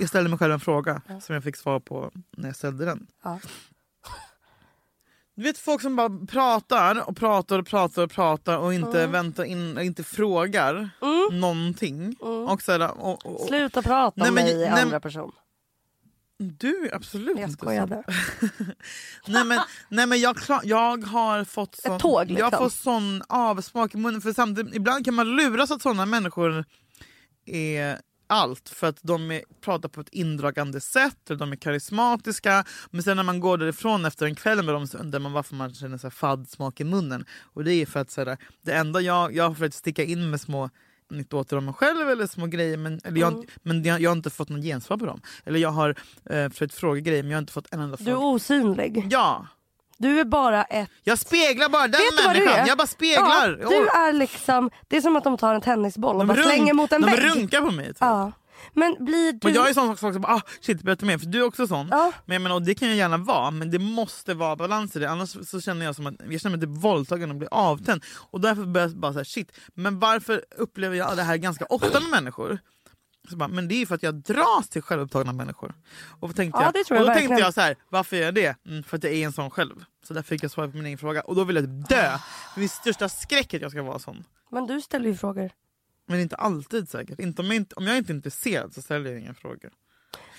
Jag 0.02 0.08
ställde 0.08 0.30
mig 0.30 0.38
själv 0.38 0.52
en 0.52 0.60
fråga 0.60 1.02
som 1.22 1.34
jag 1.34 1.44
fick 1.44 1.56
svar 1.56 1.80
på 1.80 2.10
när 2.36 2.48
jag 2.48 2.56
ställde 2.56 2.84
den. 2.84 3.06
Ja. 3.24 3.38
Du 5.34 5.42
vet 5.42 5.58
folk 5.58 5.82
som 5.82 5.96
bara 5.96 6.26
pratar 6.26 7.08
och 7.08 7.16
pratar 7.16 7.58
och 7.58 7.66
pratar 7.66 8.02
och 8.02 8.10
pratar 8.10 8.58
och 8.58 8.74
inte 8.74 8.98
Mm. 8.98 9.12
väntar 9.12 9.44
in, 9.44 9.78
inte 9.78 10.04
frågar 10.04 10.90
någonting. 11.32 12.16
Och 12.20 12.62
så 12.62 12.72
här, 12.72 12.90
och, 13.00 13.26
och, 13.26 13.40
och, 13.40 13.46
Sluta 13.46 13.82
prata 13.82 14.12
Nej, 14.20 14.28
om 14.28 14.34
men- 14.34 14.44
mig 14.44 14.52
i 14.62 14.66
andra 14.66 15.00
person. 15.00 15.32
du 16.38 16.86
är 16.88 16.94
absolut 16.94 17.38
Jag 17.38 17.50
skojade. 17.52 18.02
Nej 19.26 19.44
men, 19.44 19.60
nej, 19.88 20.06
men 20.06 20.20
jag, 20.20 20.36
klar, 20.36 20.60
jag 20.64 21.04
har 21.04 21.44
fått 21.44 21.74
sån, 21.76 21.98
tåg, 21.98 22.26
liksom. 22.30 22.48
jag 22.50 22.58
får 22.58 22.68
sån 22.68 23.22
avsmak 23.28 23.94
i 23.94 23.96
munnen. 23.96 24.20
För 24.20 24.32
samtidigt, 24.32 24.74
ibland 24.74 25.04
kan 25.04 25.14
man 25.14 25.36
luras 25.36 25.70
att 25.70 25.82
såna 25.82 26.06
människor 26.06 26.64
är 27.46 27.98
allt 28.32 28.68
för 28.68 28.86
att 28.86 28.98
de 29.02 29.30
är, 29.30 29.42
pratar 29.60 29.88
på 29.88 30.00
ett 30.00 30.08
indragande 30.08 30.80
sätt 30.80 31.30
eller 31.30 31.38
de 31.38 31.52
är 31.52 31.56
karismatiska. 31.56 32.64
Men 32.90 33.02
sen 33.02 33.16
när 33.16 33.24
man 33.24 33.40
går 33.40 33.58
därifrån 33.58 34.04
efter 34.04 34.26
en 34.26 34.34
kväll 34.34 34.62
med 34.62 34.74
dem 34.74 34.86
så 34.86 34.98
undrar 34.98 35.20
man 35.20 35.32
varför 35.32 35.54
man 35.54 35.74
känner 35.74 35.98
så 35.98 36.10
fadd 36.10 36.48
smak 36.48 36.80
i 36.80 36.84
munnen. 36.84 37.24
Och 37.42 37.64
det 37.64 37.74
är 37.74 37.86
för 37.86 38.00
att 38.00 38.10
så 38.10 38.24
här, 38.24 38.36
det 38.62 38.72
enda 38.72 39.00
jag, 39.00 39.34
jag 39.36 39.44
har 39.48 39.54
försökt 39.54 39.74
sticka 39.74 40.04
in 40.04 40.30
med 40.30 40.40
små 40.40 40.70
anekdoter 41.10 41.56
om 41.56 41.64
mig 41.64 41.74
själv 41.74 42.10
eller 42.10 42.26
små 42.26 42.46
grejer 42.46 42.76
men, 42.76 43.00
eller 43.04 43.20
jag, 43.20 43.32
Mm. 43.32 43.46
men 43.62 43.82
jag, 43.82 44.00
jag 44.00 44.10
har 44.10 44.16
inte 44.16 44.30
fått 44.30 44.48
någon 44.48 44.62
gensvar 44.62 44.96
på 44.96 45.06
dem. 45.06 45.20
Eller 45.44 45.58
jag 45.58 45.70
har 45.70 45.96
eh, 46.30 46.48
försökt 46.48 46.74
fråga 46.74 47.00
grejer 47.00 47.22
men 47.22 47.30
jag 47.30 47.36
har 47.36 47.42
inte 47.42 47.52
fått 47.52 47.74
en 47.74 47.80
enda 47.80 47.96
Du 47.96 48.02
är 48.02 48.06
fråga. 48.14 48.18
osynlig. 48.26 49.06
Ja! 49.10 49.46
Du 50.02 50.20
är 50.20 50.24
bara 50.24 50.64
ett... 50.64 50.90
Jag 51.04 51.18
speglar 51.18 51.68
bara 51.68 51.82
den 51.88 52.00
Vet 52.16 52.26
människan. 52.26 52.54
är? 52.60 52.66
Jag 52.68 52.78
bara 52.78 52.86
speglar. 52.86 53.58
Ja, 53.62 53.68
du 53.68 53.88
är 53.88 54.12
liksom, 54.12 54.70
det 54.88 54.96
är 54.96 55.00
som 55.00 55.16
att 55.16 55.24
de 55.24 55.36
tar 55.36 55.54
en 55.54 55.60
tennisboll 55.60 56.14
och 56.16 56.18
de 56.20 56.26
bara 56.28 56.38
runk- 56.38 56.42
slänger 56.44 56.74
mot 56.74 56.92
en 56.92 57.00
de 57.00 57.10
vägg. 57.10 57.24
runkar 57.24 57.60
på 57.60 57.70
mig. 57.70 57.86
Typ. 57.86 57.96
Ja. 58.00 58.32
Men 58.74 58.96
blir 59.04 59.32
du... 59.32 59.48
Och 59.48 59.54
jag 59.54 59.68
är 59.68 59.74
sån 59.74 59.96
som 59.96 60.20
bara, 60.20 60.34
ah, 60.34 60.40
shit 60.60 60.82
berätta 60.82 61.06
mer 61.06 61.18
för 61.18 61.26
du 61.26 61.38
är 61.38 61.44
också 61.46 61.66
sån. 61.66 61.88
Ja. 61.90 62.12
Men 62.26 62.34
jag 62.34 62.42
menar, 62.42 62.56
och 62.56 62.62
det 62.62 62.74
kan 62.74 62.88
jag 62.88 62.96
gärna 62.96 63.16
vara 63.16 63.50
men 63.50 63.70
det 63.70 63.78
måste 63.78 64.34
vara 64.34 64.56
balans 64.56 64.96
i 64.96 64.98
det 64.98 65.10
annars 65.10 65.48
så 65.48 65.60
känner 65.60 65.86
jag 65.86 65.96
som 65.96 66.06
att 66.06 66.14
jag 66.30 66.40
känner 66.40 66.56
mig 66.56 66.66
typ 66.66 66.82
våldtagen 66.84 67.30
och 67.30 67.36
blir 67.36 67.48
avtänd. 67.52 68.04
Och 68.30 68.40
därför 68.40 68.62
börjar 68.64 68.88
jag 68.88 68.96
bara 68.96 69.12
säga 69.12 69.24
shit, 69.24 69.52
men 69.74 69.98
varför 69.98 70.44
upplever 70.58 70.96
jag 70.96 71.16
det 71.16 71.22
här 71.22 71.36
ganska 71.36 71.64
ofta 71.64 72.00
med 72.00 72.10
människor? 72.10 72.58
Så 73.30 73.36
bara, 73.36 73.48
men 73.48 73.68
det 73.68 73.74
är 73.74 73.86
för 73.86 73.94
att 73.94 74.02
jag 74.02 74.14
dras 74.14 74.68
till 74.68 74.82
självupptagna 74.82 75.32
människor. 75.32 75.74
Och 76.20 76.28
då 76.28 76.34
tänkte 76.34 76.60
Ja, 76.60 76.72
jag, 76.88 77.00
och 77.00 77.06
då 77.06 77.14
tänkte 77.14 77.34
jag 77.40 77.54
så 77.54 77.60
här, 77.60 77.76
varför 77.88 78.16
gör 78.16 78.24
jag 78.24 78.34
det? 78.34 78.56
Mm, 78.66 78.82
för 78.82 78.96
att 78.96 79.04
jag 79.04 79.12
är 79.12 79.24
en 79.26 79.32
sån 79.32 79.50
själv. 79.50 79.84
Så 80.04 80.14
därför 80.14 80.28
fick 80.28 80.44
jag 80.44 80.50
svar 80.50 80.68
på 80.68 80.76
min 80.76 80.86
egen 80.86 80.98
fråga. 80.98 81.20
Och 81.20 81.34
då 81.34 81.44
vill 81.44 81.56
jag 81.56 81.64
typ 81.64 81.88
dö. 81.88 82.18
För 82.54 82.60
min 82.60 82.68
största 82.68 83.08
skräck 83.08 83.54
är 83.54 83.58
att 83.58 83.62
jag 83.62 83.70
ska 83.70 83.82
vara 83.82 83.98
sån. 83.98 84.24
Men 84.50 84.66
du 84.66 84.80
ställer 84.80 85.08
ju 85.08 85.16
frågor. 85.16 85.50
Men 86.06 86.20
inte 86.20 86.36
alltid 86.36 86.88
säkert. 86.88 87.20
Inte 87.20 87.42
om, 87.42 87.46
jag 87.46 87.56
inte, 87.56 87.74
om 87.74 87.86
jag 87.86 87.96
inte 87.98 88.12
är 88.12 88.14
intresserad 88.14 88.74
så 88.74 88.82
ställer 88.82 89.10
jag 89.10 89.20
inga 89.20 89.34
frågor. 89.34 89.70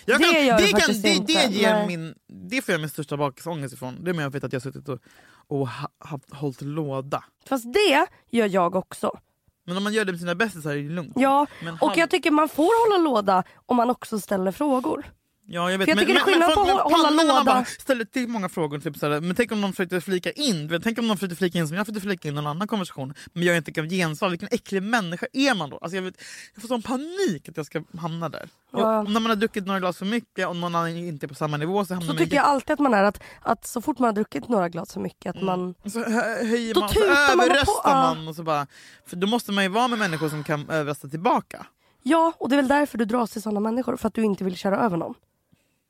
Jag 0.06 0.20
Det 0.20 0.24
kan, 0.24 0.46
gör 0.46 0.58
det, 0.58 0.68
kan, 0.68 1.02
det, 1.02 1.10
inte. 1.10 1.34
det, 1.34 1.56
ger 1.56 1.74
Nej. 1.74 1.88
min, 1.88 2.16
det 2.28 2.62
får 2.62 2.72
jag 2.72 2.82
min 2.82 2.90
största 2.90 3.18
bakisångest 3.18 3.74
ifrån. 3.74 4.04
Det 4.04 4.10
är 4.10 4.14
när 4.14 4.24
jag 4.24 4.30
vet 4.30 4.44
att 4.44 4.54
jag 4.54 4.60
har 4.60 4.72
suttit 4.72 4.90
och, 4.90 5.00
och 5.48 5.68
ha, 5.70 5.90
haft, 5.98 6.34
hållit 6.34 6.62
låda. 6.62 7.24
Fast 7.46 7.74
det 7.74 8.08
gör 8.30 8.48
jag 8.48 8.76
också. 8.76 9.20
Men 9.66 9.78
om 9.78 9.84
man 9.84 9.94
gör 9.94 10.06
det 10.06 10.12
med 10.12 10.20
sina 10.20 10.36
bästisar 10.36 10.72
är 10.72 10.76
det 10.76 10.90
lugnt. 10.90 11.14
Ja, 11.16 11.48
Men 11.64 11.74
och 11.82 11.88
han- 11.90 12.00
jag 12.00 12.10
tycker 12.10 12.32
man 12.32 12.50
får 12.50 12.94
hålla 12.98 13.04
låda 13.10 13.44
om 13.66 13.76
man 13.78 13.90
också 13.90 14.20
ställer 14.20 14.52
frågor. 14.52 15.06
Ja, 15.46 15.72
jag 15.72 15.78
vet. 15.78 15.88
Jag 15.88 15.96
men, 15.96 16.08
men, 16.08 16.40
men, 16.40 16.54
på 16.54 16.66
men, 16.66 16.78
hålla 16.78 17.34
man 17.34 17.46
bara 17.46 17.66
ställer 17.66 18.06
till 18.06 18.28
många 18.28 18.50
frågor. 18.50 18.80
Typ 18.80 18.98
såhär, 18.98 19.22
men 19.22 19.36
tänk 19.36 19.52
om 19.52 19.62
någon 19.62 19.74
försökte 19.74 20.02
flika 20.02 20.32
in. 20.32 20.80
Tänk 20.84 21.00
om 21.00 21.08
någon 21.08 21.18
försökte 21.18 21.36
flika 21.36 21.60
in 21.60 21.68
som 21.68 21.78
jag 21.78 21.86
försökte 21.86 22.08
flika 22.08 22.28
in 22.28 22.34
i 22.34 22.36
någon 22.36 22.48
annan 22.48 22.68
konversation. 22.68 23.14
Men 23.34 23.44
jag 23.44 23.58
inte 23.58 23.72
gav 23.72 23.86
gensvar. 23.86 24.30
Vilken 24.30 24.50
äcklig 24.52 24.84
människa 24.84 25.26
är 25.34 25.56
man 25.56 25.70
då? 25.70 25.78
Alltså, 25.82 25.96
jag, 25.96 26.04
vet, 26.04 26.16
jag 26.54 26.62
får 26.62 26.68
sån 26.68 26.82
panik 26.82 27.50
att 27.50 27.58
jag 27.58 27.66
ska 27.66 27.84
hamna 27.98 28.30
där. 28.30 28.50
Ja. 28.72 29.00
Och 29.00 29.12
när 29.12 29.20
man 29.20 29.30
har 29.30 29.36
druckit 29.36 29.66
några 29.66 29.80
glas 29.80 29.98
för 29.98 30.06
mycket 30.06 30.48
och 30.48 30.56
någon 30.56 30.76
annan 30.76 30.90
inte 30.90 31.26
är 31.26 31.28
på 31.28 31.36
samma 31.36 31.58
nivå 31.58 31.86
så 31.86 31.94
hamnar 31.94 32.08
Så 32.08 32.14
man 32.14 32.24
tycker 32.24 32.36
jag 32.36 32.46
alltid 32.46 32.74
att 32.74 32.80
man 32.80 32.94
är 32.94 33.04
att, 33.04 33.24
att 33.42 33.68
så 33.68 33.82
fort 33.82 34.00
man 34.00 34.08
har 34.08 34.14
druckit 34.14 34.50
några 34.50 34.70
glas 34.70 34.94
för 34.94 35.00
mycket 35.00 35.36
att 35.36 35.42
man... 35.42 35.76
Och 35.84 35.92
så 35.92 36.00
hö- 36.00 36.46
höjer 36.46 36.80
man, 36.80 36.90
så 36.90 37.00
man 37.00 37.50
överröstar 37.50 37.82
ja. 37.84 38.16
man. 38.16 38.28
Och 38.28 38.36
så 38.36 38.44
bara, 38.44 38.68
för 39.06 39.16
då 39.16 39.28
måste 39.28 39.52
man 39.52 39.64
ju 39.64 39.70
vara 39.70 39.88
med 39.88 40.00
människor 40.00 40.30
som 40.30 40.44
kan 40.44 40.70
överrösta 40.70 41.08
tillbaka. 41.08 41.66
Ja, 42.04 42.34
och 42.38 42.50
det 42.50 42.56
är 42.56 42.58
väl 42.58 42.68
därför 42.68 42.98
du 42.98 43.06
dras 43.06 43.32
till 43.32 43.42
sådana 43.42 43.60
människor. 43.60 43.98
För 43.98 44.08
att 44.08 44.14
du 44.14 44.24
inte 44.24 44.44
vill 44.44 44.56
köra 44.56 44.78
över 44.78 44.98
någon. 44.98 45.14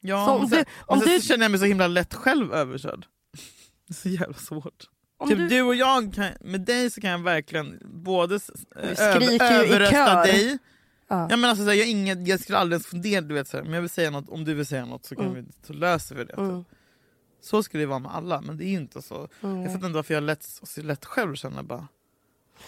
Ja, 0.06 0.26
Så 0.26 0.32
om 0.32 0.40
men 0.42 0.50
du- 0.50 0.56
sen, 0.56 0.66
om 0.86 0.98
men 0.98 1.08
sen 1.08 1.16
du- 1.18 1.22
känner 1.22 1.44
jag 1.44 1.52
mig 1.52 1.60
så 1.60 1.66
himla 1.66 1.88
lätt 1.88 2.14
själv 2.14 2.54
överkörd. 2.54 3.06
Det 3.88 3.90
är 3.90 3.94
så 3.94 4.10
jävla 4.10 4.34
svårt. 4.38 4.90
Om 5.18 5.30
typ 5.30 5.38
du- 5.38 5.48
du... 5.48 5.62
och 5.62 5.76
jag, 5.76 6.14
kan, 6.14 6.30
med 6.42 6.62
dig 6.62 6.92
så 6.92 7.02
kan 7.02 7.10
jag 7.10 7.20
verkligen 7.24 7.80
både 7.84 8.40
över, 8.76 9.44
överrösta 9.44 10.22
dig. 10.24 10.58
Ja. 11.08 11.28
Jag, 11.30 11.40
menar, 11.40 11.50
alltså, 11.50 11.64
så 11.66 11.70
här, 11.70 11.78
jag, 11.78 11.88
inget, 11.88 12.28
jag 12.28 12.40
skulle 12.40 12.58
aldrig 12.58 12.76
ens 12.76 12.88
fundera, 12.88 13.22
du 13.22 13.34
vet, 13.34 13.48
så 13.48 13.58
här, 13.58 13.64
men 13.64 13.74
jag 13.74 13.82
vill 13.82 13.90
säga 13.90 14.10
något, 14.10 14.30
om 14.30 14.46
du 14.46 14.54
vill 14.54 14.66
säga 14.66 14.86
något 14.86 15.06
så, 15.06 15.16
kan 15.16 15.34
vi, 15.34 15.44
så 15.68 15.74
löser 15.74 16.16
vi 16.16 16.24
det. 16.24 16.34
Mm. 16.34 16.66
Så 17.42 17.64
skulle 17.64 17.84
det 17.84 17.88
vara 17.88 18.00
med 18.00 18.16
alla, 18.16 18.42
men 18.42 18.58
det 18.58 18.66
är 18.66 18.70
ju 18.70 18.76
inte 18.78 19.02
så. 19.02 19.28
Jag 19.42 19.66
fattar 19.74 19.86
inte 19.88 19.90
varför 19.96 20.14
jag 20.14 20.24
lätt, 20.24 20.44
så 20.44 20.82
lätt 20.82 21.06
själv 21.06 21.36
känner 21.36 21.64
bara 21.64 21.88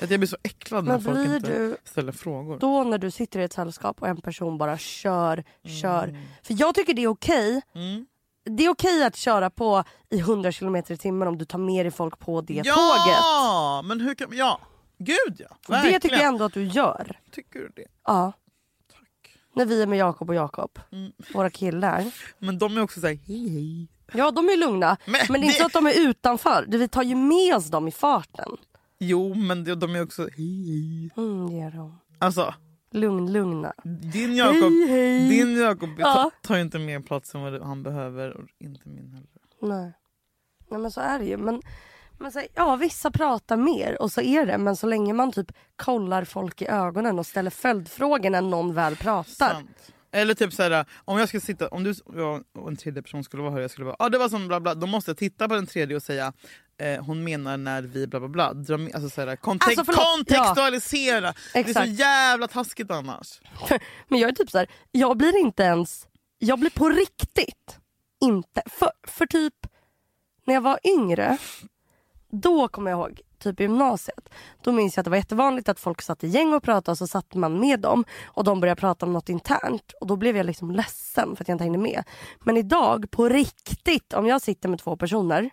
att 0.02 0.10
jag 0.12 0.20
blir 0.20 0.28
så 0.28 0.38
äcklad 0.44 0.86
när 0.86 0.92
Men 0.92 1.02
folk 1.02 1.18
blir 1.18 1.36
inte 1.36 1.50
du 1.50 1.78
ställer 1.84 2.12
frågor. 2.12 2.60
då 2.60 2.84
när 2.84 2.98
du 2.98 3.12
sitter 3.12 3.40
i 3.40 3.44
ett 3.44 3.54
sällskap 3.54 4.02
och 4.02 4.08
en 4.08 4.22
person 4.22 4.58
bara 4.58 4.78
kör, 4.78 5.44
kör. 5.82 6.04
Mm. 6.08 6.22
För 6.44 6.56
jag 6.60 6.76
tycker 6.76 6.94
det 6.94 7.04
är 7.04 7.08
okej. 7.08 7.62
Mm. 7.76 8.06
Det 8.50 8.66
är 8.66 8.70
okej 8.70 9.04
att 9.04 9.16
köra 9.16 9.50
på 9.50 9.84
i 10.10 10.20
100 10.20 10.52
km 10.52 10.76
i 10.76 10.84
timmen 10.98 11.28
om 11.28 11.38
du 11.38 11.46
tar 11.46 11.60
med 11.60 11.86
dig 11.86 11.92
folk 11.92 12.20
på 12.20 12.42
det 12.42 12.54
tåget. 12.54 12.66
ja, 13.16 13.82
men 13.86 14.02
hur 14.02 14.16
kan... 14.16 14.28
Ja, 14.32 14.60
gud 14.98 15.36
ja. 15.40 15.48
Och 15.68 15.74
det 15.74 15.82
tycker 15.82 15.92
Verkligen. 15.92 16.20
jag 16.20 16.28
ändå 16.28 16.46
att 16.46 16.54
du 16.54 16.64
gör. 16.66 17.20
Tycker 17.32 17.60
du 17.60 17.72
det? 17.76 17.86
Ja. 18.06 18.34
Tack. 18.94 19.38
När 19.56 19.66
vi 19.66 19.82
är 19.82 19.88
med 19.88 19.98
Jakob 20.00 20.30
och 20.30 20.36
Jakob. 20.36 20.80
Mm. 20.92 21.12
Våra 21.34 21.50
killar. 21.50 22.12
Men 22.40 22.58
de 22.58 22.78
är 22.78 22.82
också 22.82 23.00
såhär, 23.00 23.20
hej 23.28 23.50
hej. 23.50 23.88
Ja 24.14 24.32
de 24.32 24.50
är 24.50 24.58
lugna. 24.58 24.98
Men 25.06 25.22
Men, 25.30 25.42
det 25.42 25.46
är 25.46 25.48
inte 25.48 25.60
så 25.60 25.66
att 25.66 25.74
de 25.74 25.88
är 25.88 26.00
utanför. 26.10 26.66
Vi 26.68 26.88
tar 26.88 27.04
ju 27.04 27.16
med 27.16 27.56
oss 27.56 27.66
dem 27.68 27.88
i 27.88 27.92
farten. 27.92 28.52
Jo, 29.00 29.34
men 29.34 29.64
de, 29.64 29.76
de 29.76 29.96
är 29.96 30.04
också. 30.04 30.22
Mm, 30.38 31.48
det 31.50 31.56
gör 31.56 31.72
de. 31.72 32.00
Alltså, 32.20 32.54
Lugn, 32.92 33.32
lugna. 33.34 33.74
din 33.84 34.36
Jakob 34.36 34.72
Hej, 34.72 34.88
hej. 34.88 35.30
din 35.30 35.58
Jakob 35.58 35.90
Ja. 35.98 36.14
ta, 36.14 36.48
tar 36.48 36.56
ju 36.56 36.62
inte 36.62 36.80
mer 36.80 37.00
plats 37.00 37.36
än 37.36 37.42
vad 37.42 37.62
han 37.62 37.84
behöver 37.84 38.38
och 38.38 38.48
inte 38.60 38.90
min 38.90 39.12
heller. 39.12 39.30
Nej. 39.62 39.94
Nej 40.70 40.80
men 40.80 40.92
så 40.92 41.02
är 41.02 41.20
det 41.20 41.26
ju. 41.26 41.38
Men, 41.38 41.62
men 42.20 42.32
så, 42.32 42.42
ja 42.54 42.76
vissa 42.76 43.12
pratar 43.12 43.58
mer 43.58 44.02
och 44.02 44.12
så 44.12 44.22
är 44.22 44.46
det. 44.46 44.58
Men 44.58 44.76
så 44.76 44.88
länge 44.88 45.14
man 45.14 45.32
typ 45.32 45.52
kollar 45.76 46.24
folk 46.24 46.62
i 46.62 46.68
ögonen 46.68 47.20
och 47.20 47.26
ställer 47.26 47.52
följdfrågor 47.52 48.30
när 48.30 48.42
någon 48.42 48.74
väl 48.74 48.96
pratar. 48.96 49.54
Sant. 49.54 49.92
Eller 50.12 50.34
typ 50.34 50.54
såhär, 50.54 50.86
om 51.06 51.18
jag 51.20 51.28
skulle 51.28 51.42
sitta, 51.42 51.68
om 51.68 51.84
du 51.84 51.94
och 52.54 52.68
en 52.70 52.76
tredje 52.76 53.02
person 53.02 53.24
skulle 53.24 53.42
vara 53.44 53.52
här 53.52 53.58
och 53.58 53.64
jag 53.64 53.72
skulle 53.72 53.86
vara 53.86 53.96
ah, 54.00 54.10
det 54.10 54.18
var 54.18 54.30
som 54.30 54.48
bla 54.48 54.60
bla, 54.60 54.76
då 54.76 54.88
måste 54.88 55.12
jag 55.12 55.18
titta 55.18 55.48
på 55.48 55.56
den 55.56 55.68
tredje 55.68 55.96
och 55.96 56.04
säga 56.04 56.34
eh, 56.82 57.04
hon 57.06 57.24
menar 57.24 57.58
när 57.58 57.82
vi 57.82 58.08
bla 58.08 58.20
bla 58.20 58.30
bla. 58.30 58.54
Dra, 58.54 58.74
alltså, 58.76 59.10
såhär, 59.10 59.36
kontek- 59.36 59.78
Alltså, 59.80 59.94
kontextualisera! 59.94 61.34
Det 61.54 61.60
är 61.60 61.74
så 61.74 61.92
jävla 61.92 62.48
taskigt 62.48 62.92
annars. 62.92 63.42
Men 64.08 64.20
jag 64.20 64.30
är 64.30 64.34
typ 64.34 64.52
så 64.52 64.58
här, 64.58 64.68
jag 64.92 65.18
blir 65.18 65.38
inte 65.38 65.64
ens, 65.64 66.08
jag 66.38 66.60
blir 66.60 66.70
på 66.70 66.90
riktigt 66.90 67.78
inte, 68.22 68.62
för, 68.66 68.92
för 69.08 69.26
typ 69.26 69.54
när 70.46 70.54
jag 70.54 70.62
var 70.62 70.80
yngre, 70.84 71.38
då 72.32 72.68
kommer 72.68 72.92
jag 72.92 73.00
ihåg, 73.00 73.22
typ 73.40 73.60
i 73.60 73.64
gymnasiet, 73.64 74.30
då 74.62 74.72
minns 74.72 74.96
jag 74.96 75.02
att 75.02 75.06
det 75.06 75.10
var 75.10 75.18
jättevanligt 75.18 75.70
att 75.70 75.80
folk 75.80 76.02
satt 76.02 76.24
i 76.24 76.28
gäng 76.28 76.54
och 76.54 76.64
pratade 76.64 76.92
och 76.92 76.98
så 76.98 77.08
satt 77.08 77.34
man 77.36 77.60
med 77.60 77.80
dem 77.80 78.06
och 78.26 78.44
de 78.44 78.60
började 78.60 78.80
prata 78.80 79.06
om 79.06 79.14
något 79.14 79.30
internt 79.30 79.92
och 80.02 80.08
då 80.08 80.16
blev 80.16 80.38
jag 80.38 80.46
liksom 80.46 80.72
ledsen 80.72 81.36
för 81.36 81.44
att 81.44 81.48
jag 81.48 81.56
inte 81.56 81.64
hängde 81.64 81.80
med. 81.80 82.04
Men 82.44 82.58
idag, 82.58 83.12
på 83.12 83.30
riktigt, 83.30 84.14
om 84.14 84.26
jag 84.28 84.42
sitter 84.42 84.70
med 84.70 84.80
två 84.80 84.98
personer 84.98 85.50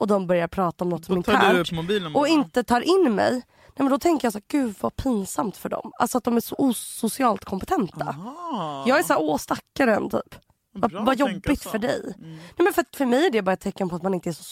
och 0.00 0.06
de 0.06 0.26
börjar 0.26 0.48
prata 0.48 0.84
om 0.84 0.88
något 0.88 1.04
som 1.04 1.12
är 1.14 1.16
internt 1.16 2.16
och 2.16 2.28
inte 2.28 2.64
tar 2.64 2.80
in 2.80 3.14
mig. 3.14 3.30
Nej, 3.32 3.42
men 3.76 3.88
då 3.90 3.98
tänker 3.98 4.26
jag 4.26 4.32
så 4.32 4.38
här, 4.38 4.44
gud 4.48 4.74
vad 4.80 4.96
pinsamt 4.96 5.56
för 5.56 5.68
dem. 5.68 5.92
Alltså 5.98 6.18
att 6.18 6.24
de 6.24 6.36
är 6.36 6.40
så 6.40 6.54
osocialt 6.58 7.44
kompetenta. 7.44 8.16
Ah, 8.24 8.84
Jag 8.86 8.98
är 8.98 9.02
så 9.02 9.12
här, 9.12 9.20
åh 9.22 9.36
stackaren 9.38 10.10
typ. 10.10 10.34
Vad, 10.72 10.92
vad 10.92 11.18
jobbigt 11.18 11.62
för 11.62 11.78
dig. 11.78 12.14
Mm. 12.18 12.30
Nej, 12.36 12.40
men 12.58 12.72
för, 12.72 12.84
för 12.96 13.06
mig 13.06 13.26
är 13.26 13.30
det 13.30 13.42
bara 13.42 13.52
ett 13.52 13.60
tecken 13.60 13.88
på 13.88 13.96
att 13.96 14.02
man 14.02 14.14
inte 14.14 14.28
är 14.30 14.32
så 14.32 14.42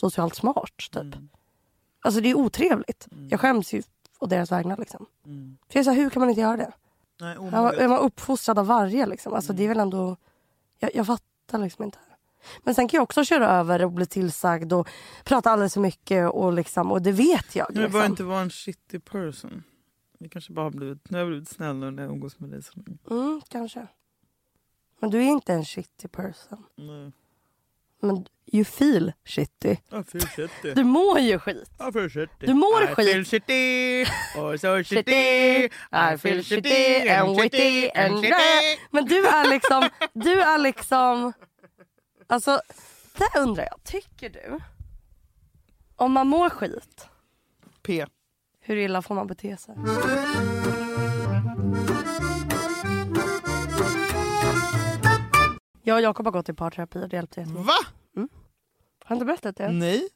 socialt 0.00 0.34
smart. 0.34 0.76
Typ. 0.76 0.96
Mm. 0.96 1.28
Alltså 2.00 2.20
det 2.20 2.28
är 2.30 2.34
otrevligt. 2.34 3.08
Jag 3.30 3.40
skäms 3.40 3.72
ju 3.74 3.82
å 4.18 4.26
deras 4.26 4.52
vägnar. 4.52 4.76
Liksom. 4.76 5.06
Mm. 5.26 5.56
För 5.68 5.78
jag 5.78 5.86
är 5.86 5.90
här, 5.90 6.02
hur 6.02 6.10
kan 6.10 6.20
man 6.20 6.28
inte 6.28 6.40
göra 6.40 6.56
det? 6.56 6.72
Nej, 7.20 7.36
jag 7.78 7.88
var 7.88 7.98
uppfostrad 7.98 8.58
av 8.58 8.66
varje. 8.66 9.06
Liksom. 9.06 9.34
Alltså, 9.34 9.52
Det 9.52 9.64
är 9.64 9.68
väl 9.68 9.80
ändå... 9.80 10.16
Jag, 10.78 10.90
jag 10.94 11.06
fattar 11.06 11.58
liksom 11.58 11.84
inte. 11.84 11.98
Men 12.62 12.74
sen 12.74 12.88
kan 12.88 12.98
jag 12.98 13.02
också 13.02 13.24
köra 13.24 13.50
över 13.50 13.84
och 13.84 13.92
bli 13.92 14.06
tillsagd 14.06 14.72
och 14.72 14.88
prata 15.24 15.50
alldeles 15.50 15.74
för 15.74 15.80
mycket. 15.80 16.30
Och, 16.30 16.52
liksom, 16.52 16.92
och 16.92 17.02
det 17.02 17.12
vet 17.12 17.56
jag. 17.56 17.66
Liksom. 17.70 17.92
bara 17.92 18.06
inte 18.06 18.24
vara 18.24 18.40
en 18.40 18.50
shitty 18.50 18.98
person. 18.98 19.62
Vi 20.18 20.28
kanske 20.28 20.52
bara 20.52 20.66
har 20.66 20.70
blivit, 20.70 21.10
nu 21.10 21.18
har 21.18 21.22
jag 21.22 21.28
blivit 21.28 21.48
snällare 21.48 21.90
när 21.90 22.02
jag 22.02 22.12
umgås 22.12 22.40
med 22.40 22.50
dig. 22.50 22.62
Så. 22.62 22.72
Mm, 23.10 23.40
kanske. 23.48 23.86
Men 25.00 25.10
du 25.10 25.18
är 25.18 25.28
inte 25.28 25.52
en 25.52 25.64
shitty 25.64 26.08
person. 26.08 26.64
Nej. 26.76 27.12
Men 28.04 28.26
you 28.52 28.64
feel 28.64 29.12
shitty. 29.24 29.76
Jag 29.90 30.06
feel 30.08 30.26
shitty. 30.26 30.74
Du 30.74 30.84
mår 30.84 31.18
ju 31.18 31.38
skit. 31.38 31.70
Jag 31.78 31.92
feel 31.92 32.10
shitty. 32.10 32.46
Du 32.46 32.54
mår 32.54 32.82
I 32.82 32.86
skit. 32.86 33.06
feel 33.06 33.24
shitty. 33.24 34.02
Oh 34.36 34.56
so 34.56 34.84
shitty. 34.84 35.68
I 35.92 36.18
feel 36.18 36.42
shitty 36.44 37.08
and 37.08 37.40
witty 37.40 37.90
and 37.94 38.14
shitty. 38.14 38.78
Men 38.90 39.04
du 39.04 39.26
är 39.26 39.50
liksom, 39.50 39.88
du 40.12 40.40
är 40.42 40.58
liksom... 40.58 41.32
Alltså, 42.32 42.60
det 43.18 43.40
undrar 43.40 43.64
jag. 43.70 43.84
Tycker 43.84 44.30
du, 44.30 44.58
om 45.96 46.12
man 46.12 46.26
mår 46.26 46.50
skit, 46.50 47.08
P. 47.82 48.06
hur 48.60 48.76
illa 48.76 49.02
får 49.02 49.14
man 49.14 49.26
bete 49.26 49.56
sig? 49.56 49.74
Jag 55.82 55.94
och 55.96 56.02
Jakob 56.02 56.26
har 56.26 56.32
gått 56.32 56.48
i 56.48 56.52
parterapi 56.54 56.98
och 57.04 57.08
det 57.08 57.16
hjälpte 57.16 57.40
jättemycket. 57.40 57.66
Va? 57.66 57.72
Har 58.14 58.28
jag 59.08 59.16
inte 59.16 59.24
berättat 59.24 59.56
det? 59.56 59.72
Nej. 59.72 60.08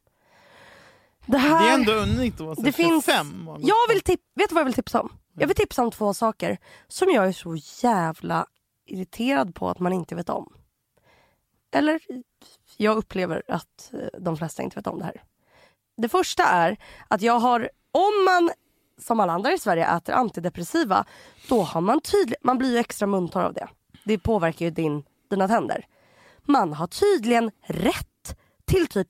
Det, 1.26 1.38
här, 1.38 1.64
Det 1.64 1.70
är 1.70 1.74
ändå 1.74 1.92
unikt 1.92 2.35
att 2.40 2.46
vara 2.46 2.55
det 2.55 2.72
finns, 2.72 3.05
65. 3.05 3.48
och- 3.48 3.61
jag 3.62 3.88
vill 3.88 4.00
tip, 4.00 4.20
Vet 4.35 4.48
du 4.48 4.55
vad 4.55 4.61
jag 4.61 4.64
vill 4.64 4.74
tipsa 4.74 5.00
om? 5.00 5.12
Jag 5.38 5.46
vill 5.46 5.57
tipsa 5.57 5.83
om 5.85 5.90
två 5.90 6.14
saker 6.14 6.59
som 6.88 7.11
jag 7.11 7.26
är 7.29 7.33
så 7.33 7.57
jävla 7.87 8.46
irriterad 8.87 9.55
på 9.55 9.70
att 9.70 9.79
man 9.79 9.92
inte 9.92 10.14
vet 10.14 10.29
om. 10.29 10.52
Eller 11.74 12.00
jag 12.76 12.96
upplever 12.96 13.42
att 13.48 13.92
eh, 13.92 14.20
de 14.20 14.37
flesta 14.37 14.62
inte 14.62 14.76
vet 14.76 14.87
om 14.87 14.98
det 14.98 15.05
här. 15.05 15.22
Det 15.96 16.09
första 16.09 16.44
är 16.44 16.76
att 17.09 17.22
jag 17.22 17.38
har, 17.38 17.70
om 17.92 18.24
man 18.24 18.50
som 18.98 19.20
alla 19.20 19.33
andra 19.33 19.52
i 19.52 19.59
Sverige 19.59 19.96
äter 19.96 20.14
antidepressiva, 20.14 21.05
då 21.48 21.62
har 21.62 21.81
man 21.81 22.00
tydligt, 22.00 22.44
man 22.44 22.59
blir 22.59 22.70
ju 22.70 22.79
extra 22.79 23.07
muntorr 23.07 23.42
av 23.42 23.52
det. 23.52 23.68
Det 24.05 24.18
påverkar 24.18 24.64
ju 24.64 24.70
din, 24.70 25.05
dina 25.31 25.48
tänder. 25.48 25.87
Man 26.42 26.72
har 26.72 26.87
tydligen 26.87 27.50
rätt 27.62 28.37
till 28.64 28.87
typ 28.87 29.07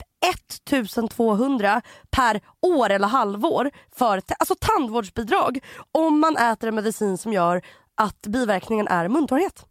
1200 0.90 1.82
per 2.10 2.40
år 2.60 2.90
eller 2.90 3.08
halvår 3.08 3.70
för 3.92 4.22
alltså 4.38 4.54
tandvårdsbidrag 4.60 5.58
om 5.92 6.20
man 6.20 6.36
äter 6.36 6.68
en 6.68 6.74
medicin 6.74 7.18
som 7.18 7.32
gör 7.32 7.62
att 7.94 8.26
biverkningen 8.26 8.88
är 8.88 9.08
muntorrhet. 9.08 9.66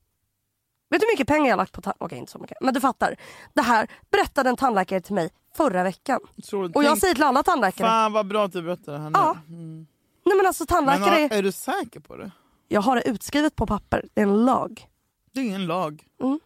Vet 0.89 1.02
du 1.02 1.06
hur 1.08 1.13
mycket 1.13 1.28
pengar 1.28 1.45
jag 1.45 1.54
har 1.54 1.58
lagt 1.58 1.71
på 1.71 1.82
tand... 1.82 1.95
Okej, 2.00 2.17
inte 2.17 2.32
så 2.32 2.39
mycket. 2.39 2.58
Men 2.62 2.74
du 2.74 2.82
fattar. 2.82 3.15
Det 3.54 3.62
här 3.62 3.88
berättade 4.12 4.50
en 4.50 4.56
tandläkare 4.56 5.02
till 5.02 5.15
mig 5.15 5.30
förra 5.56 5.84
veckan. 5.84 6.19
Otroligt. 6.38 6.76
Och 6.76 6.84
jag 6.84 6.98
säger 6.98 7.13
till 7.13 7.24
alla 7.24 7.43
tandläkare. 7.43 7.88
Fan 7.88 8.13
vad 8.13 8.28
bra 8.28 8.45
att 8.45 8.54
du 8.54 8.62
berättar 8.62 8.91
det 8.93 9.00
här 9.00 9.10
nu. 9.10 9.13
Ja. 9.13 9.38
Mm. 9.48 9.88
Nej 10.26 10.36
men 10.38 10.45
alltså 10.45 10.63
Men 10.63 10.67
tandläkare, 10.67 11.28
har, 11.30 11.38
är 11.38 11.43
du 11.43 11.52
säker 11.52 12.00
på 12.00 12.15
det? 12.17 12.32
jag 12.67 12.82
har 12.82 12.95
det 12.95 13.08
utskrivet 13.10 13.56
på 13.56 13.67
papper. 13.67 14.06
Det 14.13 14.21
är 14.21 14.26
en 14.26 14.45
lag. 14.45 14.88
Det 15.34 15.39
är 15.39 15.43
ingen 15.43 15.65
lag. 15.65 16.04
Mm. 16.24 16.39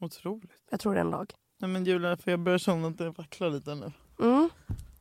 Otroligt. 0.00 0.50
Jag 0.70 0.80
tror 0.80 0.94
det 0.94 1.00
är 1.00 1.04
en 1.04 1.10
lag. 1.10 1.32
Nej 1.60 1.70
men 1.70 1.84
Julia, 1.84 2.16
för 2.16 2.30
jag 2.30 2.40
börjar 2.40 2.58
känna 2.58 2.88
att 2.88 2.98
det 2.98 3.10
vacklar 3.10 3.50
lite 3.50 3.74
nu. 3.74 3.92
Mm. 4.20 4.50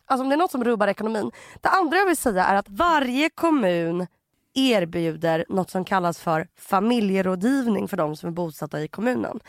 Alltså 0.05 0.23
om 0.23 0.29
det 0.29 0.35
är 0.35 0.37
något 0.37 0.51
som 0.51 0.63
rubbar 0.63 0.87
ekonomin. 0.87 1.31
Det 1.61 1.69
andra 1.69 1.97
jag 1.97 2.05
vill 2.05 2.17
säga 2.17 2.45
är 2.45 2.55
att 2.55 2.69
varje 2.69 3.29
kommun 3.29 4.07
erbjuder 4.53 5.45
något 5.49 5.69
som 5.69 5.85
kallas 5.85 6.19
för 6.19 6.47
familjerådgivning 6.57 7.87
för 7.87 7.97
de 7.97 8.15
som 8.15 8.29
är 8.29 8.33
bosatta 8.33 8.81
i 8.81 8.87
kommunen. 8.87 9.39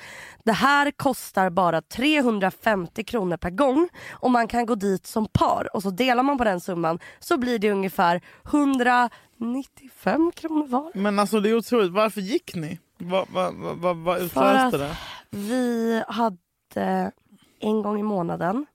Det 0.45 0.53
här 0.53 0.91
kostar 0.91 1.51
bara 1.51 1.83
350 1.83 3.05
kronor 3.05 3.37
per 3.37 3.51
gång 3.51 3.89
och 4.11 4.31
man 4.31 4.49
kan 4.49 4.67
gå 4.67 4.75
dit 4.75 5.07
som 5.07 5.27
par 5.27 5.77
och 5.77 5.83
så 5.83 5.91
delar 5.91 6.23
man 6.23 6.39
på 6.39 6.45
den 6.45 6.61
summan 6.61 6.99
så 7.19 7.39
blir 7.39 7.59
det 7.59 7.71
ungefär 7.71 8.21
195 8.45 10.33
kronor 10.33 10.67
var. 10.67 10.91
Men 10.95 11.19
alltså 11.19 11.41
det 11.41 11.51
är 11.51 11.57
otroligt. 11.57 11.93
Varför 11.93 12.21
gick 12.21 12.55
ni? 12.55 12.79
Vad 12.99 13.29
va, 13.29 13.51
va, 13.75 13.93
va, 13.93 14.19
utlöste 14.19 14.79
det? 14.79 14.97
Vi 15.31 16.03
hade 16.09 17.13
en 17.61 17.83
gång 17.83 18.01
i 18.01 18.03
månaden 18.03 18.67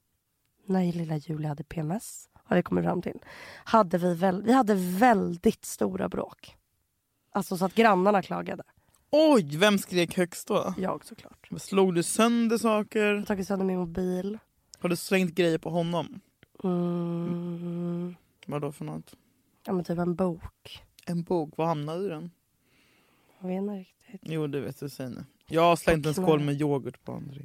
när 0.66 0.94
lilla 0.94 1.18
Julia 1.18 1.50
hade 1.50 1.64
PMS 1.64 2.28
har 2.46 2.56
vi 2.56 2.64
kommit 2.64 2.84
fram 2.86 3.02
till. 3.02 3.20
Hade 3.64 3.98
vi, 3.98 4.14
väl, 4.16 4.44
vi 4.44 4.52
hade 4.54 4.76
väldigt 4.76 5.66
stora 5.66 6.10
bråk. 6.10 6.56
Alltså 7.32 7.58
så 7.58 7.66
att 7.66 7.76
grannarna 7.76 8.22
klagade. 8.22 8.64
Oj, 9.12 9.58
vem 9.58 9.78
skrek 9.78 10.18
högst 10.18 10.48
då? 10.48 10.74
Jag 10.78 11.06
såklart. 11.06 11.50
Slog 11.58 11.96
du 11.96 12.04
sönder 12.04 12.58
saker? 12.58 13.06
Jag 13.06 13.18
har 13.18 13.26
tagit 13.26 13.48
sönder 13.48 13.66
min 13.66 13.78
mobil. 13.78 14.38
Har 14.80 14.90
du 14.90 14.96
slängt 14.96 15.36
grejer 15.36 15.58
på 15.58 15.70
honom? 15.70 16.20
Mm, 16.64 18.16
Vad 18.46 18.62
då 18.62 18.72
för 18.72 18.86
något? 18.86 19.16
ja 19.66 19.74
men 19.74 19.84
typ 19.86 19.98
en 20.00 20.16
bok. 20.16 20.84
En 21.06 21.24
bok, 21.24 21.54
vad 21.58 21.68
hamnade 21.68 22.06
i 22.06 22.08
den? 22.08 22.32
Jag 23.40 23.48
vet 23.48 23.58
inte 23.58 23.74
riktigt. 23.74 24.22
Jo 24.24 24.48
det 24.48 24.60
vet 24.62 24.80
du, 24.80 24.90
säg 24.90 25.10
nu. 25.10 25.26
Jag 25.48 25.62
har 25.62 25.76
slängt 25.76 26.06
en 26.06 26.14
skål 26.14 26.40
med 26.40 26.62
yoghurt 26.62 27.04
på 27.04 27.12
André. 27.12 27.42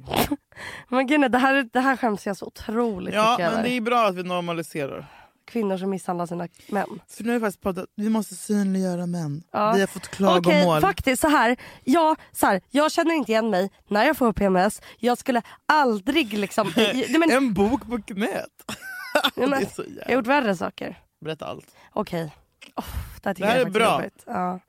Men 0.89 1.31
det 1.31 1.37
här, 1.37 1.69
det 1.73 1.79
här 1.79 1.97
skäms 1.97 2.25
jag 2.25 2.37
så 2.37 2.45
otroligt 2.45 3.13
Ja 3.13 3.31
mycket 3.31 3.45
men 3.45 3.53
över. 3.53 3.63
det 3.69 3.77
är 3.77 3.81
bra 3.81 4.07
att 4.07 4.15
vi 4.15 4.23
normaliserar. 4.23 5.05
Kvinnor 5.45 5.77
som 5.77 5.89
misshandlar 5.89 6.25
sina 6.25 6.47
män. 6.67 6.99
För 7.07 7.23
nu 7.23 7.29
har 7.29 7.39
vi 7.39 7.45
faktiskt 7.45 7.61
pratat 7.63 7.85
vi 7.95 8.09
måste 8.09 8.35
synliggöra 8.35 9.05
män. 9.05 9.43
Ja. 9.51 9.73
Vi 9.73 9.79
har 9.79 9.87
fått 9.87 10.03
Okej, 10.05 10.15
klagomål. 10.17 10.81
faktiskt 10.81 11.21
så 11.21 11.27
här. 11.27 11.57
Ja, 11.83 12.15
så 12.31 12.45
här. 12.45 12.61
Jag 12.69 12.91
känner 12.91 13.15
inte 13.15 13.31
igen 13.31 13.49
mig 13.49 13.69
när 13.87 14.05
jag 14.05 14.17
får 14.17 14.33
PMS. 14.33 14.81
Jag 14.97 15.17
skulle 15.17 15.41
aldrig 15.65 16.33
liksom... 16.33 16.73
Nej, 16.77 17.15
men, 17.19 17.31
En 17.31 17.53
bok 17.53 17.87
på 17.89 18.01
knät. 18.01 18.47
det 19.35 19.41
är 19.43 19.75
så 19.75 19.83
jag 19.97 20.05
har 20.05 20.13
gjort 20.13 20.27
värre 20.27 20.55
saker. 20.55 20.99
Berätta 21.21 21.45
allt. 21.45 21.75
Okej. 21.93 22.35
Oh, 22.75 22.85
det 23.21 23.29
här, 23.29 23.33
Det 23.35 23.45
här 23.45 23.57
jag 23.57 23.67
är 23.67 23.71
bra. 23.71 23.97
jobbigt. 23.97 24.23
Ja. 24.25 24.59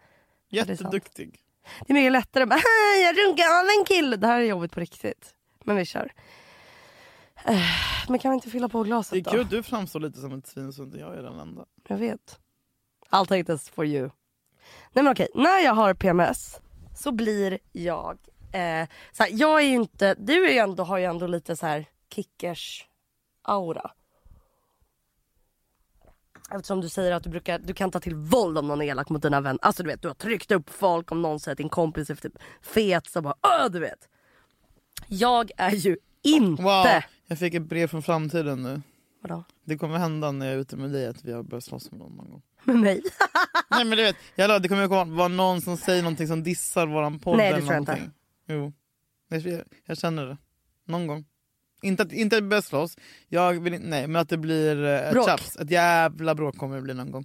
Jätteduktig. 0.50 1.38
Det 1.86 1.92
är 1.92 1.94
mycket 1.94 2.12
lättare 2.12 2.46
bara 2.46 2.60
jag 3.04 3.18
runkar 3.18 3.44
av 3.44 3.66
en 3.78 3.84
kille. 3.84 4.16
Det 4.16 4.26
här 4.26 4.40
är 4.40 4.44
jobbigt 4.44 4.72
på 4.72 4.80
riktigt. 4.80 5.34
Men 5.64 5.76
vi 5.76 5.84
kör. 5.84 6.12
Eh, 7.44 7.60
Men 8.08 8.18
kan 8.18 8.30
vi 8.30 8.34
inte 8.34 8.50
fylla 8.50 8.68
på 8.68 8.82
glaset 8.82 9.12
Det 9.12 9.18
är 9.18 9.22
då? 9.24 9.30
kul 9.30 9.40
att 9.40 9.50
du 9.50 9.62
framstår 9.62 10.00
lite 10.00 10.20
som 10.20 10.38
ett 10.38 10.46
svin 10.46 10.72
så 10.72 10.82
inte 10.82 10.98
jag 10.98 11.16
är 11.18 11.22
den 11.22 11.38
enda. 11.38 11.64
Jag 11.88 11.96
vet. 11.96 12.38
I'll 13.10 13.26
take 13.26 13.44
this 13.44 13.68
for 13.68 13.86
you. 13.86 14.10
Nej 14.92 15.04
men 15.04 15.08
okej, 15.08 15.28
när 15.34 15.58
jag 15.64 15.74
har 15.74 15.94
PMS 15.94 16.60
så 16.96 17.12
blir 17.12 17.58
jag... 17.72 18.18
Eh, 18.52 18.88
så 19.12 19.24
jag 19.30 19.60
är 19.60 19.66
ju 19.66 19.74
inte... 19.74 20.14
Du 20.18 20.50
är 20.50 20.62
ändå, 20.62 20.84
har 20.84 20.98
ju 20.98 21.04
ändå 21.04 21.26
lite 21.26 21.56
så 21.56 21.66
här 21.66 21.86
kickers 22.14 22.86
aura. 23.42 23.90
Eftersom 26.54 26.80
du 26.80 26.88
säger 26.88 27.12
att 27.12 27.22
du, 27.22 27.30
brukar, 27.30 27.58
du 27.58 27.74
kan 27.74 27.90
ta 27.90 28.00
till 28.00 28.14
våld 28.14 28.58
om 28.58 28.68
någon 28.68 28.82
är 28.82 28.86
elak 28.86 29.08
mot 29.08 29.22
dina 29.22 29.40
vänner. 29.40 29.58
Alltså 29.62 29.82
du 29.82 29.88
vet, 29.88 30.02
du 30.02 30.08
har 30.08 30.14
tryckt 30.14 30.50
upp 30.50 30.70
folk 30.70 31.12
om 31.12 31.22
någon 31.22 31.40
säger 31.40 31.52
att 31.52 31.58
din 31.58 31.68
kompis 31.68 32.10
är 32.10 32.14
typ 32.14 32.38
fet. 32.62 33.06
Så 33.06 33.22
bara, 33.22 33.34
Åh, 33.42 33.70
du 33.70 33.78
vet. 33.78 34.08
Jag 35.08 35.50
är 35.56 35.70
ju 35.70 35.96
inte... 36.22 36.62
Wow, 36.62 36.86
jag 37.26 37.38
fick 37.38 37.54
ett 37.54 37.62
brev 37.62 37.86
från 37.86 38.02
framtiden 38.02 38.62
nu. 38.62 38.82
Vadå? 39.22 39.44
Det 39.64 39.78
kommer 39.78 39.98
hända 39.98 40.32
när 40.32 40.46
jag 40.46 40.54
är 40.54 40.58
ute 40.58 40.76
med 40.76 40.90
dig 40.90 41.06
att 41.06 41.24
vi 41.24 41.32
har 41.32 41.42
börjat 41.42 41.64
slåss 41.64 41.90
med 41.90 42.00
någon 42.00 42.16
någon 42.16 42.30
gång. 42.30 42.42
Med 42.64 42.76
mig? 42.76 43.02
Nej 43.70 43.84
men 43.84 43.98
du 43.98 44.04
vet, 44.04 44.16
jag, 44.34 44.62
det 44.62 44.68
kommer 44.68 44.86
vara 45.04 45.28
någon 45.28 45.60
som 45.60 45.76
säger 45.76 46.02
någonting 46.02 46.28
som 46.28 46.42
dissar 46.42 46.86
våran 46.86 47.18
podd 47.18 47.36
Nej, 47.36 47.52
det 47.52 47.58
tror 47.60 47.72
jag 47.72 47.82
inte. 47.82 48.10
Jo, 48.48 48.72
jag, 49.28 49.62
jag 49.86 49.98
känner 49.98 50.26
det. 50.26 50.36
Någon 50.86 51.06
gång. 51.06 51.24
Inte 51.82 52.02
att, 52.02 52.12
inte 52.12 52.36
att 52.36 52.42
vi 52.42 52.46
börjar 52.48 52.62
slåss, 52.62 52.96
jag 53.28 53.60
vill, 53.62 53.74
inte- 53.74 53.86
nej, 53.86 54.06
men 54.06 54.22
att 54.22 54.28
det 54.28 54.36
blir 54.38 54.84
eh, 54.84 54.90
ett 55.06 55.12
Bråk. 55.12 55.28
tjafs. 55.28 55.56
Ett 55.56 55.70
jävla 55.70 56.34
bråk 56.34 56.56
kommer 56.58 56.76
det 56.76 56.82
bli 56.82 56.94
någon 56.94 57.10
gång. 57.10 57.24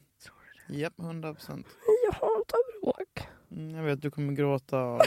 Japp, 0.69 0.93
hundra 0.97 1.33
procent. 1.33 1.67
Jag 2.05 2.13
hatar 2.13 2.81
bråk. 2.81 3.27
Mm, 3.51 3.75
jag 3.75 3.83
vet, 3.83 4.01
du 4.01 4.11
kommer 4.11 4.33
gråta. 4.33 4.83
och 4.83 5.01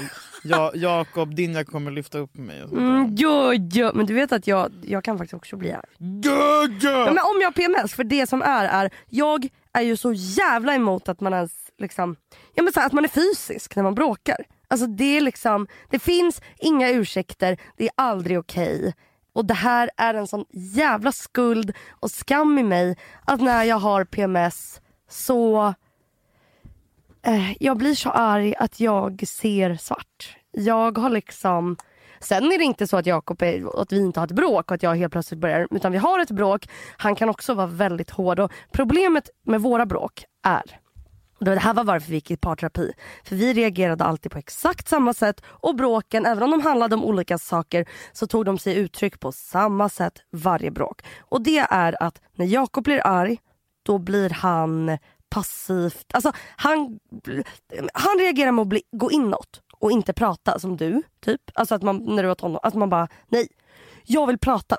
Ja, 0.45 0.73
Jakob, 0.75 1.35
din 1.35 1.55
jag 1.55 1.67
kommer 1.67 1.91
lyfta 1.91 2.19
upp 2.19 2.37
mig. 2.37 2.63
Och 2.63 2.69
sånt 2.69 2.81
Mm, 2.81 3.15
ja, 3.19 3.55
ja. 3.55 3.93
Men 3.95 4.07
du 4.07 4.15
vet 4.15 4.33
att 4.33 4.47
jag, 4.47 4.73
jag 4.83 5.05
kan 5.05 5.19
faktiskt 5.19 5.35
också 5.35 5.57
bli 5.57 5.73
arg. 5.73 5.87
Ja, 6.25 6.67
ja! 6.81 6.91
Ja, 6.91 7.05
men 7.05 7.19
om 7.19 7.39
jag 7.41 7.47
har 7.47 7.53
PMS, 7.53 7.95
för 7.95 8.05
det 8.05 8.27
som 8.29 8.43
är 8.43 8.65
är, 8.65 8.91
jag 9.09 9.49
är 9.73 9.83
ju 9.83 9.97
så 9.97 10.13
jävla 10.13 10.75
emot 10.75 11.09
att 11.09 11.21
man 11.21 11.33
ens 11.35 11.53
liksom, 11.79 12.17
ja 12.55 12.63
men 12.63 12.73
så 12.73 12.81
här, 12.81 12.87
att 12.87 12.93
man 12.93 13.05
är 13.05 13.09
fysisk 13.09 13.77
när 13.77 13.83
man 13.83 13.95
bråkar. 13.95 14.37
Alltså 14.69 14.87
det 14.87 15.17
är 15.17 15.21
liksom, 15.21 15.67
det 15.91 15.99
finns 15.99 16.43
inga 16.59 16.91
ursäkter, 16.91 17.59
det 17.77 17.85
är 17.85 17.91
aldrig 17.97 18.39
okej. 18.39 18.95
Och 19.33 19.45
det 19.45 19.55
här 19.55 19.91
är 19.97 20.15
en 20.15 20.27
sån 20.27 20.45
jävla 20.51 21.13
skuld 21.13 21.73
och 21.91 22.11
skam 22.11 22.59
i 22.59 22.63
mig 22.63 22.97
att 23.25 23.41
när 23.41 23.65
jag 23.65 23.77
har 23.77 24.05
PMS 24.05 24.81
så 25.09 25.75
eh, 27.23 27.53
jag 27.63 27.77
blir 27.77 27.95
så 27.95 28.11
arg 28.11 28.55
att 28.55 28.81
jag 28.81 29.23
ser 29.27 29.75
svart. 29.75 30.37
Jag 30.53 30.99
har 30.99 31.11
liksom 31.11 31.77
Sen 32.23 32.53
är 32.53 32.59
det 32.59 32.65
inte 32.65 32.87
så 32.87 32.97
att 32.97 33.07
Jakob 33.07 33.43
är, 33.43 33.81
att 33.83 33.93
vi 33.93 33.99
inte 33.99 34.21
har 34.21 34.27
ett 34.27 34.33
bråk 34.33 34.71
och 34.71 34.75
att 34.75 34.83
jag 34.83 34.95
helt 34.95 35.13
plötsligt 35.13 35.41
börjar, 35.41 35.69
utan 35.71 35.93
vi 35.93 35.99
har 35.99 36.19
ett 36.19 36.31
bråk. 36.31 36.69
Han 36.97 37.15
kan 37.15 37.29
också 37.29 37.55
vara 37.55 37.67
väldigt 37.67 38.11
hård 38.11 38.41
och 38.41 38.53
problemet 38.73 39.31
med 39.43 39.61
våra 39.63 39.87
bråk 39.87 40.25
är 40.43 40.80
det 41.41 41.59
här 41.59 41.75
var 41.75 41.85
varför 41.85 42.09
vi 42.09 42.15
gick 42.15 42.31
i 42.31 42.37
parterapi. 42.37 42.93
För 43.25 43.37
vi 43.37 43.53
reagerade 43.53 44.05
alltid 44.05 44.33
på 44.33 44.39
exakt 44.39 44.89
samma 44.89 45.15
sätt 45.15 45.43
och 45.47 45.77
bråken, 45.77 46.27
även 46.27 46.43
om 46.43 46.51
de 46.51 46.61
handlade 46.61 46.95
om 46.95 47.05
olika 47.05 47.39
saker, 47.39 47.89
så 48.13 48.27
tog 48.27 48.45
de 48.45 48.59
sig 48.59 48.77
uttryck 48.77 49.21
på 49.21 49.33
samma 49.33 49.89
sätt 49.89 50.15
varje 50.31 50.71
bråk. 50.71 51.03
Och 51.21 51.43
det 51.43 51.59
är 51.59 52.03
att 52.03 52.21
när 52.35 52.47
Jakob 52.47 52.85
blir 52.85 53.07
arg, 53.07 53.39
då 53.83 53.99
blir 53.99 54.31
han 54.31 54.99
passivt, 55.29 56.07
alltså 56.15 56.33
han, 56.57 56.99
han 57.95 58.19
reagerar 58.19 58.53
med 58.53 58.63
att 58.63 58.69
bli, 58.69 58.83
gå 58.93 59.11
inåt 59.11 59.63
och 59.79 59.91
inte 59.93 60.13
prata 60.13 60.59
som 60.59 60.77
du. 60.77 61.03
typ. 61.21 61.41
Alltså 61.55 61.75
att 61.75 61.83
man, 61.83 61.97
när 61.97 62.23
du 62.23 62.29
var 62.29 62.35
tonåring, 62.35 62.61
att 62.63 62.75
man 62.75 62.91
bara 62.91 63.09
nej, 63.29 63.49
jag 64.05 64.27
vill 64.27 64.39
prata. 64.39 64.77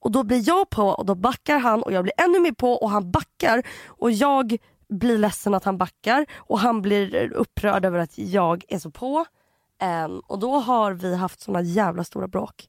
Och 0.00 0.12
då 0.12 0.22
blir 0.22 0.48
jag 0.48 0.70
på 0.70 0.88
och 0.88 1.06
då 1.06 1.14
backar 1.14 1.58
han 1.58 1.82
och 1.82 1.92
jag 1.92 2.02
blir 2.02 2.12
ännu 2.16 2.40
mer 2.40 2.52
på 2.52 2.72
och 2.72 2.90
han 2.90 3.10
backar 3.10 3.62
och 3.86 4.10
jag 4.10 4.56
blir 4.92 5.18
ledsen 5.18 5.54
att 5.54 5.64
han 5.64 5.78
backar 5.78 6.26
och 6.36 6.58
han 6.58 6.82
blir 6.82 7.32
upprörd 7.32 7.84
över 7.84 7.98
att 7.98 8.18
jag 8.18 8.64
är 8.68 8.78
så 8.78 8.90
på. 8.90 9.24
Um, 9.82 10.20
och 10.26 10.38
då 10.38 10.58
har 10.58 10.92
vi 10.92 11.16
haft 11.16 11.40
såna 11.40 11.62
jävla 11.62 12.04
stora 12.04 12.28
bråk. 12.28 12.68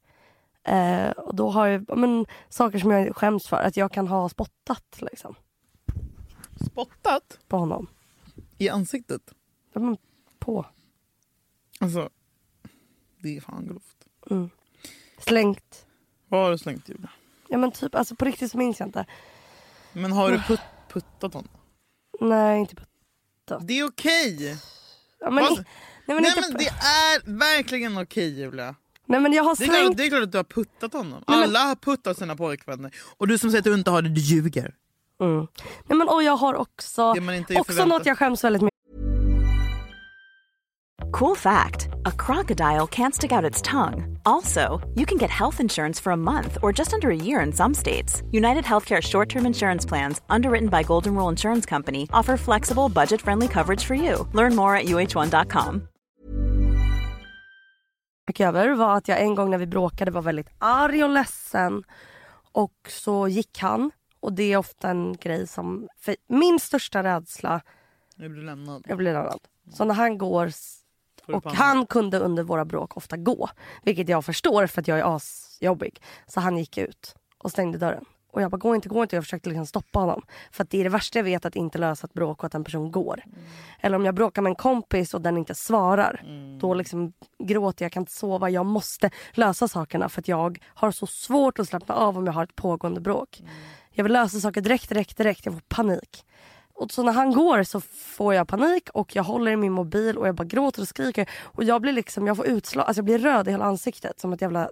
Uh, 0.69 1.09
och 1.09 1.35
då 1.35 1.49
har 1.49 1.67
jag 1.67 1.97
men, 1.97 2.25
saker 2.49 2.79
som 2.79 2.91
jag 2.91 3.15
skäms 3.15 3.47
för, 3.47 3.57
att 3.57 3.77
jag 3.77 3.91
kan 3.91 4.07
ha 4.07 4.29
spottat 4.29 5.01
liksom, 5.01 5.35
Spottat? 6.71 7.39
på 7.47 7.57
honom. 7.57 7.87
I 8.57 8.69
ansiktet? 8.69 9.21
Ja, 9.73 9.81
men, 9.81 9.97
på. 10.39 10.65
Alltså, 11.79 12.09
det 13.17 13.37
är 13.37 13.41
fan 13.41 13.67
grovt. 13.67 14.07
Slängt. 15.17 15.85
Vad 16.27 16.43
har 16.43 16.51
du 16.51 16.57
slängt 16.57 16.89
Julia? 16.89 17.09
Ja 17.47 17.57
men 17.57 17.71
typ, 17.71 17.95
alltså 17.95 18.15
på 18.15 18.25
riktigt 18.25 18.51
så 18.51 18.57
minns 18.57 18.79
jag 18.79 18.87
inte. 18.87 19.05
Men 19.93 20.11
har 20.11 20.31
du 20.31 20.41
put, 20.41 20.59
puttat 20.89 21.33
honom? 21.33 21.49
Nej 22.21 22.59
inte 22.59 22.75
på... 22.75 22.81
Det 23.61 23.79
är 23.79 23.87
okej! 23.87 24.57
Ja, 25.19 25.29
men, 25.29 25.43
nej, 25.43 25.55
men 26.05 26.21
Nej 26.23 26.33
men 26.41 26.53
det 26.57 26.67
är 26.67 27.37
verkligen 27.39 27.97
okej 27.97 28.39
Julia. 28.39 28.75
nej 29.05 29.19
men 29.19 29.33
jag 29.33 29.43
har 29.43 29.55
Det 29.55 29.63
är, 29.63 29.67
klart, 29.67 29.77
slängt... 29.79 29.97
det 29.97 30.05
är 30.05 30.09
klart 30.09 30.23
att 30.23 30.31
du 30.31 30.37
har 30.37 30.43
puttat 30.43 30.93
honom. 30.93 31.23
Nej, 31.27 31.37
men- 31.39 31.43
Alla 31.49 31.59
har 31.59 31.75
puttat 31.75 32.17
sina 32.17 32.35
pojkvänner. 32.35 32.91
Och 33.17 33.27
du 33.27 33.37
som 33.37 33.49
säger 33.49 33.59
att 33.59 33.65
du 33.65 33.73
inte 33.73 33.91
har 33.91 34.01
det, 34.01 34.09
du 34.09 34.21
ljuger. 34.21 34.75
Mm. 35.21 35.47
Nej 35.87 35.97
men 35.97 36.07
och 36.09 36.23
jag 36.23 36.37
har 36.37 36.53
också, 36.53 37.13
också 37.59 37.85
något 37.85 38.05
jag 38.05 38.17
skäms 38.17 38.43
väldigt 38.43 38.61
mycket 38.61 38.72
Cool 41.19 41.35
fact 41.35 41.89
a 42.07 42.11
crocodile 42.11 42.87
can't 42.87 43.13
stick 43.13 43.31
out 43.31 43.49
its 43.49 43.61
tongue. 43.61 44.17
Also, 44.25 44.81
you 44.95 45.05
can 45.05 45.19
get 45.19 45.29
health 45.29 45.59
insurance 45.59 46.01
for 46.01 46.11
a 46.11 46.17
month 46.17 46.57
or 46.63 46.73
just 46.73 46.93
under 46.93 47.09
a 47.11 47.15
year 47.15 47.45
in 47.45 47.53
some 47.53 47.73
states. 47.75 48.23
United 48.31 48.65
Healthcare 48.65 49.01
short 49.01 49.29
term 49.29 49.45
insurance 49.45 49.85
plans, 49.89 50.21
underwritten 50.27 50.69
by 50.69 50.83
Golden 50.83 51.13
Rule 51.13 51.29
Insurance 51.29 51.69
Company, 51.69 52.07
offer 52.13 52.35
flexible, 52.37 52.89
budget 52.89 53.21
friendly 53.21 53.47
coverage 53.47 53.83
for 53.85 53.95
you. 53.95 54.27
Learn 54.33 54.55
more 54.55 54.75
at 54.75 54.85
uh1.com. 54.85 55.87
över 58.39 58.73
var 58.75 58.97
att 58.97 59.07
jag 59.07 59.21
en 59.21 59.35
gång 59.35 59.49
när 59.49 59.57
vi 59.57 59.67
bråkade 59.67 60.11
var 60.11 60.21
väldigt 60.21 60.49
arg 60.59 61.03
och 61.03 61.09
ledsen. 61.09 61.83
Och 62.51 62.73
så 62.89 63.27
gick 63.27 63.59
han. 63.59 63.91
Och 64.19 64.33
det 64.33 64.53
är 64.53 64.57
ofta 64.57 64.89
en 64.89 65.13
grej 65.13 65.47
som, 65.47 65.87
för 65.97 66.15
min 66.27 66.59
största 66.59 67.03
rädsla, 67.03 67.61
Nu 68.15 68.29
blir 68.29 68.43
lämnad. 68.43 68.83
jag 68.87 68.97
blir 68.97 69.13
lämnad. 69.13 69.39
Så 69.73 69.85
när 69.85 69.93
han 69.93 70.17
går 70.17 70.49
och 71.27 71.51
han 71.51 71.85
kunde 71.85 72.19
under 72.19 72.43
våra 72.43 72.65
bråk 72.65 72.97
ofta 72.97 73.17
gå. 73.17 73.49
Vilket 73.83 74.09
jag 74.09 74.25
förstår 74.25 74.67
för 74.67 74.81
att 74.81 74.87
jag 74.87 74.99
är 74.99 75.15
asjobbig. 75.15 76.01
Så 76.27 76.39
han 76.39 76.57
gick 76.57 76.77
ut 76.77 77.15
och 77.37 77.51
stängde 77.51 77.77
dörren. 77.77 78.05
Och 78.33 78.41
jag 78.41 78.51
bara, 78.51 78.57
gå 78.57 78.75
inte, 78.75 78.89
gå 78.89 79.03
inte. 79.03 79.15
Jag 79.15 79.23
försökte 79.23 79.49
liksom 79.49 79.65
stoppa 79.65 79.99
honom. 79.99 80.21
För 80.51 80.63
att 80.63 80.69
det 80.69 80.79
är 80.79 80.83
det 80.83 80.89
värsta 80.89 81.19
jag 81.19 81.23
vet 81.23 81.45
att 81.45 81.55
inte 81.55 81.77
lösa 81.77 82.07
ett 82.07 82.13
bråk 82.13 82.39
och 82.39 82.45
att 82.45 82.55
en 82.55 82.63
person 82.63 82.91
går. 82.91 83.23
Eller 83.79 83.97
om 83.97 84.05
jag 84.05 84.15
bråkar 84.15 84.41
med 84.41 84.49
en 84.49 84.55
kompis 84.55 85.13
och 85.13 85.21
den 85.21 85.37
inte 85.37 85.55
svarar. 85.55 86.23
Då 86.59 86.73
liksom 86.73 87.13
gråter 87.43 87.85
jag, 87.85 87.91
kan 87.91 88.01
inte 88.01 88.11
sova. 88.11 88.49
Jag 88.49 88.65
måste 88.65 89.09
lösa 89.33 89.67
sakerna 89.67 90.09
för 90.09 90.21
att 90.21 90.27
jag 90.27 90.59
har 90.65 90.91
så 90.91 91.07
svårt 91.07 91.59
att 91.59 91.67
slappna 91.67 91.95
av 91.95 92.17
om 92.17 92.25
jag 92.25 92.33
har 92.33 92.43
ett 92.43 92.55
pågående 92.55 93.01
bråk. 93.01 93.41
Jag 93.91 94.03
vill 94.03 94.13
lösa 94.13 94.39
saker 94.39 94.61
direkt, 94.61 94.89
direkt, 94.89 95.17
direkt. 95.17 95.45
Jag 95.45 95.53
får 95.53 95.61
panik. 95.61 96.25
Och 96.75 96.91
så 96.91 97.03
när 97.03 97.11
han 97.11 97.33
går 97.33 97.63
så 97.63 97.81
får 97.81 98.33
jag 98.33 98.47
panik 98.47 98.89
och 98.93 99.15
jag 99.15 99.23
håller 99.23 99.51
i 99.51 99.55
min 99.55 99.73
mobil 99.73 100.17
och 100.17 100.27
jag 100.27 100.35
bara 100.35 100.43
gråter 100.43 100.81
och 100.81 100.87
skriker. 100.87 101.29
Och 101.41 101.63
jag 101.63 101.81
blir 101.81 101.93
liksom, 101.93 102.27
jag 102.27 102.37
får 102.37 102.47
utslag, 102.47 102.85
alltså 102.85 102.99
jag 102.99 103.05
blir 103.05 103.19
röd 103.19 103.47
i 103.47 103.51
hela 103.51 103.65
ansiktet 103.65 104.19
som 104.19 104.33
ett 104.33 104.41
jävla 104.41 104.69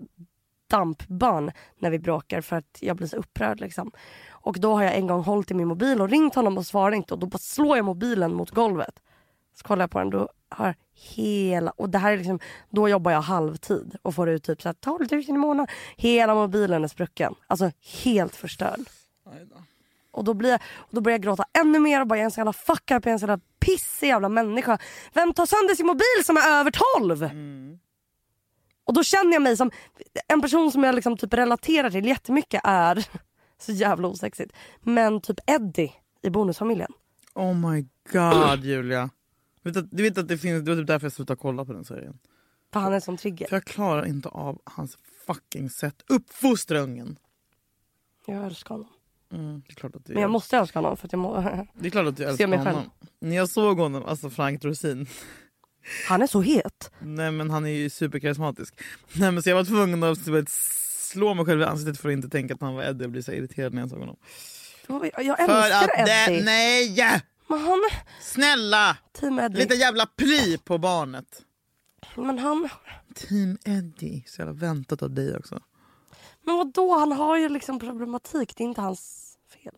dampbarn 0.70 1.52
när 1.80 1.90
vi 1.90 2.00
bråkar 2.00 2.42
för 2.42 2.56
att 2.56 2.78
jag 2.80 2.98
blir 2.98 3.08
så 3.08 3.18
upprörd 3.18 3.60
liksom. 3.60 3.92
Och 4.30 4.60
då 4.60 4.74
har 4.74 4.84
jag 4.84 4.96
en 4.96 5.08
gång 5.08 5.24
hållit 5.24 5.52
i 5.52 5.54
min 5.54 5.68
mobil 5.68 6.02
och 6.02 6.10
ringt 6.10 6.36
honom 6.36 6.58
och 6.58 6.66
svarar 6.66 6.92
inte 6.92 7.14
och 7.14 7.20
då 7.20 7.28
bara 7.28 7.38
slår 7.38 7.78
jag 7.78 7.86
mobilen 7.86 8.34
mot 8.34 8.52
golvet. 8.52 9.00
Så 9.56 9.64
kollar 9.64 9.84
jag 9.84 9.92
på 9.92 10.00
den 10.00 10.10
då 10.10 10.30
har 10.50 10.76
hela, 10.94 11.72
och 11.72 11.90
det 11.90 11.98
här 11.98 12.14
är 12.14 12.18
liksom, 12.18 12.40
då 12.70 12.90
jobbar 12.90 13.12
jag 13.12 13.22
halvtid 13.22 13.96
och 14.02 14.16
får 14.16 14.30
ut 14.30 14.44
typ 14.44 14.62
så 14.62 14.68
här 14.68 14.74
12 14.74 15.08
000 15.12 15.24
i 15.28 15.32
månaden. 15.32 15.76
Hela 15.98 16.36
mobilen 16.36 16.84
är 16.84 16.88
sprucken. 16.88 17.36
Alltså 17.48 17.72
helt 18.04 18.36
förstörd. 18.36 18.80
Aj 19.26 19.46
då. 19.46 19.56
Och 20.12 20.24
då, 20.24 20.34
blir 20.34 20.50
jag, 20.50 20.62
och 20.78 20.96
då 20.96 21.02
börjar 21.02 21.14
jag 21.14 21.24
gråta 21.24 21.46
ännu 21.62 21.80
mer 21.80 22.02
och 22.02 22.08
bara 22.08 22.16
jag 22.16 22.22
är 22.22 22.26
en 22.26 22.32
sån 22.32 22.42
jävla 22.42 22.54
fuck 22.54 22.92
up, 22.92 23.06
jag 23.06 23.08
är 23.08 23.12
en 23.12 23.20
sån 23.20 23.30
jävla 23.30 23.44
pissig 23.60 24.08
jävla 24.08 24.30
människa. 24.30 24.78
Vem 25.14 25.34
tar 25.34 25.46
sönder 25.46 25.76
sin 25.76 25.86
mobil 25.88 26.26
som 26.26 26.38
är 26.38 26.60
över 26.60 26.72
12? 26.98 27.30
Och 28.86 28.94
då 28.94 29.04
känner 29.04 29.34
jag 29.34 29.42
mig 29.42 29.58
som 29.58 29.72
en 30.28 30.42
person 30.42 30.72
som 30.72 30.84
jag 30.84 30.96
liksom 30.96 31.18
typ 31.18 31.34
relaterar 31.34 31.90
till 31.90 32.06
jättemycket 32.06 32.62
är 32.64 33.08
så 33.58 33.72
jävla 33.72 34.08
osexigt. 34.08 34.54
Men 34.82 35.22
typ 35.22 35.40
Eddie 35.48 35.92
i 36.22 36.30
Bonusfamiljen. 36.30 36.92
Oh 37.34 37.54
my 37.54 37.86
god 38.12 38.64
Julia. 38.66 39.10
Vet 39.64 39.78
att, 39.78 39.92
du 39.92 40.04
vet 40.04 40.18
att 40.18 40.28
det 40.28 40.38
finns, 40.38 40.66
det 40.66 40.72
var 40.72 40.78
typ 40.82 40.88
därför 40.88 41.06
jag 41.06 41.14
slutade 41.14 41.40
kolla 41.42 41.66
på 41.66 41.74
den 41.74 41.86
serien. 41.86 42.20
För 42.74 42.80
han 42.80 42.94
är 42.94 43.00
sån 43.00 43.18
trigger. 43.18 43.48
För 43.48 43.56
jag 43.56 43.66
klarar 43.66 44.06
inte 44.06 44.30
av 44.30 44.62
hans 44.64 44.98
fucking 45.28 45.70
sätt. 45.70 46.04
Uppfostra 46.08 46.80
ungen. 46.80 47.18
Jag 48.26 48.46
älskar 48.46 48.76
honom. 48.76 48.90
Mm, 49.34 49.62
det 49.68 49.72
är 49.72 49.76
klart 49.76 49.96
att 49.96 50.06
du 50.06 50.14
Men 50.14 50.22
jag 50.22 50.32
måste 50.32 50.58
älska 50.58 50.80
honom 50.80 50.98
för 50.98 51.08
att 51.08 51.12
jag 51.12 51.20
må... 51.20 51.42
Det 51.74 51.88
är 51.88 51.92
klart 51.92 52.08
att 52.08 52.18
du 52.18 52.24
Se 52.24 52.30
älskar 52.30 52.48
mig 52.48 52.60
själv. 52.60 52.76
honom. 52.76 52.92
När 53.22 53.36
jag 53.36 53.50
såg 53.50 53.78
honom, 53.80 54.06
alltså 54.06 54.30
Frank 54.30 54.62
Dorsin. 54.62 55.08
Han 56.08 56.22
är 56.22 56.28
så 56.28 56.42
het. 56.42 56.92
Nej 57.00 57.32
men 57.32 57.50
han 57.50 57.66
är 57.66 57.70
ju 57.70 57.90
superkarismatisk. 57.90 58.82
Nej 59.14 59.32
men 59.32 59.44
så 59.44 59.50
jag 59.50 59.56
var 59.56 59.64
tvungen 59.64 60.04
att 60.04 60.26
typ 60.26 60.46
slå 60.50 61.34
mig 61.34 61.46
själv 61.46 61.62
i 61.62 61.64
ansiktet 61.64 61.98
för 61.98 62.10
att 62.10 62.14
inte 62.14 62.30
tänka 62.30 62.54
att 62.54 62.62
han 62.62 62.76
var 62.76 62.84
Eddie 62.84 63.06
och 63.06 63.10
bli 63.12 63.24
så 63.24 63.32
irriterad 63.32 63.74
när 63.74 63.82
jag 63.82 63.90
såg 63.90 64.00
honom. 64.00 64.18
Jag 64.88 65.38
För 65.38 65.54
älskar 65.54 65.84
att 65.84 66.10
Eddie. 66.10 66.38
det, 66.40 66.46
nej! 66.46 67.22
Men 67.48 67.60
han... 67.60 67.80
Snälla! 68.22 68.98
Team 69.14 69.40
Eddie. 69.40 69.58
Lite 69.58 69.76
jävla 69.76 70.06
pli 70.06 70.58
på 70.58 70.78
barnet. 70.78 71.42
Men 72.16 72.40
han... 72.40 72.70
Team 73.16 73.58
Eddie. 73.66 74.24
Så 74.28 74.42
jävla 74.42 74.54
väntat 74.54 75.04
av 75.04 75.12
dig 75.12 75.38
också. 75.38 75.60
Men 76.52 76.58
vadå, 76.58 76.98
han 77.00 77.12
har 77.12 77.38
ju 77.38 77.50
liksom 77.50 77.80
problematik. 77.80 78.54
Det 78.58 78.64
är 78.64 78.66
inte 78.66 78.82
hans 78.82 79.34
fel. 79.64 79.74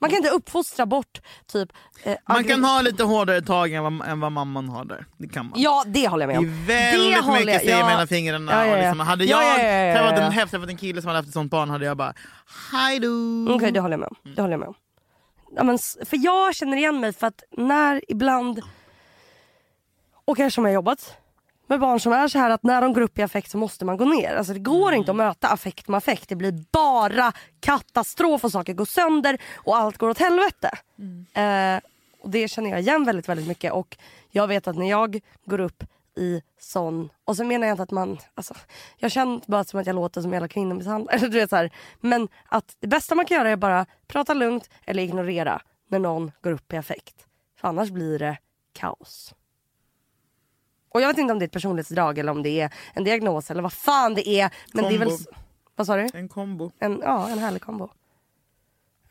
Man 0.00 0.10
kan 0.10 0.16
inte 0.16 0.30
uppfostra 0.30 0.86
bort 0.86 1.20
typ... 1.46 1.68
Eh, 2.04 2.16
Man 2.28 2.44
kan 2.44 2.64
ha 2.64 2.80
lite 2.82 3.04
hårdare 3.04 3.42
tag 3.42 3.72
än 3.72 3.82
vad, 3.82 4.08
än 4.08 4.20
vad 4.20 4.32
mamman 4.32 4.68
har 4.68 4.84
där. 4.84 5.06
Det 5.18 5.28
kan 5.28 5.46
man. 5.46 5.60
Ja, 5.60 5.84
det 5.86 6.08
håller 6.08 6.28
jag 6.28 6.28
med 6.28 6.36
Det 6.36 6.48
om. 6.48 6.60
är 6.62 6.66
väldigt 6.66 7.24
håller 7.24 7.38
mycket 7.46 7.64
jag- 7.64 7.80
ja. 7.80 7.86
mellan 7.86 8.08
fingrarna. 8.08 8.52
Ja, 8.52 8.58
ja, 8.66 8.72
Och 8.72 8.78
ja. 8.78 8.82
liksom, 8.82 9.00
hade 9.00 9.24
Ja, 9.24 9.42
jag 9.42 9.58
ja, 9.64 9.68
ja, 9.68 9.94
träffat, 9.94 10.18
en, 10.42 10.48
träffat 10.48 10.68
en 10.68 10.76
kille 10.76 11.02
som 11.02 11.08
hade 11.08 11.18
haft 11.18 11.28
ett 11.28 11.32
sånt 11.34 11.50
barn 11.50 11.70
hade 11.70 11.84
jag 11.86 11.96
bara 11.96 12.14
Hej 12.72 12.98
då! 13.00 13.08
Okej, 13.54 13.72
det 13.72 13.80
håller 13.80 13.92
jag 13.92 14.00
med 14.00 14.08
om. 14.08 14.32
Det 14.34 14.42
håller 14.42 14.52
jag 14.52 14.60
med 14.60 14.68
om. 14.68 14.74
Ja, 15.56 15.62
men, 15.64 15.78
för 16.04 16.24
jag 16.24 16.54
känner 16.54 16.76
igen 16.76 17.00
mig 17.00 17.12
för 17.12 17.26
att 17.26 17.42
när 17.50 18.10
ibland, 18.10 18.60
och 20.24 20.36
kanske 20.36 20.54
som 20.54 20.64
jag 20.64 20.74
jobbat 20.74 21.16
med 21.66 21.80
barn 21.80 22.00
som 22.00 22.12
är 22.12 22.28
så 22.28 22.38
här 22.38 22.50
att 22.50 22.62
när 22.62 22.80
de 22.80 22.92
går 22.92 23.00
upp 23.00 23.18
i 23.18 23.22
affekt 23.22 23.50
så 23.50 23.58
måste 23.58 23.84
man 23.84 23.96
gå 23.96 24.04
ner. 24.04 24.34
Alltså 24.34 24.52
det 24.52 24.58
går 24.58 24.94
inte 24.94 25.10
att 25.10 25.16
möta 25.16 25.48
affekt 25.48 25.88
med 25.88 25.98
affekt. 25.98 26.28
Det 26.28 26.36
blir 26.36 26.64
bara 26.72 27.32
katastrof 27.60 28.44
och 28.44 28.52
saker 28.52 28.72
går 28.72 28.84
sönder 28.84 29.38
och 29.54 29.76
allt 29.76 29.98
går 29.98 30.08
åt 30.08 30.18
helvete. 30.18 30.70
Eh, 31.32 31.80
och 32.20 32.30
det 32.30 32.48
känner 32.48 32.70
jag 32.70 32.80
igen 32.80 33.04
väldigt, 33.04 33.28
väldigt 33.28 33.48
mycket. 33.48 33.72
Och 33.72 33.96
jag 34.30 34.46
vet 34.46 34.68
att 34.68 34.76
när 34.76 34.90
jag 34.90 35.20
går 35.44 35.60
upp 35.60 35.84
i 36.16 36.42
sån, 36.60 37.08
och 37.24 37.36
så 37.36 37.44
menar 37.44 37.66
jag 37.66 37.74
inte 37.74 37.82
att 37.82 37.90
man, 37.90 38.18
alltså, 38.34 38.54
jag 38.96 39.12
känner 39.12 39.40
bara 39.46 39.64
som 39.64 39.80
att 39.80 39.86
jag 39.86 39.96
låter 39.96 40.22
som 40.22 40.32
jävla 40.32 40.48
kvinnomisshandlare. 40.48 41.16
Eller 41.16 41.28
du 41.28 41.38
vet 41.38 41.50
så 41.50 41.56
här. 41.56 41.70
Men 42.00 42.28
att 42.46 42.76
det 42.80 42.86
bästa 42.86 43.14
man 43.14 43.26
kan 43.26 43.36
göra 43.36 43.50
är 43.50 43.56
bara 43.56 43.86
prata 44.06 44.34
lugnt 44.34 44.70
eller 44.84 45.02
ignorera 45.02 45.62
när 45.88 45.98
någon 45.98 46.32
går 46.42 46.52
upp 46.52 46.72
i 46.72 46.76
affekt. 46.76 47.26
För 47.60 47.68
annars 47.68 47.90
blir 47.90 48.18
det 48.18 48.38
kaos. 48.72 49.34
Och 50.96 51.02
jag 51.02 51.08
vet 51.08 51.18
inte 51.18 51.32
om 51.32 51.38
det 51.38 51.42
är 51.42 51.46
ett 51.46 51.52
personlighetsdrag 51.52 52.18
eller 52.18 52.32
om 52.32 52.42
det 52.42 52.60
är 52.60 52.72
en 52.92 53.04
diagnos 53.04 53.50
eller 53.50 53.62
vad 53.62 53.72
fan 53.72 54.14
det 54.14 54.28
är. 54.28 54.50
Men 54.72 54.84
det 54.84 54.94
är 54.94 54.98
väl... 54.98 55.08
Kombo. 55.08 55.24
Vad 55.74 55.86
sa 55.86 55.96
du? 55.96 56.08
En 56.14 56.28
kombo. 56.28 56.72
En, 56.78 57.00
ja, 57.04 57.28
en 57.28 57.38
härlig 57.38 57.62
kombo. 57.62 57.88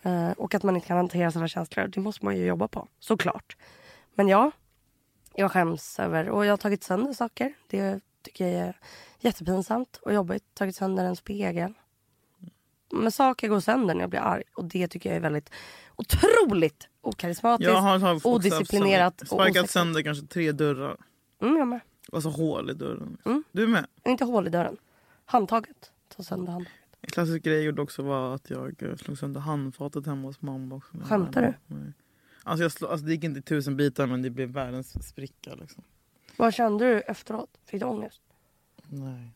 Eh, 0.03 0.31
och 0.31 0.55
att 0.55 0.63
man 0.63 0.75
inte 0.75 0.87
kan 0.87 0.97
hantera 0.97 1.31
sina 1.31 1.47
känslor, 1.47 1.87
det 1.87 1.99
måste 1.99 2.25
man 2.25 2.37
ju 2.37 2.45
jobba 2.45 2.67
på. 2.67 2.87
Såklart. 2.99 3.57
Men 4.15 4.27
ja, 4.27 4.51
jag 5.35 5.51
skäms 5.51 5.99
över... 5.99 6.29
Och 6.29 6.45
jag 6.45 6.51
har 6.51 6.57
tagit 6.57 6.83
sönder 6.83 7.13
saker. 7.13 7.53
Det 7.67 7.99
tycker 8.21 8.47
jag 8.47 8.67
är 8.67 8.79
jättepinsamt 9.19 9.99
och 10.01 10.13
jobbigt. 10.13 10.43
Tagit 10.53 10.75
sönder 10.75 11.05
en 11.05 11.15
spegel. 11.15 11.73
Men 12.91 13.11
saker 13.11 13.47
går 13.47 13.59
sönder 13.59 13.93
när 13.93 14.01
jag 14.01 14.09
blir 14.09 14.19
arg. 14.19 14.43
Och 14.55 14.65
det 14.65 14.87
tycker 14.87 15.09
jag 15.09 15.17
är 15.17 15.21
väldigt 15.21 15.49
otroligt 15.95 16.87
okarismatiskt, 17.01 17.71
Jag 17.71 17.81
har 17.81 17.99
tagit 17.99 18.25
odisciplinerat 18.25 19.21
och 19.21 19.27
Sparkat 19.27 19.49
osexigt. 19.49 19.73
sönder 19.73 20.01
kanske 20.01 20.25
tre 20.27 20.51
dörrar. 20.51 20.97
Mm, 21.39 21.57
jag 21.57 21.67
med. 21.67 21.79
Alltså 22.11 22.29
hål 22.29 22.69
i 22.69 22.73
dörren. 22.73 23.17
Mm. 23.25 23.43
Du 23.51 23.67
med? 23.67 23.85
Inte 24.05 24.25
hål 24.25 24.47
i 24.47 24.49
dörren. 24.49 24.77
Handtaget. 25.25 25.91
Ta 26.07 26.23
sönder 26.23 26.51
handtaget. 26.51 26.79
En 27.01 27.09
klassisk 27.09 27.43
grej 27.43 27.55
jag 27.55 27.63
gjorde 27.63 27.81
också 27.81 28.01
var 28.03 28.35
att 28.35 28.49
jag 28.49 28.83
eh, 28.83 28.95
slog 28.95 29.17
sönder 29.17 29.41
handfatet 29.41 30.05
hemma 30.05 30.27
hos 30.27 30.41
mamma. 30.41 30.75
Också. 30.75 30.97
Skämtar 31.03 31.41
du? 31.41 31.75
Nej. 31.75 31.93
Alltså, 32.43 32.63
jag 32.63 32.71
slog, 32.71 32.91
alltså 32.91 33.05
det 33.05 33.11
gick 33.11 33.23
inte 33.23 33.39
i 33.39 33.41
tusen 33.41 33.77
bitar 33.77 34.07
men 34.07 34.21
det 34.21 34.29
blev 34.29 34.49
världens 34.49 35.07
spricka. 35.07 35.55
Liksom. 35.55 35.83
Vad 36.37 36.53
kände 36.53 36.85
du 36.85 37.01
efteråt? 37.01 37.49
Fick 37.65 37.79
du 37.81 37.85
ångest? 37.85 38.21
Nej. 38.87 39.34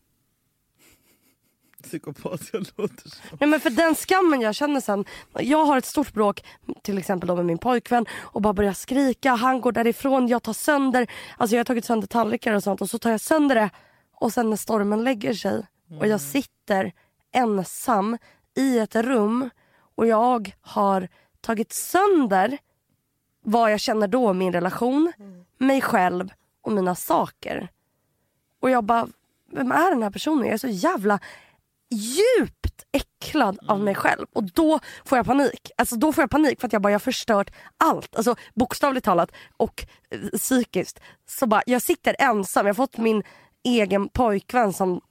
Psykopat 1.84 2.42
jag 2.54 2.66
låter 2.76 3.10
som. 3.10 3.38
Nej 3.40 3.50
men 3.50 3.60
för 3.60 3.70
den 3.70 3.96
skammen 3.96 4.42
jag 4.42 4.56
känner 4.56 4.82
sen. 4.82 5.06
Jag 5.34 5.66
har 5.66 5.78
ett 5.78 5.86
stort 5.86 6.14
bråk 6.14 6.44
till 6.82 6.98
exempel 6.98 7.28
då 7.28 7.36
med 7.36 7.46
min 7.46 7.58
pojkvän 7.58 8.06
och 8.12 8.42
bara 8.42 8.54
börjar 8.54 8.74
skrika. 8.74 9.32
Han 9.32 9.62
går 9.62 9.72
därifrån, 9.72 10.28
jag 10.28 10.44
tar 10.44 10.54
sönder. 10.54 11.08
Alltså 11.38 11.56
jag 11.56 11.60
har 11.60 11.66
tagit 11.66 11.86
sönder 11.86 12.08
tallrikar 12.08 12.54
och 12.54 12.64
sånt 12.64 12.82
och 12.82 12.90
så 12.90 12.98
tar 12.98 13.12
jag 13.12 13.22
sönder 13.22 13.56
det. 13.56 13.70
Och 14.16 14.34
sen 14.34 14.50
när 14.50 14.58
stormen 14.58 15.04
lägger 15.04 15.34
sig 15.34 15.66
och 16.00 16.08
jag 16.08 16.22
sitter 16.22 16.94
ensam 17.32 18.18
i 18.56 18.80
ett 18.80 18.96
rum 18.96 19.50
och 19.96 20.08
jag 20.08 20.56
har 20.62 21.08
tagit 21.42 21.74
sönder 21.74 22.58
vad 23.44 23.72
jag 23.72 23.80
känner 23.80 24.08
då, 24.08 24.34
min 24.34 24.54
relation, 24.54 25.14
mig 25.58 25.82
själv 25.82 26.30
och 26.62 26.72
mina 26.72 26.96
saker. 26.96 27.70
Och 28.62 28.70
jag 28.70 28.84
bara, 28.84 29.08
vem 29.52 29.72
är 29.72 29.90
den 29.92 30.04
här 30.04 30.12
personen? 30.12 30.46
Jag 30.46 30.54
är 30.54 30.58
så 30.58 30.68
jävla 30.68 31.20
djupt 31.90 32.86
äcklad 32.92 33.60
av 33.68 33.80
mig 33.80 33.96
själv. 33.96 34.26
Och 34.34 34.44
då 34.44 34.80
får 35.06 35.18
jag 35.18 35.26
panik. 35.26 35.72
Alltså 35.78 35.96
då 35.96 36.14
får 36.14 36.22
jag 36.22 36.30
panik 36.30 36.60
för 36.60 36.68
att 36.68 36.74
jag 36.74 36.82
bara 36.82 36.92
jag 36.92 37.00
har 37.00 37.00
förstört 37.00 37.52
allt. 37.78 38.16
Alltså 38.16 38.36
bokstavligt 38.54 39.06
talat 39.06 39.32
och 39.58 39.86
eh, 40.12 40.20
psykiskt. 40.38 41.00
Så 41.26 41.48
bara, 41.48 41.62
jag 41.66 41.82
sitter 41.82 42.16
ensam. 42.20 42.66
Jag 42.66 42.74
har 42.74 42.76
fått 42.76 42.98
min 42.98 43.24
egen 43.64 44.10
pojkvän 44.10 44.74
som 44.74 45.02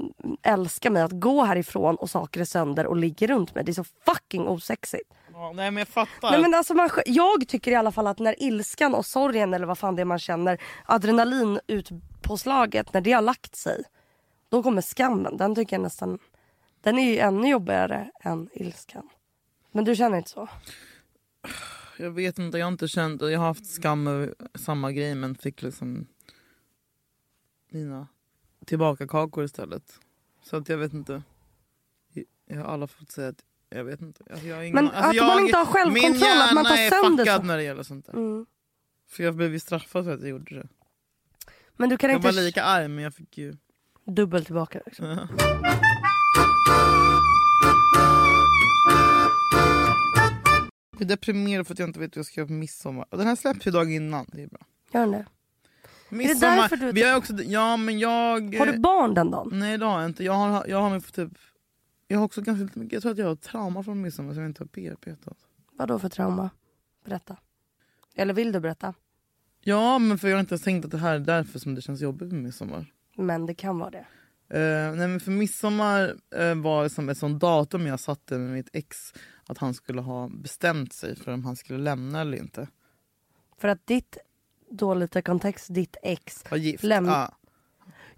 älskar 0.42 0.90
mig 0.90 1.02
att 1.02 1.20
gå 1.20 1.44
härifrån 1.44 1.96
och 1.96 2.10
saker 2.10 2.40
är 2.40 2.44
sönder 2.44 2.86
och 2.86 2.96
ligger 2.96 3.28
runt 3.28 3.54
mig. 3.54 3.64
Det 3.64 3.72
är 3.72 3.74
så 3.74 3.84
fucking 4.06 4.48
osexigt. 4.48 5.14
Ja, 5.32 5.52
nej 5.54 5.70
men 5.70 5.78
jag 5.78 5.88
fattar. 5.88 6.30
Nej, 6.30 6.40
men 6.40 6.54
alltså 6.54 6.74
man, 6.74 6.90
jag 7.06 7.48
tycker 7.48 7.70
i 7.70 7.74
alla 7.74 7.92
fall 7.92 8.06
att 8.06 8.18
när 8.18 8.42
ilskan 8.42 8.94
och 8.94 9.06
sorgen 9.06 9.54
eller 9.54 9.66
vad 9.66 9.78
fan 9.78 9.96
det 9.96 10.02
är 10.02 10.04
man 10.04 10.18
känner, 10.18 10.58
adrenalinutpåslaget, 10.84 12.92
när 12.92 13.00
det 13.00 13.12
har 13.12 13.22
lagt 13.22 13.56
sig. 13.56 13.82
Då 14.50 14.62
kommer 14.62 14.82
skammen. 14.82 15.36
Den 15.36 15.54
tycker 15.54 15.76
jag 15.76 15.82
nästan, 15.82 16.18
den 16.80 16.98
är 16.98 17.10
ju 17.12 17.18
ännu 17.18 17.48
jobbigare 17.48 18.10
än 18.20 18.48
ilskan. 18.52 19.08
Men 19.72 19.84
du 19.84 19.96
känner 19.96 20.18
inte 20.18 20.30
så? 20.30 20.48
Jag 21.98 22.10
vet 22.10 22.38
inte, 22.38 22.58
jag 22.58 22.66
har 22.66 22.72
inte 22.72 22.88
känt... 22.88 23.22
Jag 23.22 23.38
har 23.38 23.46
haft 23.46 23.66
skam 23.66 24.06
över 24.06 24.34
samma 24.54 24.92
grej 24.92 25.14
men 25.14 25.34
fick 25.34 25.62
liksom 25.62 26.06
mina 27.70 28.06
tillbaka-kakor 28.66 29.44
istället. 29.44 30.00
Så 30.42 30.56
att 30.56 30.68
jag 30.68 30.78
vet 30.78 30.92
inte. 30.92 31.22
Jag 32.46 32.56
har 32.56 32.64
alla 32.64 32.86
fått 32.86 33.10
säga 33.10 33.28
att 33.28 33.44
jag 33.70 33.84
vet 33.84 34.00
inte. 34.00 34.24
Alltså 34.30 34.46
jag 34.46 34.66
ingen, 34.66 34.74
Men 34.74 34.84
alltså 34.84 35.10
att 35.10 35.16
jag, 35.16 35.26
man 35.26 35.44
inte 35.44 35.56
har 35.58 35.66
självkontroll, 35.66 36.12
Min 36.12 36.20
hjärna 36.20 36.44
att 36.44 36.54
man 36.54 36.64
tar 36.64 36.76
är 36.76 36.90
sönder 36.90 37.24
fuckad 37.24 37.40
så. 37.40 37.46
när 37.46 37.56
det 37.56 37.62
gäller 37.62 37.82
sånt 37.82 38.06
där. 38.06 38.12
Mm. 38.14 38.46
För 39.08 39.22
jag 39.22 39.34
blev 39.34 39.52
ju 39.52 39.60
straffad 39.60 40.04
för 40.04 40.14
att 40.14 40.20
jag 40.20 40.30
gjorde 40.30 40.54
det. 40.54 40.68
Men 41.76 41.88
du 41.88 41.96
kan 41.96 42.10
Jag 42.10 42.18
inte 42.18 42.28
var 42.28 42.32
lika 42.32 42.62
arg 42.64 42.88
men 42.88 43.04
jag 43.04 43.14
fick 43.14 43.38
ju... 43.38 43.56
dubbelt 44.04 44.46
tillbaka. 44.46 44.80
Liksom. 44.86 45.28
Jag 50.98 51.04
är 51.04 51.08
deprimerad 51.08 51.66
för 51.66 51.74
att 51.74 51.78
jag 51.78 51.88
inte 51.88 52.00
vet 52.00 52.16
hur 52.16 52.18
jag 52.18 52.26
ska 52.26 52.40
göra 52.40 52.46
på 52.46 52.52
midsommar. 52.52 53.06
Den 53.10 53.26
här 53.26 53.36
släpps 53.36 53.66
ju 53.66 53.70
dagen 53.70 53.90
innan. 53.92 54.26
Det 54.32 54.42
är 54.42 54.46
bra. 54.46 54.60
Gör 54.92 55.00
den 55.00 55.10
det? 55.10 55.26
Midsommar, 56.10 56.56
därför 56.56 56.76
du- 56.76 56.92
vi 56.92 57.02
har 57.02 57.16
också, 57.16 57.32
ja 57.42 57.76
men 57.76 57.98
jag... 57.98 58.54
Har 58.58 58.66
du 58.66 58.78
barn 58.78 59.14
den 59.14 59.30
dagen? 59.30 59.50
Nej 59.52 59.78
det 59.78 59.84
har 59.84 60.00
jag 60.00 60.10
inte. 60.10 60.24
Jag 60.24 60.32
har, 60.32 60.66
jag 60.66 60.82
har 60.82 61.00
typ... 61.00 61.32
Jag 62.08 62.18
har 62.18 62.24
också 62.24 62.40
ganska 62.42 62.80
mycket, 62.80 62.92
jag 62.92 63.02
tror 63.02 63.12
att 63.12 63.18
jag 63.18 63.26
har 63.26 63.36
trauma 63.36 63.82
från 63.82 64.00
midsommar 64.02 64.32
som 64.34 64.42
jag 64.42 64.50
inte 64.50 64.62
har 64.62 64.68
bearbetat. 64.72 65.36
Vad 65.72 65.88
då 65.88 65.98
för 65.98 66.08
trauma? 66.08 66.50
Berätta. 67.04 67.36
Eller 68.14 68.34
vill 68.34 68.52
du 68.52 68.60
berätta? 68.60 68.94
Ja 69.60 69.98
men 69.98 70.18
för 70.18 70.28
jag 70.28 70.36
har 70.36 70.40
inte 70.40 70.52
ens 70.52 70.62
tänkt 70.62 70.84
att 70.84 70.90
det 70.90 70.98
här 70.98 71.14
är 71.14 71.18
därför 71.18 71.58
som 71.58 71.74
det 71.74 71.82
känns 71.82 72.00
jobbigt 72.00 72.32
med 72.32 72.42
midsommar. 72.42 72.86
Men 73.16 73.46
det 73.46 73.54
kan 73.54 73.78
vara 73.78 73.90
det. 73.90 74.06
Eh, 74.50 74.94
nej 74.96 75.08
men 75.08 75.20
för 75.20 75.30
midsommar 75.30 76.14
eh, 76.36 76.54
var 76.54 76.88
som 76.88 77.08
ett 77.08 77.18
sånt 77.18 77.40
datum 77.40 77.86
jag 77.86 78.00
satte 78.00 78.38
med 78.38 78.50
mitt 78.52 78.68
ex 78.72 78.96
att 79.48 79.58
han 79.58 79.74
skulle 79.74 80.00
ha 80.00 80.28
bestämt 80.28 80.92
sig 80.92 81.16
för 81.16 81.32
om 81.32 81.44
han 81.44 81.56
skulle 81.56 81.78
lämna 81.78 82.20
eller 82.20 82.38
inte. 82.38 82.68
För 83.60 83.68
att 83.68 83.86
ditt, 83.86 84.16
då 84.70 84.94
lite 84.94 85.22
kontext, 85.22 85.66
ditt 85.74 85.96
ex. 86.02 86.44
Var 86.50 86.58
gift. 86.58 86.84
Läm- 86.84 87.06
ja. 87.10 87.34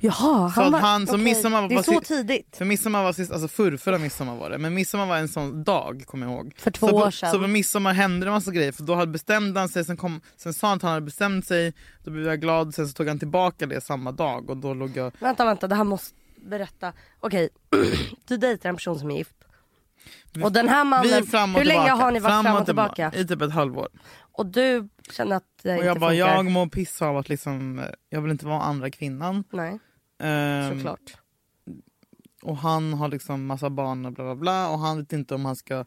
Jaha, 0.03 0.15
Så 0.51 0.61
han 0.61 0.65
att 0.67 0.73
var, 0.73 0.81
han- 0.81 1.07
så 1.07 1.13
okej. 1.13 1.25
midsommar 1.25 1.63
var 1.63 1.69
Det 1.69 1.75
är 1.75 1.83
så 1.83 2.01
tidigt. 2.01 2.57
För 2.57 2.65
midsommar 2.65 3.03
var 3.03 3.13
sist, 3.13 3.33
alltså 3.33 3.49
förr, 3.49 3.77
förra 3.77 3.99
midsommar 3.99 4.37
var 4.37 4.51
det. 4.51 4.59
Men 4.59 4.75
midsommar 4.75 5.07
var 5.07 5.17
en 5.17 5.29
sån 5.29 5.65
dag 5.65 6.05
kommer 6.07 6.27
jag 6.27 6.35
ihåg. 6.35 6.53
För 6.57 6.71
två 6.71 6.87
så 6.89 6.93
på, 6.93 6.99
år 6.99 7.11
sedan. 7.11 7.31
Så 7.33 7.39
på 7.39 7.47
midsommar 7.47 7.93
hände 7.93 8.27
det 8.27 8.31
massa 8.31 8.51
grejer. 8.51 8.73
För 8.73 8.83
då 8.83 8.95
hade 8.95 9.13
bestämde 9.13 9.61
han 9.61 9.69
sig, 9.69 9.85
sen, 9.85 9.97
kom, 9.97 10.21
sen 10.37 10.55
sa 10.55 10.69
han 10.69 10.77
att 10.77 10.83
han 10.83 10.93
hade 10.93 11.05
bestämt 11.07 11.47
sig. 11.47 11.75
Då 12.05 12.11
blev 12.11 12.27
jag 12.27 12.41
glad, 12.41 12.75
sen 12.75 12.89
så 12.89 12.93
tog 12.95 13.09
han 13.09 13.19
tillbaka 13.19 13.67
det 13.67 13.81
samma 13.81 14.13
dag. 14.13 14.51
Och 14.51 14.57
då 14.57 14.75
låg 14.75 14.97
jag... 14.97 15.13
Vänta, 15.19 15.45
vänta, 15.45 15.69
det 15.69 15.75
här 15.75 15.85
måste 15.85 16.15
berätta. 16.37 16.93
Okej, 17.21 17.49
du 18.29 18.37
dejtar 18.37 18.69
en 18.69 18.77
person 18.77 18.99
som 18.99 19.11
är 19.11 19.17
gift. 19.17 19.35
Och 20.43 20.53
den 20.53 20.69
här 20.69 20.85
mannen, 20.85 21.27
fram 21.27 21.55
och 21.55 21.61
hur 21.61 21.67
länge 21.67 21.91
har 21.91 22.11
ni 22.13 22.21
varit 22.21 22.45
fram 22.45 22.57
och 22.57 22.65
tillbaka? 22.67 23.13
I 23.15 23.27
typ 23.27 23.43
ett 23.43 23.53
halvår. 23.53 23.89
Och 24.33 24.47
du 24.47 24.89
känner 25.11 25.37
att 25.37 25.45
det 25.63 25.71
Och 25.71 25.75
inte 25.77 25.87
jag 25.87 26.01
bara, 26.01 26.11
funkar? 26.11 26.27
jag 26.37 26.45
mår 26.45 26.67
piss 26.67 27.03
av 27.03 27.17
att 27.17 27.29
liksom, 27.29 27.83
jag 28.09 28.21
vill 28.21 28.31
inte 28.31 28.47
vara 28.47 28.63
andra 28.63 28.91
kvinnan. 28.91 29.45
Nej, 29.53 29.79
Ehm, 30.23 30.77
såklart. 30.79 31.17
och 32.43 32.57
han 32.57 32.93
har 32.95 33.09
liksom 33.09 33.47
massa 33.47 33.71
barn 33.71 34.07
och 34.07 34.13
bla 34.13 34.25
bla 34.25 34.35
bla. 34.35 34.69
Och 34.69 34.79
han 34.79 34.99
vet 34.99 35.13
inte 35.13 35.35
om 35.35 35.45
han 35.45 35.57
ska 35.57 35.85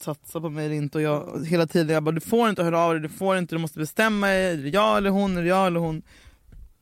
satsa 0.00 0.40
på 0.40 0.48
mig 0.50 0.66
eller 0.66 0.74
inte. 0.74 0.98
Och 0.98 1.02
jag, 1.02 1.46
hela 1.46 1.66
tiden 1.66 1.94
jag 1.94 2.02
bara, 2.02 2.12
du 2.14 2.20
får 2.20 2.48
inte 2.48 2.62
höra 2.62 2.78
av 2.78 2.92
dig, 2.92 3.00
du 3.02 3.08
får 3.08 3.38
inte, 3.38 3.54
du 3.54 3.58
måste 3.58 3.78
bestämma 3.78 4.26
dig. 4.26 4.52
Är 4.52 4.56
det 4.56 4.68
jag 4.68 4.96
eller 4.96 5.10
hon? 5.10 5.36
Är 5.36 5.42
det 5.42 5.48
jag 5.48 5.66
eller 5.66 5.80
hon? 5.80 6.02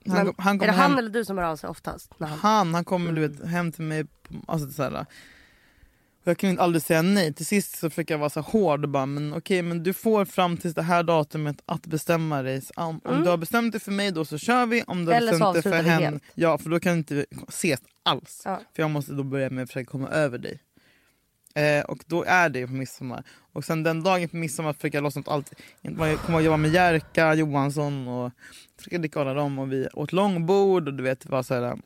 Han, 0.06 0.24
Men, 0.26 0.34
han 0.38 0.60
är 0.60 0.66
det 0.66 0.72
han 0.72 0.90
hem, 0.90 0.98
eller 0.98 1.10
du 1.10 1.24
som 1.24 1.38
hör 1.38 1.44
av 1.44 1.56
sig 1.56 1.70
oftast? 1.70 2.14
Han... 2.18 2.28
han, 2.28 2.74
han 2.74 2.84
kommer 2.84 3.12
du 3.12 3.28
vet, 3.28 3.46
hem 3.46 3.72
till 3.72 3.84
mig. 3.84 4.04
Alltså, 4.48 4.70
så 4.70 4.82
här, 4.82 4.92
och 5.00 5.06
jag 6.24 6.38
kunde 6.38 6.62
aldrig 6.62 6.82
säga 6.82 7.02
nej. 7.02 7.32
Till 7.32 7.46
sist 7.46 7.78
så 7.78 7.90
fick 7.90 8.10
jag 8.10 8.18
vara 8.18 8.30
så 8.30 8.40
hård 8.40 8.84
och 8.84 8.90
bara, 8.90 9.06
men 9.06 9.34
okej 9.34 9.62
men 9.62 9.82
du 9.82 9.92
får 9.92 10.24
fram 10.24 10.56
till 10.56 10.72
det 10.72 10.82
här 10.82 11.02
datumet 11.02 11.56
att 11.66 11.86
bestämma 11.86 12.42
dig. 12.42 12.62
Om, 12.76 13.00
om 13.04 13.22
du 13.22 13.30
har 13.30 13.36
bestämt 13.36 13.72
dig 13.72 13.80
för 13.80 13.92
mig 13.92 14.10
då 14.10 14.24
så 14.24 14.38
kör 14.38 14.66
vi. 14.66 14.82
Om 14.86 15.04
du 15.04 15.12
har 15.12 15.20
Mm. 15.20 15.28
Eller 15.28 15.32
så 15.32 15.52
bestämt 15.52 15.54
dig 15.54 15.62
för 15.62 15.70
avslutar 15.70 15.82
vi 15.82 15.90
henne, 15.90 16.06
helt. 16.06 16.22
ja 16.34 16.58
för 16.58 16.70
då 16.70 16.80
kan 16.80 16.92
inte 16.98 17.14
vi 17.14 17.26
ses 17.48 17.80
alls. 18.02 18.42
Ja. 18.44 18.60
För 18.76 18.82
jag 18.82 18.90
måste 18.90 19.12
då 19.12 19.22
börja 19.22 19.50
med 19.50 19.62
att 19.62 19.68
försöka 19.70 19.90
komma 19.90 20.08
över 20.08 20.38
dig. 20.38 20.60
Eh, 21.54 21.84
och 21.84 21.98
då 22.06 22.24
är 22.24 22.48
det 22.48 22.66
på 22.66 22.72
midsommar. 22.72 23.24
Och 23.52 23.64
sen 23.64 23.82
den 23.82 24.02
dagen 24.02 24.28
på 24.28 24.36
midsommar 24.36 24.72
fick 24.72 24.94
jag 24.94 25.02
lossnat 25.02 25.28
allt. 25.28 25.52
Jag 25.80 26.18
kom 26.18 26.34
och 26.34 26.42
jobba 26.42 26.56
med 26.56 26.70
Jerka 26.70 27.34
Johansson 27.34 28.08
och 28.08 28.32
Fredrik 28.80 29.16
och 29.16 29.22
alla 29.22 29.34
dem 29.34 29.58
och 29.58 29.72
vi 29.72 29.88
åt 29.92 30.12
långbord 30.12 30.88
och 30.88 30.94
du 30.94 31.02
vet 31.02 31.26
var 31.26 31.42
så 31.42 31.54
här. 31.54 31.78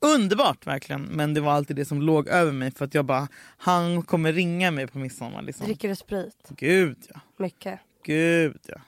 Underbart 0.00 0.66
verkligen 0.66 1.02
men 1.02 1.34
det 1.34 1.40
var 1.40 1.52
alltid 1.52 1.76
det 1.76 1.84
som 1.84 2.02
låg 2.02 2.28
över 2.28 2.52
mig 2.52 2.70
för 2.70 2.84
att 2.84 2.94
jag 2.94 3.04
bara 3.04 3.28
han 3.56 4.02
kommer 4.02 4.32
ringa 4.32 4.70
mig 4.70 4.86
på 4.86 4.98
midsommar 4.98 5.42
liksom. 5.42 5.66
Dricker 5.66 5.88
du 5.88 5.96
sprit? 5.96 6.48
Gud 6.48 6.96
ja, 7.14 7.20
Mycket? 7.36 7.80
gud 8.04 8.58
ja, 8.66 8.80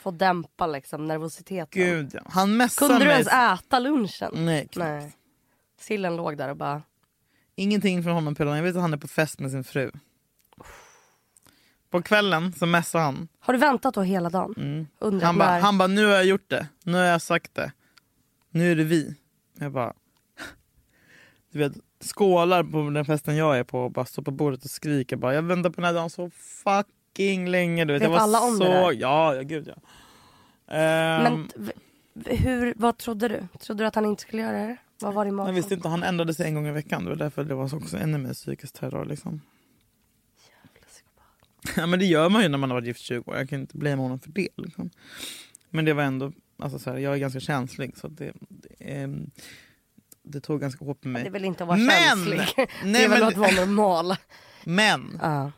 Får 0.00 0.12
dämpa 0.12 0.66
liksom 0.66 1.06
nervositeten. 1.06 1.82
gud 1.82 2.10
ja. 2.14 2.20
Han 2.26 2.56
messade 2.56 2.88
Kunde 2.88 3.04
du 3.04 3.08
mig. 3.08 3.26
ens 3.26 3.60
äta 3.62 3.78
lunchen? 3.78 4.30
Nej, 4.34 4.68
knappt. 4.72 5.02
Nej. 5.02 5.16
Sillen 5.80 6.16
låg 6.16 6.36
där 6.36 6.48
och 6.48 6.56
bara... 6.56 6.82
Ingenting 7.56 8.02
från 8.02 8.12
honom 8.12 8.34
på. 8.34 8.44
Jag 8.44 8.62
vet 8.62 8.76
att 8.76 8.82
han 8.82 8.92
är 8.92 8.96
på 8.96 9.08
fest 9.08 9.40
med 9.40 9.50
sin 9.50 9.64
fru. 9.64 9.90
På 11.90 12.02
kvällen 12.02 12.52
så 12.52 12.66
messade 12.66 13.04
han. 13.04 13.28
Har 13.40 13.52
du 13.54 13.58
väntat 13.58 13.94
då 13.94 14.02
hela 14.02 14.30
dagen? 14.30 14.54
Mm. 14.56 14.86
Undrat 14.98 15.22
Han 15.26 15.38
bara, 15.38 15.60
när? 15.60 15.72
bara, 15.72 15.88
nu 15.88 16.06
har 16.06 16.12
jag 16.12 16.24
gjort 16.24 16.50
det. 16.50 16.68
Nu 16.84 16.98
har 16.98 17.04
jag 17.04 17.22
sagt 17.22 17.54
det. 17.54 17.72
Nu 18.50 18.72
är 18.72 18.76
det 18.76 18.84
vi. 18.84 19.14
Jag 19.64 19.72
bara... 19.72 19.92
Du 21.52 21.58
vet, 21.58 21.72
skålar 22.00 22.64
på 22.64 22.90
den 22.90 23.04
festen 23.04 23.36
jag 23.36 23.58
är 23.58 23.64
på 23.64 23.80
och 23.80 23.90
bara 23.90 24.04
står 24.04 24.22
på 24.22 24.30
bordet 24.30 24.64
och 24.64 24.70
skriker. 24.70 25.16
Bara, 25.16 25.34
jag 25.34 25.42
väntar 25.42 25.70
på 25.70 25.74
den 25.74 25.84
här 25.84 25.94
dagen 25.94 26.10
så 26.10 26.30
fucking 26.30 27.48
länge. 27.48 27.84
Du 27.84 27.92
vet, 27.92 28.02
Vet 28.02 28.06
jag 28.06 28.10
var 28.10 28.18
alla 28.18 28.40
om 28.40 28.56
så... 28.56 28.64
det 28.64 28.70
där? 28.70 28.92
Ja, 28.92 29.34
ja, 29.34 29.42
gud 29.42 29.68
ja. 29.68 29.74
Ehm, 30.74 31.22
Men 31.22 31.48
hur, 32.24 32.74
vad 32.76 32.98
trodde 32.98 33.28
du? 33.28 33.46
Trodde 33.58 33.84
du 33.84 33.88
att 33.88 33.94
han 33.94 34.06
inte 34.06 34.22
skulle 34.22 34.42
göra 34.42 34.66
det? 34.66 34.76
Vad 35.00 35.14
var 35.14 35.24
det? 35.24 35.30
Jag 35.30 35.52
visste 35.52 35.74
inte, 35.74 35.88
han 35.88 36.02
ändrade 36.02 36.34
sig 36.34 36.46
en 36.46 36.54
gång 36.54 36.66
i 36.66 36.72
veckan. 36.72 37.04
Det 37.04 37.10
var 37.10 37.16
därför 37.16 37.44
det 37.44 37.54
var 37.54 37.74
också 37.74 37.96
ännu 37.96 38.18
mer 38.18 38.32
psykisk 38.32 38.74
terror. 38.74 39.04
Liksom. 39.04 39.40
Ja, 41.76 41.86
men 41.86 41.98
det 41.98 42.04
gör 42.04 42.28
man 42.28 42.42
ju 42.42 42.48
när 42.48 42.58
man 42.58 42.70
har 42.70 42.76
varit 42.76 42.86
gift 42.86 43.00
20 43.00 43.30
år. 43.30 43.36
Jag 43.36 43.48
kan 43.48 43.60
inte 43.60 43.78
blamea 43.78 44.02
honom 44.02 44.20
för 44.20 44.30
det. 44.30 44.48
Liksom. 44.56 44.90
Men 45.70 45.84
det 45.84 45.92
var 45.92 46.02
ändå, 46.02 46.32
alltså 46.64 46.78
så 46.78 46.90
här, 46.90 46.98
jag 46.98 47.14
är 47.14 47.18
ganska 47.18 47.40
känslig 47.40 47.96
så 47.96 48.08
det, 48.08 48.32
det, 48.48 48.68
ehm, 48.78 49.30
det 50.22 50.40
tog 50.40 50.60
ganska 50.60 50.84
hårt 50.84 51.00
på 51.00 51.08
mig. 51.08 51.22
Det 51.22 51.28
är 51.28 51.32
väl 51.32 51.44
inte 51.44 51.64
att 51.64 51.68
vara 51.68 51.78
Men- 51.78 51.90
känslig. 51.90 52.38
det 52.56 52.68
Nej, 52.84 53.04
är 53.04 53.08
väl 53.08 53.18
men- 53.20 53.28
att 53.28 53.36
vara 53.36 53.50
normal. 53.66 54.16
Men 54.64 55.18
Ja. 55.22 55.52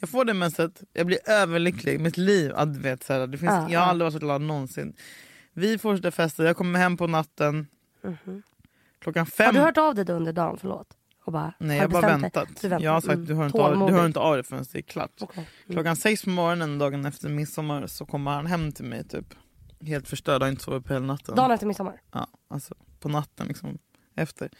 jag 0.00 0.08
får 0.08 0.24
det 0.24 0.34
menset, 0.34 0.82
jag 0.92 1.06
blir 1.06 1.18
överlycklig. 1.30 2.00
Mitt 2.00 2.16
liv, 2.16 2.52
du 2.66 2.80
vet, 2.80 3.02
så 3.04 3.12
här, 3.12 3.26
det 3.26 3.38
finns, 3.38 3.50
Ja, 3.50 3.70
jag 3.70 3.80
har 3.80 3.86
aldrig 3.86 4.04
varit 4.06 4.12
så 4.12 4.18
glad 4.18 4.40
någonsin. 4.42 4.94
Vi 5.52 5.78
fortsätter 5.78 6.10
festa, 6.10 6.44
jag 6.44 6.56
kommer 6.56 6.78
hem 6.78 6.96
på 6.96 7.06
natten. 7.06 7.66
Klockan 9.00 9.26
fem. 9.26 9.46
Mhm. 9.46 9.56
Har 9.56 9.62
du 9.62 9.66
hört 9.66 9.78
av 9.78 9.94
dig 9.94 10.04
då 10.04 10.12
under 10.12 10.32
dagen? 10.32 10.58
Förlåt. 10.60 10.94
Bara, 11.26 11.52
Nej 11.58 11.76
jag 11.76 11.84
har 11.84 11.88
bara 11.88 12.06
väntat. 12.18 12.48
Du 12.60 12.68
väntar. 12.68 12.84
Jag 12.84 12.92
har 12.92 13.00
sagt 13.00 13.14
Mm. 13.14 13.26
du 13.26 13.34
hör, 13.34 13.46
inte 13.46 13.58
av, 13.58 13.86
du 13.88 13.92
hör 13.94 14.06
inte 14.06 14.18
av 14.20 14.34
dig 14.34 14.44
förrän 14.44 14.64
det 14.72 14.78
är 14.78 14.82
klart. 14.82 15.10
Okej. 15.20 15.48
Mm. 15.64 15.74
Klockan 15.74 15.96
sex 15.96 16.24
på 16.24 16.30
morgonen 16.30 16.78
dagen 16.78 17.06
efter 17.06 17.28
midsommar 17.28 17.86
så 17.86 18.06
kommer 18.06 18.30
han 18.30 18.46
hem 18.46 18.72
till 18.72 18.84
mig 18.84 19.04
typ. 19.08 19.34
Helt 19.80 20.08
förstörd, 20.08 20.42
har 20.42 20.48
inte 20.48 20.62
sovit 20.62 20.84
på 20.84 20.92
hela 20.92 21.06
natten. 21.06 21.34
Dagen 21.34 21.50
efter 21.50 21.66
midsommar? 21.66 22.00
Ja, 22.12 22.26
alltså 22.48 22.74
på 23.00 23.08
natten 23.08 23.46
liksom. 23.48 23.78
Efter. 24.14 24.50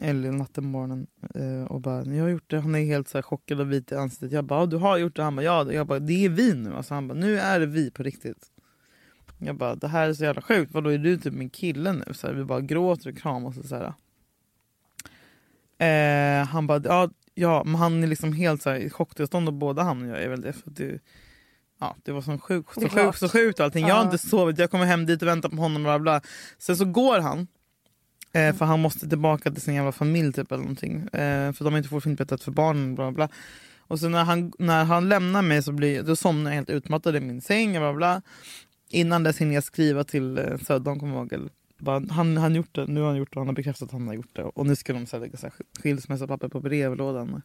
Eller 0.00 0.32
natten, 0.32 0.64
morgonen. 0.70 1.06
Eh, 1.34 1.64
och 1.64 1.80
bara, 1.80 2.04
jag 2.04 2.22
har 2.24 2.28
gjort 2.30 2.50
det. 2.50 2.60
Han 2.60 2.74
är 2.74 2.84
helt 2.84 3.08
så 3.08 3.22
chockad 3.22 3.60
och 3.60 3.72
vit 3.72 3.92
i 3.92 3.94
ansiktet. 3.94 4.32
Jag 4.32 4.44
bara, 4.44 4.60
"Ja, 4.60 4.66
du 4.66 4.76
har 4.76 4.96
gjort 4.98 5.16
det? 5.16 5.22
Han 5.22 5.36
bara, 5.36 5.42
ja. 5.42 5.72
Jag 5.72 5.86
bara, 5.86 5.98
det 5.98 6.24
är 6.24 6.28
vi 6.28 6.54
nu. 6.54 6.74
Alltså, 6.74 6.94
han 6.94 7.08
bara, 7.08 7.14
nu 7.18 7.38
är 7.38 7.60
det 7.60 7.66
vi 7.66 7.90
på 7.90 8.02
riktigt. 8.02 8.46
Jag 9.38 9.56
bara, 9.56 9.74
det 9.74 9.88
här 9.88 10.08
är 10.08 10.14
så 10.14 10.24
jävla 10.24 10.42
sjukt. 10.42 10.72
Vadå, 10.74 10.90
är 10.90 10.98
du 10.98 11.16
typ 11.18 11.34
min 11.34 11.50
kille 11.50 11.92
nu? 11.92 12.04
Så 12.12 12.26
här, 12.26 12.34
vi 12.34 12.44
bara 12.44 12.60
gråter 12.60 13.10
och 13.10 13.18
kramas 13.18 13.58
och 13.58 13.64
så 13.64 13.76
här. 13.76 13.92
Eh, 15.78 16.46
han 16.46 16.66
bara, 16.66 16.80
ja, 16.84 17.10
ja, 17.34 17.62
men 17.64 17.74
han 17.74 18.02
är 18.02 18.06
liksom 18.06 18.32
helt 18.32 18.62
så 18.62 18.70
här, 18.70 18.76
i 18.76 18.90
chocktillstånd 18.90 19.48
och 19.48 19.54
båda 19.54 19.82
han 19.82 20.02
och 20.02 20.08
jag 20.08 20.22
är 20.22 20.28
väl 20.28 20.40
det. 20.40 20.52
För 20.52 20.70
det, 20.70 21.00
ja, 21.80 21.96
det 22.04 22.12
var 22.12 22.22
så 22.22 22.38
sjukt, 22.38 22.74
så 22.74 22.88
sjukt, 22.88 23.18
så 23.18 23.28
sjukt 23.28 23.60
allting. 23.60 23.86
Jag 23.86 23.94
har 23.94 24.02
Ja. 24.02 24.04
inte 24.12 24.18
sovit, 24.28 24.58
jag 24.58 24.70
kommer 24.70 24.84
hem 24.86 25.06
dit 25.06 25.22
och 25.22 25.28
väntar 25.28 25.48
på 25.48 25.56
honom. 25.56 25.82
Bla 25.82 25.98
bla. 25.98 26.20
Sen 26.58 26.76
så 26.76 26.84
går 26.84 27.18
han. 27.20 27.46
Eh, 28.32 28.54
för 28.54 28.64
han 28.64 28.80
måste 28.80 29.08
tillbaka 29.08 29.50
till 29.50 29.62
sin 29.62 29.74
jävla 29.74 29.92
familj 29.92 30.32
typ 30.32 30.52
eller 30.52 30.62
någonting. 30.62 30.96
Eh, 31.02 31.52
för 31.52 31.64
de 31.64 31.72
har 31.72 31.78
inte 31.78 32.00
fint 32.00 32.18
betalt 32.18 32.42
för 32.42 32.52
barnen. 32.52 32.94
Bla 32.94 33.12
bla. 33.12 33.28
Och 33.78 34.00
så 34.00 34.08
när 34.08 34.24
han, 34.24 34.52
när 34.58 34.84
han 34.84 35.08
lämnar 35.08 35.42
mig 35.42 35.62
så 35.62 35.72
blir, 35.72 36.02
då 36.02 36.16
somnar 36.16 36.50
jag 36.50 36.54
helt 36.54 36.70
utmattad 36.70 37.16
i 37.16 37.20
min 37.20 37.40
säng. 37.40 37.72
Bla 37.72 37.92
bla. 37.92 38.22
Innan 38.90 39.22
dess 39.22 39.38
hinner 39.38 39.54
jag 39.54 39.64
skriva 39.64 40.04
till 40.04 40.38
eh, 40.38 40.56
Södran, 40.66 41.00
kommer 41.00 41.16
jag 41.16 41.32
ihåg. 41.32 41.48
Bara, 41.78 42.02
han 42.10 42.36
han 42.36 42.54
gjort 42.54 42.74
det, 42.74 42.86
nu 42.86 43.00
har 43.00 43.08
han 43.08 43.16
gjort 43.16 43.34
det, 43.34 43.40
han 43.40 43.46
har 43.46 43.54
bekräftat 43.54 43.86
att 43.88 43.92
han 43.92 44.06
har 44.06 44.14
gjort 44.14 44.36
det. 44.36 44.42
Och 44.42 44.66
nu 44.66 44.76
ska 44.76 44.92
de 44.92 45.06
så 45.06 45.18
lägga 45.18 45.38
skilsmässopapper 45.82 46.48
på 46.48 46.60
brevlådan. 46.60 47.42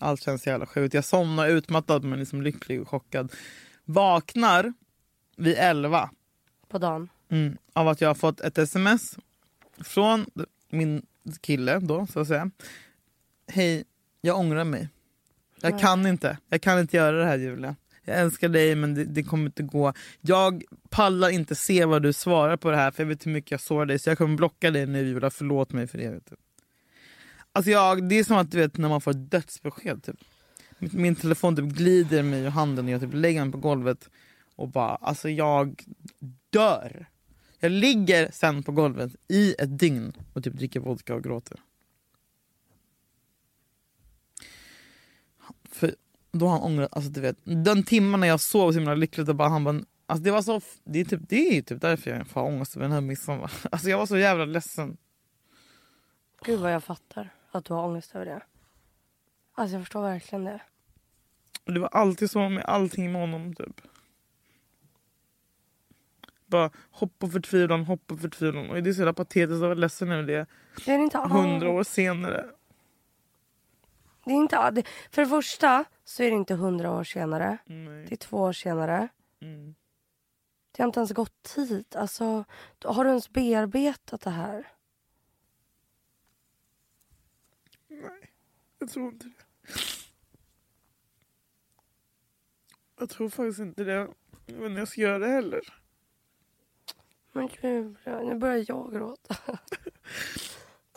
Allt 0.00 0.22
känns 0.22 0.46
jävla 0.46 0.66
sjukt. 0.66 0.94
Jag 0.94 1.04
somnar 1.04 1.48
utmattad 1.48 2.04
men 2.04 2.18
liksom 2.18 2.42
lycklig 2.42 2.80
och 2.80 2.88
chockad. 2.88 3.32
Vaknar 3.88 4.72
vid 5.36 5.54
elva 5.58 6.10
På 6.68 6.78
dagen? 6.78 7.08
mm, 7.28 7.56
av 7.72 7.88
att 7.88 8.00
jag 8.00 8.08
har 8.08 8.14
fått 8.14 8.40
ett 8.40 8.58
sms 8.58 9.18
från 9.78 10.26
min 10.70 11.06
kille 11.40 11.78
då 11.78 12.06
så 12.06 12.20
att 12.20 12.28
säga. 12.28 12.50
Hej, 13.48 13.84
jag 14.20 14.38
ångrar 14.38 14.64
mig. 14.64 14.88
Jag 15.60 15.80
kan 15.80 16.06
inte. 16.06 16.38
Jag 16.48 16.60
kan 16.60 16.78
inte 16.80 16.96
göra 16.96 17.16
det 17.16 17.24
här 17.26 17.38
Julia. 17.38 17.76
Jag 18.04 18.16
älskar 18.20 18.48
dig 18.48 18.74
men 18.74 18.94
det, 18.94 19.04
det 19.04 19.22
kommer 19.22 19.46
inte 19.46 19.62
gå. 19.62 19.92
Jag 20.20 20.64
pallar 20.88 21.28
inte 21.30 21.54
se 21.54 21.84
vad 21.84 22.02
du 22.02 22.12
svarar 22.12 22.56
på 22.56 22.70
det 22.70 22.76
här 22.76 22.90
för 22.90 23.02
jag 23.02 23.08
vet 23.08 23.26
hur 23.26 23.30
mycket 23.30 23.50
jag 23.50 23.60
sårar 23.60 23.86
dig 23.86 23.98
så 23.98 24.10
jag 24.10 24.18
kommer 24.18 24.36
blocka 24.36 24.70
dig 24.70 24.86
nu 24.86 25.02
Julia. 25.02 25.30
Förlåt 25.30 25.72
mig 25.72 25.86
för 25.86 25.98
det. 25.98 26.08
Vet 26.08 26.26
du. 26.30 26.36
Alltså 27.52 27.70
jag, 27.70 28.08
det 28.08 28.18
är 28.18 28.24
som 28.24 28.36
att 28.36 28.50
du 28.50 28.58
vet 28.58 28.76
när 28.76 28.88
man 28.88 29.00
får 29.00 29.10
ett 29.10 29.30
dödsbesked. 29.30 30.02
Typ. 30.02 30.16
Min, 30.78 31.16
telefon 31.16 31.56
typ 31.56 31.64
glider 31.64 32.22
mig 32.22 32.40
ur 32.40 32.48
handen 32.48 32.84
och 32.84 32.90
jag 32.90 33.00
typ 33.00 33.14
lägger 33.14 33.44
mig 33.44 33.52
på 33.52 33.58
golvet 33.58 34.10
och 34.56 34.68
bara 34.68 34.96
alltså 34.96 35.28
jag 35.28 35.84
dör. 36.50 37.06
Jag 37.58 37.72
ligger 37.72 38.30
sen 38.32 38.62
på 38.62 38.72
golvet 38.72 39.16
i 39.28 39.54
ett 39.58 39.78
dygn 39.78 40.12
och 40.32 40.44
typ 40.44 40.54
dricker 40.54 40.80
vodka 40.80 41.14
och 41.14 41.24
gråter. 41.24 41.60
För 45.70 45.94
då 46.32 46.46
har 46.46 46.52
han 46.52 46.62
ångrat, 46.62 46.92
alltså 46.92 47.10
du 47.10 47.20
vet, 47.20 47.36
den 47.44 47.82
timmen 47.82 48.20
när 48.20 48.28
jag 48.28 48.40
sov 48.40 48.72
så 48.72 48.78
himla 48.78 48.94
lyckligt 48.94 49.28
och 49.28 49.36
bara 49.36 49.48
han 49.48 49.64
bara, 49.64 49.80
alltså 50.06 50.24
det 50.24 50.30
var 50.30 50.42
så, 50.42 50.60
det 50.84 51.00
är 51.00 51.04
typ, 51.04 51.20
det 51.28 51.58
är 51.58 51.62
typ 51.62 51.80
därför 51.80 52.10
jag 52.10 52.26
har 52.32 52.42
ångest 52.42 52.76
över 52.76 52.84
den 52.84 52.92
här 52.92 53.00
midsommar. 53.00 53.52
Alltså 53.70 53.88
jag 53.88 53.98
var 53.98 54.06
så 54.06 54.18
jävla 54.18 54.44
ledsen. 54.44 54.96
Gud 56.44 56.60
vad 56.60 56.72
jag 56.72 56.84
fattar 56.84 57.34
att 57.50 57.64
du 57.64 57.74
har 57.74 57.84
ångest 57.84 58.14
över 58.14 58.26
det. 58.26 58.42
Alltså 59.58 59.76
jag 59.76 59.82
förstår 59.82 60.02
verkligen 60.02 60.44
det. 60.44 60.60
Det 61.64 61.78
var 61.78 61.88
alltid 61.88 62.30
så 62.30 62.48
med 62.48 62.64
allting 62.64 63.12
med 63.12 63.20
honom 63.20 63.54
typ. 63.54 63.80
Bara 66.46 66.70
hopp 66.90 67.22
och 67.22 67.32
förtvivlan, 67.32 67.84
hopp 67.84 68.12
och 68.12 68.20
förtvivlan. 68.20 68.70
Och 68.70 68.82
det 68.82 68.90
är 68.90 68.94
så 68.94 69.00
jävla 69.00 69.12
patetiskt 69.12 69.54
att 69.54 69.60
vara 69.60 69.74
ledsen 69.74 70.10
över 70.10 70.22
det 70.22 70.46
Det 70.84 70.92
är 70.92 70.98
inte 70.98 71.18
hundra 71.18 71.70
år 71.70 71.82
senare. 71.82 72.46
Det 74.24 74.30
är 74.30 74.36
inte, 74.36 74.70
det, 74.70 74.82
för 75.10 75.22
det 75.22 75.28
första 75.28 75.84
så 76.04 76.22
är 76.22 76.30
det 76.30 76.36
inte 76.36 76.54
hundra 76.54 76.90
år 76.90 77.04
senare. 77.04 77.58
Nej. 77.64 78.06
Det 78.08 78.14
är 78.14 78.16
två 78.16 78.36
år 78.36 78.52
senare. 78.52 79.08
Mm. 79.40 79.74
Det 80.72 80.82
har 80.82 80.86
inte 80.86 81.00
ens 81.00 81.12
gått 81.12 81.42
tid. 81.42 81.96
Alltså, 81.96 82.44
har 82.84 83.04
du 83.04 83.10
ens 83.10 83.30
bearbetat 83.30 84.20
det 84.20 84.30
här? 84.30 84.68
Nej, 87.88 88.30
jag 88.78 88.90
tror 88.90 89.08
inte 89.08 89.26
det. 89.26 89.35
Jag 92.98 93.10
tror 93.10 93.28
faktiskt 93.28 93.58
inte 93.58 93.84
det. 93.84 94.08
Om 94.66 94.76
jag 94.76 94.88
ska 94.88 95.00
göra 95.00 95.18
det 95.18 95.28
heller. 95.28 95.60
Men 97.32 97.48
gud, 97.62 97.96
nu 98.04 98.34
börjar 98.34 98.64
jag 98.68 98.92
gråta. 98.92 99.36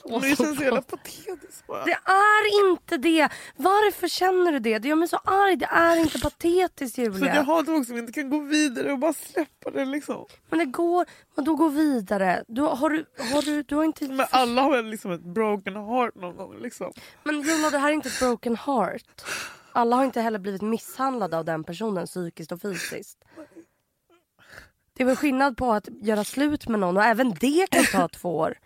Men 0.09 0.21
det 0.21 0.35
känns 0.35 0.57
så 0.57 0.63
jävla 0.63 0.81
patetiskt 0.81 1.67
bara. 1.67 1.85
Det 1.85 1.91
är 2.05 2.69
inte 2.69 2.97
det! 2.97 3.29
Varför 3.55 4.07
känner 4.07 4.51
du 4.51 4.59
det? 4.59 4.79
Det 4.79 4.87
gör 4.87 4.95
mig 4.95 5.07
så 5.07 5.17
arg. 5.17 5.55
Det 5.55 5.65
är 5.65 5.95
inte 5.97 6.19
patetiskt 6.19 6.95
För 6.95 7.01
att 7.03 7.07
jag 7.07 7.15
Julia. 7.19 7.41
har 7.41 7.63
folk 7.63 7.87
som 7.87 7.97
inte 7.97 8.11
kan 8.11 8.29
gå 8.29 8.39
vidare 8.39 8.91
och 8.91 8.99
bara 8.99 9.13
släppa 9.13 9.71
det 9.71 9.85
liksom. 9.85 10.25
Men 10.49 10.59
det 10.59 10.65
går. 10.65 11.05
Men 11.35 11.45
då 11.45 11.55
gå 11.55 11.67
vidare. 11.67 12.43
Du, 12.47 12.61
har, 12.61 12.89
du, 12.89 13.05
har 13.33 13.41
du, 13.41 13.63
du 13.63 13.75
har 13.75 13.83
inte... 13.83 14.07
Men 14.07 14.25
alla 14.31 14.61
har 14.61 14.71
väl 14.71 14.85
liksom 14.85 15.11
ett 15.11 15.21
broken 15.21 15.75
heart 15.75 16.15
någon 16.15 16.35
gång 16.35 16.55
liksom. 16.61 16.91
Men 17.23 17.41
Julia, 17.41 17.69
det 17.69 17.77
här 17.77 17.89
är 17.89 17.93
inte 17.93 18.09
ett 18.09 18.19
broken 18.19 18.55
heart. 18.55 19.21
Alla 19.71 19.95
har 19.95 20.03
inte 20.05 20.21
heller 20.21 20.39
blivit 20.39 20.61
misshandlade 20.61 21.37
av 21.37 21.45
den 21.45 21.63
personen 21.63 22.05
psykiskt 22.05 22.51
och 22.51 22.61
fysiskt. 22.61 23.17
Det 24.93 25.03
är 25.03 25.07
väl 25.07 25.15
skillnad 25.15 25.57
på 25.57 25.71
att 25.73 25.87
göra 26.01 26.23
slut 26.23 26.67
med 26.67 26.79
någon 26.79 26.97
och 26.97 27.03
även 27.03 27.33
det 27.39 27.67
kan 27.71 27.83
ta 27.85 28.07
två 28.07 28.37
år. 28.37 28.57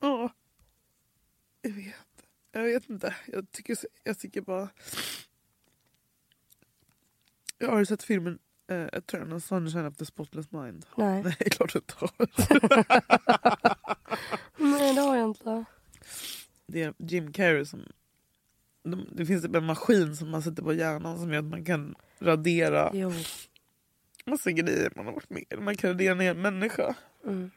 Ja. 0.00 0.30
Jag 1.62 1.70
vet. 1.70 1.94
Jag 2.52 2.62
vet 2.62 2.90
inte. 2.90 3.14
Jag 3.26 3.50
tycker, 3.50 3.76
jag 4.04 4.18
tycker 4.18 4.40
bara... 4.40 4.68
Jag 7.58 7.68
har 7.70 7.84
sett 7.84 8.02
filmen 8.02 8.38
uh, 8.72 8.88
Eternal 8.92 9.40
Sunshine 9.40 9.86
of 9.86 9.96
the 9.96 10.06
Spotless 10.06 10.52
Mind. 10.52 10.86
Nej, 10.96 11.22
Nej, 11.24 11.36
klart 11.50 11.72
du 11.72 11.78
inte 11.78 11.94
har. 11.96 12.10
Nej 14.56 14.94
det 14.94 15.00
har 15.00 15.16
jag 15.16 15.28
inte. 15.28 15.64
Det 16.66 16.82
är 16.82 16.94
Jim 16.98 17.32
Carrey 17.32 17.64
som... 17.64 17.82
De, 18.82 19.08
det 19.12 19.26
finns 19.26 19.42
typ 19.42 19.56
en 19.56 19.64
maskin 19.64 20.16
som 20.16 20.30
man 20.30 20.42
sätter 20.42 20.62
på 20.62 20.72
hjärnan 20.74 21.18
som 21.18 21.32
gör 21.32 21.38
att 21.38 21.44
man 21.44 21.64
kan 21.64 21.94
radera 22.18 22.90
Jo. 22.94 23.12
massa 24.26 24.50
grejer 24.50 24.92
man 24.96 25.06
har 25.06 25.12
varit 25.12 25.30
med. 25.30 25.44
Man 25.58 25.76
kan 25.76 25.90
radera 25.90 26.14
ner 26.14 26.30
en 26.30 26.42
människa. 26.42 26.94
Mm. 27.24 27.50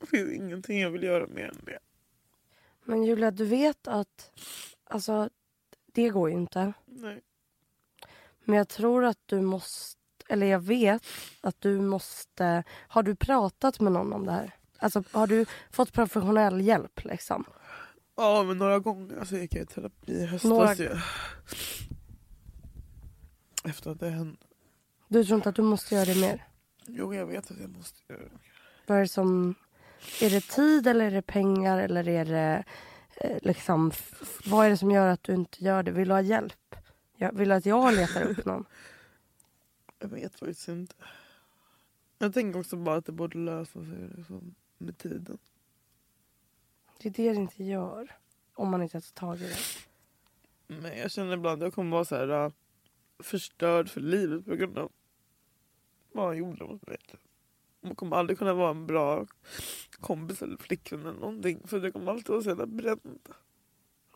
Det 0.00 0.06
finns 0.06 0.32
ingenting 0.32 0.80
jag 0.80 0.90
vill 0.90 1.02
göra 1.02 1.26
mer 1.26 1.44
än 1.44 1.60
det. 1.64 1.78
Men 2.84 3.04
Julia, 3.04 3.30
du 3.30 3.44
vet 3.44 3.88
att... 3.88 4.32
Alltså, 4.84 5.28
det 5.92 6.08
går 6.08 6.30
ju 6.30 6.36
inte. 6.36 6.72
Nej. 6.86 7.20
Men 8.44 8.56
jag 8.56 8.68
tror 8.68 9.04
att 9.04 9.18
du 9.26 9.40
måste... 9.40 10.00
Eller 10.28 10.46
jag 10.46 10.60
vet 10.60 11.02
att 11.40 11.60
du 11.60 11.80
måste... 11.80 12.64
Har 12.88 13.02
du 13.02 13.14
pratat 13.14 13.80
med 13.80 13.92
någon 13.92 14.12
om 14.12 14.26
det 14.26 14.32
här? 14.32 14.50
Alltså, 14.78 15.02
har 15.12 15.26
du 15.26 15.46
fått 15.70 15.92
professionell 15.92 16.60
hjälp 16.60 17.04
liksom? 17.04 17.44
Ja, 18.16 18.42
men 18.42 18.58
några 18.58 18.78
gånger. 18.78 19.18
Alltså, 19.18 19.34
jag 19.34 19.42
gick 19.42 19.54
i 19.54 19.66
terapi 19.66 20.12
i 20.12 20.26
höstas 20.26 20.48
Några- 20.48 20.74
ju. 20.74 20.96
Efter 23.64 23.90
att 23.90 24.00
det 24.00 24.10
hände. 24.10 24.36
Du 25.08 25.24
tror 25.24 25.36
inte 25.36 25.48
att 25.48 25.54
du 25.56 25.62
måste 25.62 25.94
göra 25.94 26.04
det 26.04 26.20
mer? 26.20 26.44
Jo, 26.86 27.14
jag 27.14 27.26
vet 27.26 27.50
att 27.50 27.60
jag 27.60 27.70
måste 27.70 28.12
göra 28.12 28.22
det. 28.22 28.38
Vad 28.86 28.96
är 28.98 29.02
det 29.02 29.08
som... 29.08 29.54
Är 30.20 30.30
det 30.30 30.40
tid 30.40 30.86
eller 30.86 31.04
är 31.04 31.10
det 31.10 31.22
pengar 31.22 31.78
eller 31.78 32.08
är 32.08 32.24
det 32.24 32.64
eh, 33.16 33.38
liksom... 33.42 33.92
Vad 34.44 34.66
är 34.66 34.70
det 34.70 34.76
som 34.76 34.90
gör 34.90 35.06
att 35.06 35.22
du 35.22 35.34
inte 35.34 35.64
gör 35.64 35.82
det? 35.82 35.90
Vill 35.90 36.08
du 36.08 36.14
ha 36.14 36.20
hjälp? 36.20 36.76
Jag 37.16 37.32
vill 37.32 37.48
du 37.48 37.54
att 37.54 37.66
jag 37.66 37.94
letar 37.94 38.22
upp 38.22 38.44
någon? 38.44 38.64
Jag 39.98 40.08
vet 40.08 40.38
faktiskt 40.38 40.68
inte. 40.68 40.94
Jag 42.18 42.34
tänker 42.34 42.60
också 42.60 42.76
bara 42.76 42.96
att 42.96 43.06
det 43.06 43.12
borde 43.12 43.38
lösa 43.38 43.84
sig 43.84 44.10
liksom, 44.16 44.54
med 44.78 44.98
tiden. 44.98 45.38
Det 46.98 47.08
är 47.08 47.12
det 47.12 47.32
det 47.32 47.36
inte 47.36 47.64
gör. 47.64 48.16
Om 48.54 48.70
man 48.70 48.82
inte 48.82 49.00
tar 49.00 49.14
tag 49.14 49.40
i 49.40 49.48
det. 49.48 49.56
Men 50.66 50.98
jag 50.98 51.10
känner 51.10 51.34
ibland 51.34 51.62
att 51.62 51.66
jag 51.66 51.74
kommer 51.74 51.90
vara 51.90 52.04
så 52.04 52.16
här 52.16 52.44
äh, 52.44 52.52
förstörd 53.18 53.88
för 53.88 54.00
livet 54.00 54.44
på 54.44 54.54
grund 54.54 54.78
av 54.78 54.92
vad 56.12 56.26
han 56.26 56.36
gjorde 56.36 56.64
mot 56.64 56.86
mig. 56.86 56.98
Man 57.84 57.94
kommer 57.94 58.16
aldrig 58.16 58.38
kunna 58.38 58.54
vara 58.54 58.70
en 58.70 58.86
bra 58.86 59.26
kompis 60.00 60.42
eller 60.42 60.56
flickvän 60.56 61.00
eller 61.00 61.20
någonting. 61.20 61.60
För 61.66 61.80
det 61.80 61.92
kommer 61.92 62.12
alltid 62.12 62.28
vara 62.28 62.42
så 62.42 62.48
jävla 62.48 62.66
bränd. 62.66 63.28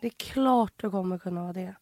Det 0.01 0.07
är 0.07 0.11
klart 0.11 0.73
du 0.77 0.91
kommer 0.91 1.19
kunna 1.19 1.43
vara 1.43 1.53
det. 1.53 1.75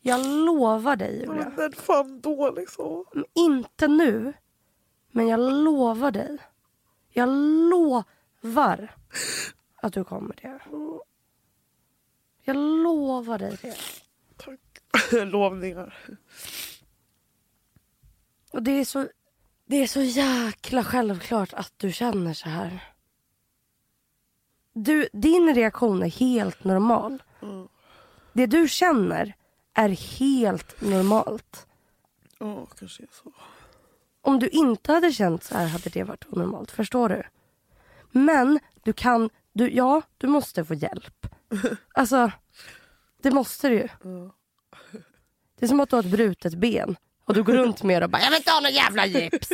Jag 0.00 0.26
lovar 0.26 0.96
dig 0.96 1.20
Julia. 1.20 1.52
Men 1.56 1.72
fan 1.72 2.20
då 2.20 2.50
liksom? 2.50 3.04
Inte 3.34 3.88
nu. 3.88 4.32
Men 5.10 5.28
jag 5.28 5.40
lovar 5.40 6.10
dig. 6.10 6.38
Jag 7.08 7.28
lovar 7.70 8.94
att 9.76 9.92
du 9.92 10.04
kommer 10.04 10.38
det. 10.42 10.60
Jag 12.42 12.56
lovar 12.56 13.38
dig 13.38 13.58
det. 13.62 13.76
Tack. 14.36 14.60
Lovningar. 15.24 15.94
Och 18.52 18.62
det 18.62 18.70
är 18.70 18.84
så, 18.84 19.08
det 19.66 19.76
är 19.76 19.86
så 19.86 20.02
jäkla 20.02 20.84
självklart 20.84 21.52
att 21.52 21.72
du 21.76 21.92
känner 21.92 22.34
så 22.34 22.48
här. 22.48 22.94
Du, 24.72 25.08
din 25.12 25.54
reaktion 25.54 26.02
är 26.02 26.10
helt 26.10 26.64
normal. 26.64 27.22
Det 28.32 28.46
du 28.46 28.68
känner 28.68 29.34
är 29.74 29.88
helt 30.18 30.80
normalt. 30.80 31.66
Ja, 32.38 32.66
kanske 32.78 33.02
är 33.02 33.08
så. 33.12 33.32
Om 34.20 34.38
du 34.38 34.48
inte 34.48 34.92
hade 34.92 35.12
känt 35.12 35.44
så 35.44 35.54
här 35.54 35.66
hade 35.66 35.90
det 35.90 36.04
varit 36.04 36.26
onormalt. 36.30 36.70
Förstår 36.70 37.08
du? 37.08 37.22
Men 38.10 38.60
du 38.82 38.92
kan, 38.92 39.30
du, 39.52 39.70
ja, 39.70 40.02
du 40.18 40.26
måste 40.26 40.64
få 40.64 40.74
hjälp. 40.74 41.26
Alltså, 41.94 42.32
det 43.22 43.30
måste 43.30 43.68
du 43.68 43.74
ju. 43.74 43.88
Det 45.58 45.66
är 45.66 45.66
som 45.66 45.80
att 45.80 45.90
du 45.90 45.96
har 45.96 46.02
ett 46.02 46.10
brutet 46.10 46.54
ben 46.54 46.96
och 47.24 47.34
du 47.34 47.42
går 47.42 47.52
runt 47.52 47.82
med 47.82 48.02
och 48.02 48.10
bara 48.10 48.22
jag 48.22 48.30
vill 48.30 48.36
inte 48.36 48.50
ha 48.50 48.60
någon 48.60 48.72
jävla 48.72 49.06
gips. 49.06 49.48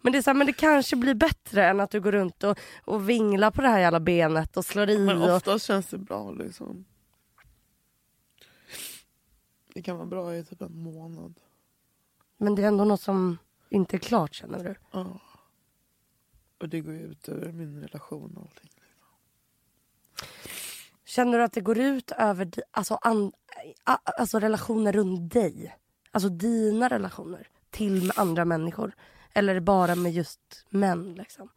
Men 0.00 0.12
det 0.12 0.18
är 0.18 0.22
så 0.22 0.30
här, 0.30 0.34
men 0.34 0.46
det 0.46 0.52
kanske 0.52 0.96
blir 0.96 1.14
bättre 1.14 1.66
än 1.66 1.80
att 1.80 1.90
du 1.90 2.00
går 2.00 2.12
runt 2.12 2.44
och, 2.44 2.58
och 2.84 3.08
vinglar 3.08 3.50
på 3.50 3.62
det 3.62 3.68
här 3.68 3.78
jävla 3.78 4.00
benet 4.00 4.56
och 4.56 4.64
slår 4.64 4.90
i. 4.90 4.98
Men 4.98 5.22
Och, 5.22 5.36
oftast 5.36 5.66
känns 5.66 5.86
det 5.86 5.98
bra 5.98 6.30
liksom. 6.30 6.84
Det 9.74 9.82
kan 9.82 9.96
vara 9.96 10.06
bra 10.06 10.36
i 10.36 10.44
typ 10.44 10.62
en 10.62 10.82
månad. 10.82 11.34
men 12.36 12.54
det 12.54 12.62
är 12.62 12.66
ändå 12.66 12.84
något 12.84 13.00
som 13.00 13.38
inte 13.70 13.96
är 13.96 13.98
klart 13.98 14.34
känner 14.34 14.64
du. 14.64 14.74
Ja. 14.90 15.20
Och 16.60 16.68
det 16.68 16.80
går 16.80 16.94
ju 16.94 17.00
ut 17.00 17.28
över 17.28 17.52
min 17.52 17.80
relation 17.80 18.36
och 18.36 18.42
allting. 18.42 18.70
Känner 21.04 21.38
du 21.38 21.44
att 21.44 21.52
det 21.52 21.60
går 21.60 21.78
ut 21.78 22.10
över 22.10 22.50
alltså, 22.70 22.94
an, 22.94 23.32
alltså 23.84 24.38
relationer 24.38 24.92
runt 24.92 25.32
dig? 25.32 25.76
Alltså 26.12 26.28
dina 26.28 26.88
relationer 26.88 27.48
till 27.70 28.02
med 28.02 28.18
andra 28.18 28.44
människor? 28.44 28.92
Eller 29.32 29.60
bara 29.60 29.94
med 29.94 30.12
just 30.12 30.66
män 30.68 31.14
liksom? 31.14 31.48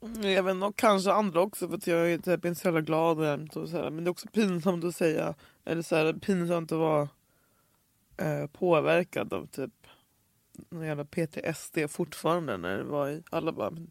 Jag 0.00 0.42
vet 0.42 0.52
inte, 0.52 0.72
kanske 0.76 1.12
andra 1.12 1.40
också 1.40 1.68
för 1.68 1.74
att 1.74 1.86
jag 1.86 2.12
är 2.12 2.18
typ 2.18 2.44
inte 2.44 2.60
så 2.60 2.68
jävla 2.68 2.80
glad 2.80 3.24
jämt 3.24 3.56
och 3.56 3.68
så 3.68 3.76
här. 3.76 3.90
Men 3.90 4.04
det 4.04 4.08
är 4.08 4.10
också 4.10 4.28
pinsamt 4.28 4.84
att 4.84 4.96
säga. 4.96 5.34
Eller 5.64 5.82
så 5.82 5.96
här, 5.96 6.12
pinsamt 6.12 6.72
att 6.72 6.78
vara 6.78 7.08
eh, 8.16 8.46
påverkad 8.46 9.32
av 9.32 9.46
typ 9.46 9.72
någon 10.68 10.86
jävla 10.86 11.04
PTSD 11.04 11.78
fortfarande 11.88 12.56
när 12.56 12.76
det 12.76 12.84
var 12.84 13.08
i 13.08 13.22
alla 13.30 13.52
bara 13.52 13.70
men, 13.70 13.90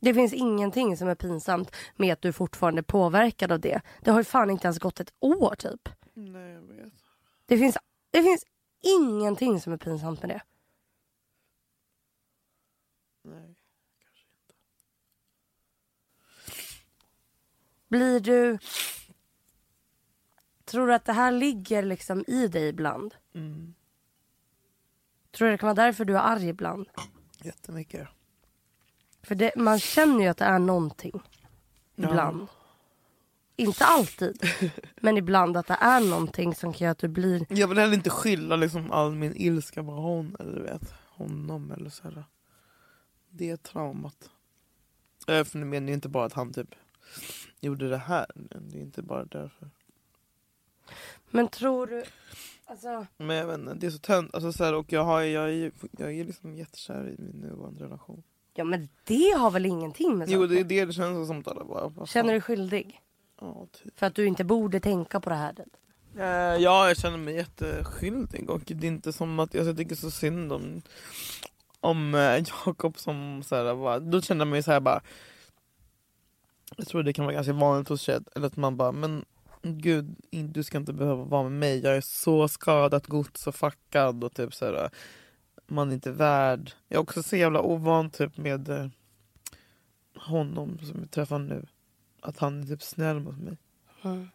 Det 0.00 0.14
finns 0.14 0.32
ingenting 0.32 0.96
som 0.96 1.08
är 1.08 1.14
pinsamt 1.14 1.76
med 1.96 2.12
att 2.12 2.22
du 2.22 2.32
fortfarande 2.32 2.80
är 2.80 2.82
påverkad 2.82 3.52
av 3.52 3.60
det. 3.60 3.80
Det 4.00 4.10
har 4.10 4.20
ju 4.20 4.24
fan 4.24 4.50
inte 4.50 4.66
ens 4.66 4.78
gått 4.78 5.00
ett 5.00 5.12
år 5.20 5.54
typ. 5.54 5.88
Nej 6.14 6.52
jag 6.52 6.62
vet. 6.62 7.01
Det 7.52 7.58
finns, 7.58 7.78
det 8.10 8.22
finns 8.22 8.44
ingenting 8.80 9.60
som 9.60 9.72
är 9.72 9.76
pinsamt 9.76 10.20
med 10.22 10.30
det. 10.30 10.42
Nej. 13.22 13.54
Blir 17.88 18.20
du... 18.20 18.58
Tror 20.64 20.86
du 20.86 20.94
att 20.94 21.04
det 21.04 21.12
här 21.12 21.32
ligger 21.32 21.82
liksom 21.82 22.24
i 22.26 22.48
dig 22.48 22.68
ibland? 22.68 23.14
Mm. 23.34 23.74
Tror 25.30 25.46
du 25.46 25.52
det 25.52 25.58
kan 25.58 25.66
vara 25.66 25.86
därför 25.86 26.04
du 26.04 26.16
är 26.16 26.20
arg 26.20 26.48
ibland? 26.48 26.88
Jättemycket. 27.42 28.08
För 29.22 29.34
det, 29.34 29.56
man 29.56 29.78
känner 29.78 30.20
ju 30.20 30.28
att 30.28 30.38
det 30.38 30.44
är 30.44 30.58
någonting. 30.58 31.22
Ibland. 31.96 32.48
Inte 33.56 33.84
alltid. 33.84 34.42
men 35.00 35.16
ibland 35.16 35.56
att 35.56 35.66
det 35.66 35.76
är 35.80 36.00
någonting 36.00 36.54
som 36.54 36.72
kan 36.72 36.84
göra 36.84 36.90
att 36.92 36.98
du 36.98 37.08
blir... 37.08 37.46
Jag 37.48 37.68
vill 37.68 37.78
heller 37.78 37.94
inte 37.94 38.10
skylla 38.10 38.56
liksom 38.56 38.90
all 38.92 39.14
min 39.14 39.32
ilska 39.36 39.82
på 39.84 39.90
hon 39.90 40.36
eller 40.40 40.60
vet, 40.60 40.94
honom 41.08 41.70
eller 41.72 41.90
så 41.90 42.02
här. 42.02 42.24
Det 43.30 43.50
är 43.50 43.56
traumat. 43.56 44.30
Eh, 45.28 45.44
För 45.44 45.58
nu 45.58 45.64
menar 45.64 45.88
jag 45.88 45.96
inte 45.96 46.08
bara 46.08 46.24
att 46.24 46.32
han 46.32 46.52
typ 46.52 46.74
gjorde 47.60 47.88
det 47.88 47.96
här. 47.96 48.26
Det 48.34 48.78
är 48.78 48.82
inte 48.82 49.02
bara 49.02 49.24
därför. 49.24 49.70
Men 51.30 51.48
tror 51.48 51.86
du... 51.86 52.04
Alltså, 52.64 53.06
Men 53.16 53.36
jag 53.36 53.46
vet 53.46 53.58
inte, 53.58 53.74
det 53.74 53.86
är 53.86 53.90
så 53.90 53.98
tönt. 53.98 54.34
Alltså, 54.34 54.52
så 54.52 54.64
här, 54.64 54.74
och 54.74 54.92
jag, 54.92 55.04
har, 55.04 55.20
jag, 55.20 55.44
är, 55.44 55.48
ju- 55.48 55.72
jag 55.98 56.12
är 56.12 56.24
liksom 56.24 56.54
jättekär 56.54 57.08
i 57.18 57.22
min 57.22 57.36
nuvarande 57.36 57.84
relation. 57.84 58.22
ja 58.54 58.64
men 58.64 58.88
det 59.04 59.34
har 59.38 59.50
väl 59.50 59.66
ingenting 59.66 60.18
med 60.18 60.28
Jo 60.30 60.40
saken? 60.42 60.54
det 60.54 60.60
är 60.60 60.64
det 60.64 60.84
det 60.84 60.92
känns 60.92 61.28
som. 61.28 61.42
bara, 61.42 61.90
fan. 61.90 62.06
Känner 62.06 62.28
du 62.28 62.34
dig 62.34 62.40
skyldig? 62.40 63.00
Ja, 63.42 63.66
typ. 63.72 63.98
För 63.98 64.06
att 64.06 64.14
du 64.14 64.26
inte 64.26 64.44
borde 64.44 64.80
tänka 64.80 65.20
på 65.20 65.30
det 65.30 65.36
här? 65.36 65.54
Eh, 66.16 66.62
Ja, 66.62 66.88
jag 66.88 66.96
känner 66.96 67.18
mig 67.18 67.34
jätteskyldig 67.34 68.50
och 68.50 68.62
det 68.66 68.86
är 68.86 68.88
inte 68.88 69.12
som 69.12 69.40
att 69.40 69.54
jag 69.54 69.76
tycker 69.76 69.94
så 69.94 70.10
synd 70.10 70.52
om, 70.52 70.82
om 71.80 72.14
eh, 72.14 72.44
Jakob 72.66 72.98
som 72.98 73.42
så 73.46 73.56
här, 73.56 73.74
bara, 73.74 74.00
då 74.00 74.22
känner 74.22 74.44
man 74.44 74.56
ju 74.58 74.62
så 74.62 74.72
här 74.72 74.80
bara 74.80 75.00
Jag 76.76 76.86
tror 76.86 77.02
det 77.02 77.12
kan 77.12 77.24
vara 77.24 77.34
ganska 77.34 77.52
vanligt 77.52 77.88
hos 77.88 78.00
tjejer, 78.00 78.22
eller 78.34 78.46
att 78.46 78.56
man 78.56 78.76
bara 78.76 78.92
men 78.92 79.24
gud 79.62 80.16
du 80.30 80.62
ska 80.62 80.78
inte 80.78 80.92
behöva 80.92 81.24
vara 81.24 81.42
med 81.42 81.52
mig, 81.52 81.80
jag 81.80 81.96
är 81.96 82.00
så 82.00 82.48
skadat 82.48 83.06
gods 83.06 83.46
och 83.46 83.54
fuckad 83.54 84.24
och 84.24 84.34
typ 84.34 84.54
så 84.54 84.64
här, 84.64 84.90
man 85.66 85.88
är 85.88 85.94
inte 85.94 86.10
värd. 86.10 86.72
Jag 86.88 86.96
är 86.96 87.02
också 87.02 87.22
så 87.22 87.36
jävla 87.36 87.60
ovan 87.60 88.10
typ 88.10 88.36
med 88.36 88.68
eh, 88.68 88.86
honom 90.16 90.78
som 90.78 91.00
vi 91.00 91.08
träffar 91.08 91.38
nu. 91.38 91.66
Att 92.22 92.38
han 92.38 92.60
är 92.62 92.66
typ 92.66 92.82
snäll 92.82 93.20
mot 93.20 93.38
mig. 93.38 93.56
Mm. 94.04 94.28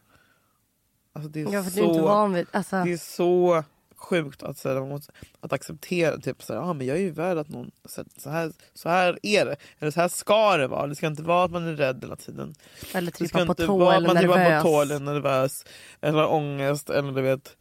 Alltså 1.13 1.29
det 1.29 1.41
är 1.41 1.53
Ja 1.53 1.63
för 1.63 1.71
så... 1.71 1.79
du 1.79 1.85
är 1.85 1.89
inte 1.89 2.01
van 2.01 2.33
vid... 2.33 2.47
Alltså, 2.51 2.75
Det 2.83 2.93
är 2.93 2.97
så 2.97 3.63
sjukt 3.95 4.43
att, 4.43 4.57
så 4.57 4.69
här, 4.69 4.79
man 4.79 4.89
måste, 4.89 5.11
att 5.39 5.53
acceptera 5.53 6.17
typ 6.17 6.43
så 6.43 6.53
här, 6.53 6.61
ah, 6.61 6.73
men 6.73 6.88
jag 6.88 6.97
är 6.97 7.01
ju 7.01 7.11
värd 7.11 7.38
att 7.38 7.49
någon 7.49 7.71
så 7.85 8.01
här, 8.01 8.07
så 8.17 8.29
här, 8.29 8.51
så 8.73 8.89
här 8.89 9.19
är 9.23 9.45
det. 9.45 9.55
Eller 9.79 9.91
så 9.91 10.01
här 10.01 10.07
ska 10.07 10.57
det 10.57 10.67
vara. 10.67 10.88
Det 10.88 10.95
ska 10.95 11.07
inte 11.07 11.23
vara 11.23 11.43
att 11.45 11.51
man 11.51 11.67
är 11.67 11.73
rädd 11.75 11.97
hela 12.01 12.15
tiden. 12.15 12.55
eller 12.93 13.11
Det 13.11 13.15
ska 13.15 13.25
trippa 13.25 13.45
på 13.45 13.51
inte 13.51 13.65
tå 13.65 13.77
vara 13.77 13.89
att 13.89 13.95
eller 13.97 14.07
man 14.07 14.17
trippar 14.17 14.38
nervös. 14.38 14.63
på 14.63 14.69
tå 14.69 14.81
eller 14.81 14.99
nervös. 14.99 15.65
Eller 16.01 16.27
ångest 16.31 16.89
eller 16.89 17.11
du 17.11 17.21
vet. 17.21 17.57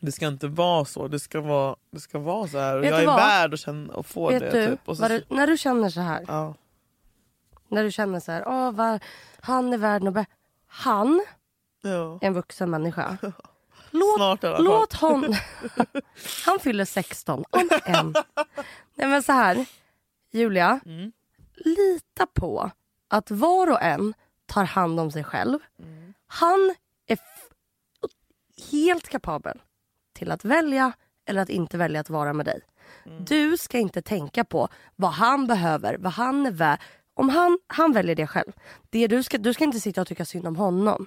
Det 0.00 0.12
ska 0.12 0.26
inte 0.26 0.46
vara 0.48 0.84
så. 0.84 1.08
Det 1.08 1.20
ska 1.20 1.40
vara, 1.40 1.76
det 1.90 2.00
ska 2.00 2.18
vara 2.18 2.48
så 2.48 2.58
här. 2.58 2.76
Och 2.76 2.82
Vet 2.82 2.90
jag 2.90 3.02
är 3.02 3.06
vad? 3.06 3.16
värd 3.16 3.54
att 3.54 3.60
känna 3.60 3.94
och 3.94 4.06
få 4.06 4.30
Vet 4.30 4.40
det. 4.40 4.50
du, 4.50 4.66
typ. 4.76 4.88
och 4.88 4.96
så, 4.96 5.08
du, 5.08 5.24
när 5.28 5.46
du 5.46 5.56
känner 5.58 5.88
så 5.90 6.00
här. 6.00 6.24
ja. 6.28 6.54
När 7.74 7.84
du 7.84 7.90
känner 7.92 8.20
så 8.20 8.32
här, 8.32 8.44
åh, 8.48 8.70
vad, 8.72 9.02
han 9.40 9.72
är 9.72 9.78
värd 9.78 10.02
något. 10.02 10.26
Han 10.66 11.24
Ja. 11.82 12.18
är 12.22 12.26
en 12.26 12.34
vuxen 12.34 12.70
människa. 12.70 13.16
Låt, 13.90 14.16
Snart 14.16 14.44
i 14.44 14.46
alla 14.46 14.56
fall. 14.56 14.64
låt 14.64 14.92
honom... 14.92 15.34
han 16.46 16.58
fyller 16.58 16.84
16 16.84 17.44
om 17.50 17.68
en. 17.84 18.14
Nej 18.94 19.08
men 19.08 19.22
så 19.22 19.32
här, 19.32 19.66
Julia. 20.32 20.80
Mm. 20.86 21.12
Lita 21.54 22.26
på 22.26 22.70
att 23.08 23.30
var 23.30 23.70
och 23.70 23.82
en 23.82 24.14
tar 24.46 24.64
hand 24.64 25.00
om 25.00 25.10
sig 25.10 25.24
själv. 25.24 25.58
Mm. 25.78 26.14
Han 26.26 26.74
är 27.06 27.18
helt 28.70 29.08
kapabel 29.08 29.62
till 30.12 30.30
att 30.30 30.44
välja 30.44 30.92
eller 31.26 31.42
att 31.42 31.48
inte 31.48 31.78
välja 31.78 32.00
att 32.00 32.10
vara 32.10 32.32
med 32.32 32.46
dig. 32.46 32.60
Mm. 33.06 33.24
Du 33.24 33.56
ska 33.56 33.78
inte 33.78 34.02
tänka 34.02 34.44
på 34.44 34.68
vad 34.96 35.10
han 35.10 35.46
behöver, 35.46 35.96
vad 35.98 36.12
han 36.12 36.46
är 36.46 36.50
värd. 36.50 36.80
Om 37.14 37.28
han, 37.28 37.58
han 37.66 37.92
väljer 37.92 38.14
det 38.14 38.26
själv. 38.26 38.52
Det 38.90 39.06
du, 39.06 39.22
ska, 39.22 39.38
du 39.38 39.54
ska 39.54 39.64
inte 39.64 39.80
sitta 39.80 40.00
och 40.00 40.06
tycka 40.06 40.24
synd 40.24 40.46
om 40.46 40.56
honom. 40.56 41.06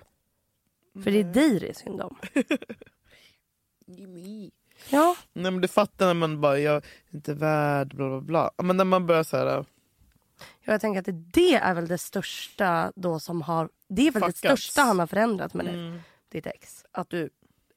För 1.03 1.11
det 1.11 1.19
är 1.19 1.23
dig 1.23 1.59
det 1.59 1.69
är 1.69 1.73
synd 1.73 2.01
om. 2.01 2.15
Jimmy. 3.85 4.51
Ja, 4.89 5.15
Nej 5.33 5.51
men 5.51 5.61
du 5.61 5.67
fattar 5.67 6.05
när 6.07 6.13
man 6.13 6.41
bara, 6.41 6.59
jag 6.59 6.75
är 6.75 6.83
inte 7.11 7.33
värd 7.33 7.95
bla 7.95 8.07
bla 8.09 8.21
bla. 8.21 8.51
Ja, 8.57 8.63
Men 8.63 8.77
när 8.77 8.85
man 8.85 9.05
börjar 9.05 9.23
så 9.23 9.37
här. 9.37 9.65
jag 10.63 10.81
tänker 10.81 10.99
att 10.99 11.33
det 11.33 11.55
är 11.55 11.73
väl 11.75 11.87
det 11.87 11.97
största 11.97 12.91
då 12.95 13.19
som 13.19 13.41
har... 13.41 13.69
Det 13.87 14.07
är 14.07 14.11
väl 14.11 14.21
det 14.21 14.27
Fuckats. 14.27 14.39
största 14.39 14.81
han 14.81 14.99
har 14.99 15.07
förändrat 15.07 15.53
med 15.53 15.65
dig. 15.65 15.73
Mm. 15.73 15.99
Ditt 16.29 16.45
ex. 16.47 16.85
Att 16.91 17.09
du 17.09 17.29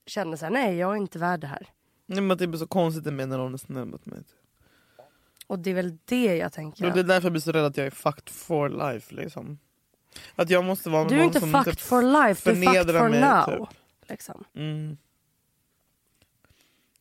känner 0.06 0.36
så 0.36 0.44
här, 0.44 0.52
nej 0.52 0.76
jag 0.76 0.92
är 0.92 0.96
inte 0.96 1.18
värd 1.18 1.40
det 1.40 1.46
här. 1.46 1.66
Nej, 2.06 2.20
men 2.20 2.36
det 2.38 2.46
blir 2.46 2.58
så 2.58 2.66
konstigt 2.66 3.14
med 3.14 3.28
när 3.28 3.38
någon 3.38 3.54
är 3.54 3.58
snäll 3.58 3.86
mot 3.86 4.06
mig. 4.06 4.18
Och 5.50 5.58
det 5.58 5.70
är 5.70 5.74
väl 5.74 5.98
det 6.04 6.36
jag 6.36 6.46
Och 6.46 6.52
tänker. 6.52 6.90
Det 6.90 7.00
är 7.00 7.04
därför 7.04 7.26
jag 7.26 7.32
blir 7.32 7.40
så 7.42 7.52
rädd 7.52 7.64
att 7.64 7.76
jag 7.76 7.86
är 7.86 7.90
fucked 7.90 8.28
for 8.28 8.68
life. 8.68 9.14
Liksom. 9.14 9.58
Att 10.34 10.50
jag 10.50 10.64
måste 10.64 10.90
vara 10.90 11.02
med 11.02 11.10
Du 11.12 11.14
är 11.14 11.18
någon 11.18 11.26
inte 11.26 11.40
som 11.40 11.52
fucked 11.52 11.72
typ 11.72 11.80
for 11.80 12.02
life, 12.02 12.52
du 12.54 12.60
är 12.60 12.64
fucked 12.66 12.96
for 12.98 13.08
mig, 13.08 13.20
now. 13.20 13.66
typ. 13.66 13.78
Liksom. 14.08 14.44
Mm. 14.54 14.96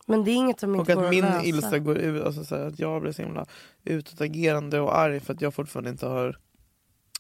Men 0.06 0.24
det 0.24 0.32
är 0.32 0.36
inget 0.36 0.60
som 0.60 0.76
Och 0.76 0.80
inte 0.80 0.94
går 0.94 1.02
att 1.02 1.06
att 1.06 1.12
min 1.12 1.26
lösa. 1.26 1.44
ilska 1.44 1.80
går 1.80 1.98
ut, 1.98 2.24
alltså 2.24 2.46
så 2.46 2.56
här, 2.56 2.66
att 2.66 2.80
jag 2.80 3.02
blir 3.02 3.12
så 3.12 3.22
himla 3.22 3.46
utåtagerande 3.84 4.80
och 4.80 4.98
arg 4.98 5.20
för 5.20 5.34
att 5.34 5.42
jag 5.42 5.54
fortfarande 5.54 5.90
inte 5.90 6.06
har 6.06 6.38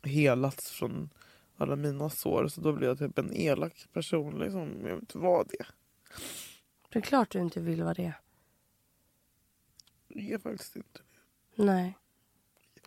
helats 0.03 0.71
från 0.71 1.09
alla 1.57 1.75
mina 1.75 2.09
sår. 2.09 2.47
Så 2.47 2.61
då 2.61 2.73
blir 2.73 2.87
jag 2.87 2.99
typ 2.99 3.17
en 3.17 3.33
elak 3.33 3.87
person. 3.93 4.39
Liksom. 4.39 4.69
Jag 4.81 4.89
vill 4.89 4.99
inte 4.99 5.17
vara 5.17 5.43
det. 5.43 5.65
Det 6.89 6.99
är 6.99 7.03
klart 7.03 7.31
du 7.31 7.39
inte 7.39 7.59
vill 7.59 7.83
vara 7.83 7.93
det. 7.93 8.13
Jag 10.07 10.31
är 10.31 10.37
faktiskt 10.37 10.75
inte 10.75 10.99
Nej. 11.65 11.97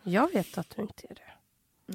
Jag 0.03 0.31
vet 0.33 0.57
att 0.57 0.69
du 0.75 0.81
inte 0.81 1.07
är 1.09 1.15
det. 1.15 1.31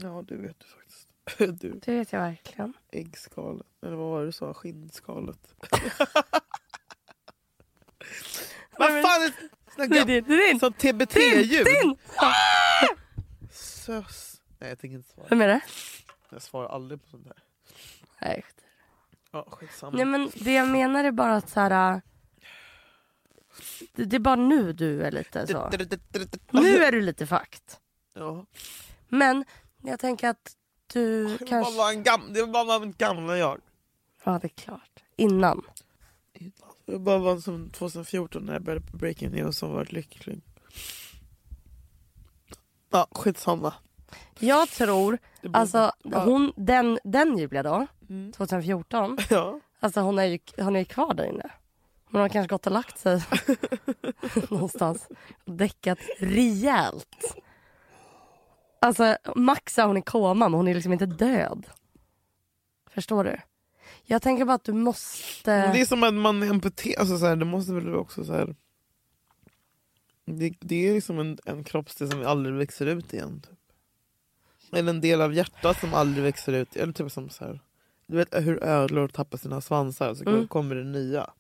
Ja, 0.07 0.25
det 0.29 0.37
vet 0.37 0.57
du 0.61 0.67
faktiskt. 0.67 1.09
Du, 1.61 1.71
Det 1.85 1.93
vet 1.99 2.13
jag 2.13 2.21
verkligen. 2.21 2.73
äggskalet. 2.91 3.67
Eller 3.83 3.97
vad 3.97 4.11
var 4.11 4.21
det 4.21 4.27
du 4.27 4.33
sa? 4.33 4.55
Skinnskalet. 4.55 5.55
Vad 8.79 8.89
fan 9.03 9.23
är 9.23 9.89
Det 9.89 10.05
det? 10.05 10.35
är! 10.35 10.59
Som 10.59 10.73
TBT-ljud. 10.73 11.67
din. 11.67 11.97
Sös. 13.53 14.41
Nej 14.59 14.69
jag 14.69 14.79
tänker 14.79 14.97
inte 14.97 15.09
svara. 15.11 15.27
Vem 15.31 15.41
är 15.41 15.49
det? 15.49 15.61
Jag 16.31 16.43
svarar 16.43 16.69
aldrig 16.69 17.03
på 17.03 17.09
sånt 17.09 17.27
här. 17.27 17.37
Nej. 18.21 18.45
Ja, 19.31 19.47
skitsamma. 19.51 19.97
Nej 19.97 20.05
men 20.05 20.31
det 20.35 20.53
jag 20.55 20.69
menar 20.69 21.05
är 21.05 21.11
bara 21.13 21.37
att 21.37 21.49
så 21.51 21.61
här. 21.61 22.03
Det, 23.93 24.05
det 24.05 24.17
är 24.17 24.21
bara 24.21 24.37
nu 24.37 24.73
du 24.73 25.03
är 25.03 25.11
lite 25.11 25.47
så. 25.47 25.71
Nu 26.51 26.85
är 26.85 26.93
du 26.93 27.01
lite 27.01 27.27
fucked. 27.27 27.63
Ja. 28.15 28.47
Men 29.09 29.45
jag 29.83 30.01
tänker 30.01 30.29
att 30.29 30.57
du 30.93 31.25
Det 31.25 31.31
var 31.41 31.47
kanske... 31.47 31.77
bara 31.77 31.91
en 31.93 32.05
gam- 32.05 32.33
det 32.33 32.43
var 32.43 32.65
bara 32.67 32.83
en 32.83 32.93
gamla 32.99 33.39
jag. 33.39 33.61
Ja 34.25 34.39
det 34.43 34.47
är 34.47 34.63
klart. 34.63 35.03
Innan. 35.17 35.63
Det 36.87 36.99
bara 36.99 37.19
var 37.19 37.39
som 37.39 37.71
2014 37.71 38.43
när 38.47 38.53
jag 38.53 38.63
började 38.63 38.87
på 38.87 38.97
Breaking 38.97 39.31
News 39.31 39.59
som 39.59 39.73
var 39.73 39.85
lycklig. 39.85 40.41
Ja, 42.91 43.09
skitsamma. 43.11 43.75
Jag 44.39 44.69
tror, 44.69 45.19
alltså 45.53 45.93
ja. 46.03 46.25
hon, 46.25 46.53
den, 46.57 46.99
den 47.05 47.39
Julia 47.39 47.63
då, 47.63 47.87
Mm. 48.09 48.33
2014. 48.33 49.19
Ja. 49.31 49.61
Alltså 49.81 50.01
hon 50.01 50.19
är 50.19 50.25
ju, 50.25 50.39
hon 50.57 50.77
är 50.77 50.85
kvar 50.85 51.15
där 51.15 51.25
inne. 51.25 51.51
Hon 52.11 52.21
har 52.21 52.29
kanske 52.29 52.49
gått 52.55 52.67
och 52.67 52.73
lagt 52.73 52.99
sig 52.99 53.23
någonstans 54.51 55.09
och 55.45 55.53
däckat 55.53 55.99
rejält. 56.19 57.37
Alltså 58.81 59.17
Max 59.37 59.79
är 59.79 59.87
hon 59.87 59.97
i 59.97 60.03
koma 60.03 60.35
men 60.49 60.55
hon 60.55 60.69
är 60.69 60.75
liksom 60.75 60.93
inte 60.93 61.07
död. 61.07 61.67
Förstår 62.91 63.25
du? 63.25 63.37
Jag 64.05 64.23
tänker 64.23 64.45
bara 64.45 64.55
att 64.55 64.65
du 64.65 64.73
måste... 64.73 65.73
Det 65.73 65.81
är 65.81 65.87
som 65.87 66.03
att 66.03 66.15
man 66.15 66.43
är 66.43 66.51
amputerad. 66.51 67.01
Alltså, 67.01 67.19
så 67.19 67.27
här, 67.27 67.37
det 67.37 67.45
måste 67.45 67.73
väl 67.73 67.95
också 67.95 68.25
så 68.25 68.33
här... 68.33 68.55
Det, 70.25 70.55
det 70.61 70.89
är 70.89 70.95
liksom 70.95 71.19
en, 71.19 71.39
en 71.45 71.65
kroppsdel 71.65 72.11
som 72.11 72.27
aldrig 72.27 72.55
växer 72.55 72.87
ut 72.87 73.15
igen. 73.15 73.41
Typ. 73.41 73.59
Eller 74.73 74.91
en 74.91 75.01
del 75.01 75.21
av 75.21 75.35
hjärtat 75.35 75.81
som 75.81 75.95
aldrig 75.95 76.25
växer 76.25 76.53
ut. 76.53 76.77
Eller 76.77 76.93
typ 76.93 77.13
som 77.13 77.31
så 77.31 77.45
här. 77.45 77.61
Du 78.07 78.17
vet 78.17 78.35
hur 78.35 78.65
ödlor 78.65 79.09
tappar 79.09 79.39
sina 79.39 79.61
svansar 79.61 80.15
så 80.15 80.29
Mm. 80.29 80.49
kommer 80.49 80.75
det 80.75 80.85
nya. 80.85 81.31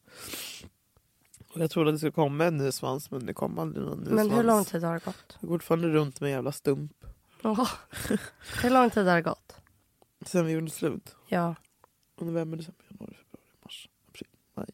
Och 1.54 1.60
jag 1.60 1.70
trodde 1.70 1.90
att 1.90 1.94
det 1.94 1.98
skulle 1.98 2.12
komma 2.12 2.44
en 2.44 2.56
ny 2.56 2.72
svans 2.72 3.10
men 3.10 3.26
det 3.26 3.34
kom 3.34 3.58
aldrig 3.58 3.86
någon 3.86 3.98
ny 3.98 4.10
Men 4.10 4.26
svans. 4.26 4.38
hur 4.38 4.44
lång 4.44 4.64
tid 4.64 4.82
har 4.84 4.94
det 4.94 5.04
gått? 5.04 5.36
Jag 5.40 5.48
går 5.48 5.58
fortfarande 5.58 5.88
runt 5.88 6.20
med 6.20 6.28
en 6.28 6.34
jävla 6.34 6.52
stump. 6.52 6.92
Åh. 7.42 7.68
Hur 8.62 8.70
lång 8.70 8.90
tid 8.90 9.06
har 9.06 9.16
det 9.16 9.22
gått? 9.22 9.56
Sen 10.26 10.46
vi 10.46 10.52
gjorde 10.52 10.70
slut. 10.70 11.16
Ja. 11.28 11.54
November, 12.20 12.56
december, 12.56 12.84
januari, 12.90 13.14
februari, 13.14 13.50
mars, 13.64 13.88
april, 14.08 14.28
maj. 14.54 14.66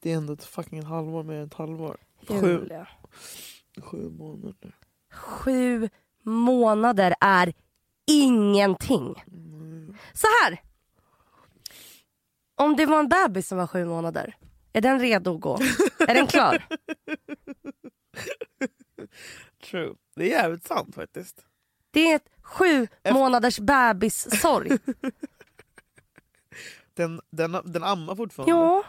Det 0.00 0.12
är 0.12 0.16
ändå 0.16 0.32
ett 0.32 0.44
fucking 0.44 0.82
halvår 0.82 1.22
mer 1.22 1.34
än 1.34 1.46
ett 1.46 1.54
halvår. 1.54 1.96
Sju, 2.28 2.68
sju 3.82 4.10
månader. 4.10 4.76
Sju 5.12 5.88
månader 6.22 7.14
är 7.20 7.52
ingenting. 8.06 9.24
Mm. 9.28 9.96
Så 10.14 10.26
här. 10.42 10.62
Om 12.58 12.76
det 12.76 12.86
var 12.86 12.98
en 13.00 13.08
bebis 13.08 13.48
som 13.48 13.58
var 13.58 13.66
sju 13.66 13.84
månader, 13.84 14.36
är 14.72 14.80
den 14.80 15.00
redo 15.00 15.34
att 15.34 15.40
gå? 15.40 15.58
är 15.98 16.14
den 16.14 16.26
klar? 16.26 16.66
True. 19.70 19.94
Det 20.16 20.22
är 20.24 20.28
jävligt 20.42 20.66
sant 20.66 20.94
faktiskt. 20.94 21.44
Det 21.90 22.12
är 22.12 22.16
ett 22.16 22.28
sju 22.42 22.88
månaders 23.10 23.58
bebissorg. 23.58 24.70
Den, 26.94 27.20
den, 27.30 27.58
den 27.64 27.84
ammar 27.84 28.14
fortfarande. 28.14 28.52
Ja, 28.52 28.84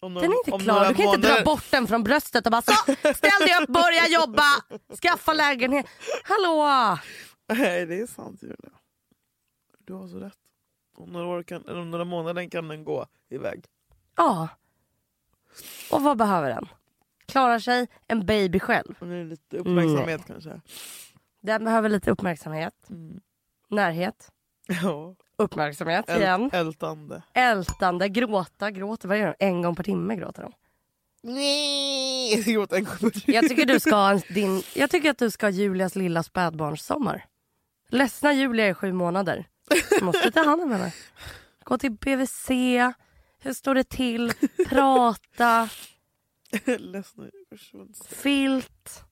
Om 0.00 0.14
den 0.14 0.24
är 0.32 0.36
inte 0.48 0.64
klar. 0.64 0.88
Du 0.88 0.94
kan 0.94 1.04
inte 1.04 1.04
månader- 1.04 1.36
dra 1.36 1.44
bort 1.44 1.64
den 1.70 1.86
från 1.86 2.04
bröstet 2.04 2.46
och 2.46 2.52
bara 2.52 2.62
så, 2.62 2.72
ställ 2.94 3.40
dig 3.40 3.62
upp, 3.62 3.68
börja 3.68 4.08
jobba, 4.08 4.42
skaffa 5.02 5.32
lägenhet. 5.32 5.86
Hallå! 6.24 6.98
Nej 7.52 7.86
det 7.86 8.00
är 8.00 8.06
sant 8.06 8.42
Julia. 8.42 8.72
Du 9.78 9.92
har 9.92 10.08
så 10.08 10.18
rätt. 10.18 10.38
Om 10.94 11.12
några, 11.12 11.26
år 11.26 11.42
kan, 11.42 11.68
eller 11.68 11.80
om 11.80 11.90
några 11.90 12.04
månader 12.04 12.48
kan 12.50 12.68
den 12.68 12.84
gå 12.84 13.06
iväg. 13.28 13.64
Ja. 14.16 14.48
Och 15.90 16.02
vad 16.02 16.16
behöver 16.16 16.48
den? 16.48 16.68
Klarar 17.26 17.58
sig 17.58 17.86
en 18.06 18.26
baby 18.26 18.60
själv. 18.60 18.94
Och 19.00 19.06
nu 19.06 19.24
lite 19.24 19.56
uppmärksamhet 19.56 20.20
kanske. 20.26 20.60
Den 21.40 21.64
behöver 21.64 21.88
lite 21.88 22.10
uppmärksamhet, 22.10 22.74
Mm. 22.90 23.20
närhet, 23.68 24.32
Ja. 24.82 25.14
uppmärksamhet 25.36 26.08
Äl, 26.08 26.20
igen. 26.20 26.50
ältande. 26.52 27.22
Ältande, 27.34 28.08
gråta, 28.08 28.70
gråter. 28.70 29.08
Vad 29.08 29.18
gör 29.18 29.34
de? 29.38 29.46
En 29.46 29.62
gång 29.62 29.74
per 29.74 29.82
timme 29.84 30.16
gråter 30.16 30.42
de. 30.42 30.52
Nej! 31.22 32.34
Jag 32.36 32.44
gråter 32.44 32.76
en 32.76 32.84
gång 32.84 32.96
per 32.96 33.10
timme. 33.10 33.36
Jag 33.36 33.48
tycker, 33.48 33.66
du 33.66 33.80
ska 33.80 33.94
ha 33.94 34.14
din, 34.28 34.62
jag 34.74 34.90
tycker 34.90 35.10
att 35.10 35.18
du 35.18 35.30
ska 35.30 35.46
ha 35.46 35.50
Julias 35.50 35.96
lilla 35.96 36.22
spädbarnssommar. 36.22 37.24
Ledsna 37.88 38.32
Julia 38.32 38.68
i 38.68 38.74
sju 38.74 38.92
månader. 38.92 39.44
Du 39.98 40.04
måste 40.04 40.30
ta 40.30 40.44
hand 40.44 40.62
om 40.62 40.72
henne. 40.72 40.92
Gå 41.64 41.78
till 41.78 41.92
BVC. 41.92 42.48
Hur 43.42 43.52
står 43.52 43.74
det 43.74 43.84
till? 43.88 44.32
Prata. 44.68 45.68
Filt. 48.08 49.04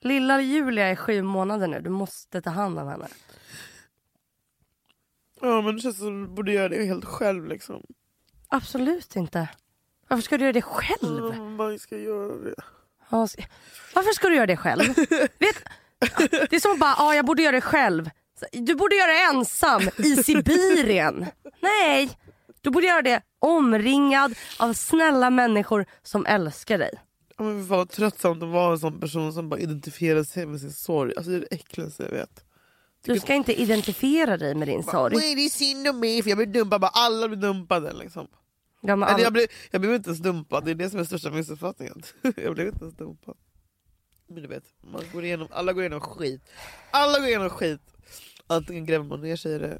Lilla 0.00 0.40
Julia 0.40 0.86
är 0.86 0.96
sju 0.96 1.22
månader 1.22 1.66
nu. 1.68 1.80
Du 1.80 1.90
måste 1.90 2.42
ta 2.42 2.50
hand 2.50 2.78
om 2.78 2.88
henne. 2.88 3.08
Ja 5.40 5.60
men 5.60 5.76
det 5.76 5.82
känns 5.82 5.98
som 5.98 6.22
du 6.22 6.28
borde 6.28 6.52
göra 6.52 6.68
det 6.68 6.84
helt 6.84 7.04
själv 7.04 7.46
liksom. 7.46 7.82
Absolut 8.48 9.16
inte. 9.16 9.48
Varför 10.08 10.22
ska 10.22 10.38
du 10.38 10.44
göra 10.44 10.52
det 10.52 10.62
själv? 10.62 11.34
Ja, 11.36 11.44
man 11.44 11.78
ska 11.78 11.98
göra 11.98 12.34
det. 12.36 12.54
Varför 13.94 14.12
ska 14.12 14.28
du 14.28 14.34
göra 14.34 14.46
det 14.46 14.56
själv? 14.56 14.94
Vet, 15.38 15.64
det 16.30 16.52
är 16.52 16.60
som 16.60 16.72
att 16.72 16.78
bara, 16.78 16.94
ja 16.98 17.14
jag 17.14 17.24
borde 17.26 17.42
göra 17.42 17.52
det 17.52 17.60
själv. 17.60 18.10
Du 18.52 18.74
borde 18.74 18.96
göra 18.96 19.12
det 19.12 19.38
ensam 19.38 19.82
i 19.96 20.16
Sibirien. 20.24 21.26
Nej, 21.60 22.18
du 22.60 22.70
borde 22.70 22.86
göra 22.86 23.02
det 23.02 23.22
omringad 23.38 24.34
av 24.58 24.72
snälla 24.72 25.30
människor 25.30 25.86
som 26.02 26.26
älskar 26.26 26.78
dig. 26.78 26.90
Ja, 27.36 27.44
men 27.44 27.66
fan 27.68 27.78
vad 27.78 27.90
tröttsamt 27.90 28.42
att 28.42 28.48
vara 28.48 28.72
en 28.72 28.78
sån 28.78 29.00
person 29.00 29.32
som 29.32 29.48
bara 29.48 29.60
identifierar 29.60 30.24
sig 30.24 30.46
med 30.46 30.60
sin 30.60 30.72
sorg. 30.72 31.12
Alltså 31.16 31.30
det 31.30 31.36
är 31.36 31.40
det 31.40 31.46
äckligaste 31.50 32.02
jag 32.02 32.10
vet. 32.10 32.44
Du 33.04 33.20
ska 33.20 33.34
inte 33.34 33.60
identifiera 33.62 34.36
dig 34.36 34.54
med 34.54 34.68
din 34.68 34.82
sorg. 34.82 35.16
Nej 35.16 35.34
det 35.34 35.44
är 35.44 35.48
synd 35.48 35.88
om 35.88 36.00
mig 36.00 36.22
för 36.22 36.30
jag 36.30 36.36
blir 36.38 36.46
dumpad. 36.46 36.80
Bara, 36.80 36.90
alla 36.94 37.28
blir 37.28 37.38
dumpade 37.38 37.92
liksom. 37.92 38.28
Ja, 38.80 38.96
men 38.96 39.08
alla- 39.08 39.22
jag, 39.22 39.32
blev, 39.32 39.46
jag 39.70 39.80
blev 39.80 39.94
inte 39.94 40.08
ens 40.08 40.20
dumpad, 40.20 40.64
det 40.64 40.70
är 40.70 40.74
det 40.74 40.90
som 40.90 41.00
är 41.00 41.04
största 41.04 41.30
missuppfattningen. 41.30 42.02
jag 42.36 42.54
blev 42.54 42.66
inte 42.66 42.84
ens 42.84 42.94
dumpad. 42.96 43.36
Men 44.28 44.42
du 44.42 44.48
vet, 44.48 44.64
man 44.92 45.02
går 45.12 45.24
igenom, 45.24 45.48
alla 45.50 45.72
går 45.72 45.82
igenom 45.82 46.00
skit. 46.00 46.42
Alla 46.90 47.18
går 47.18 47.28
igenom 47.28 47.50
skit. 47.50 47.80
Antingen 48.50 48.84
gräver 48.84 49.04
man 49.04 49.20
ner 49.20 49.36
sig 49.36 49.54
i 49.54 49.58
det, 49.58 49.78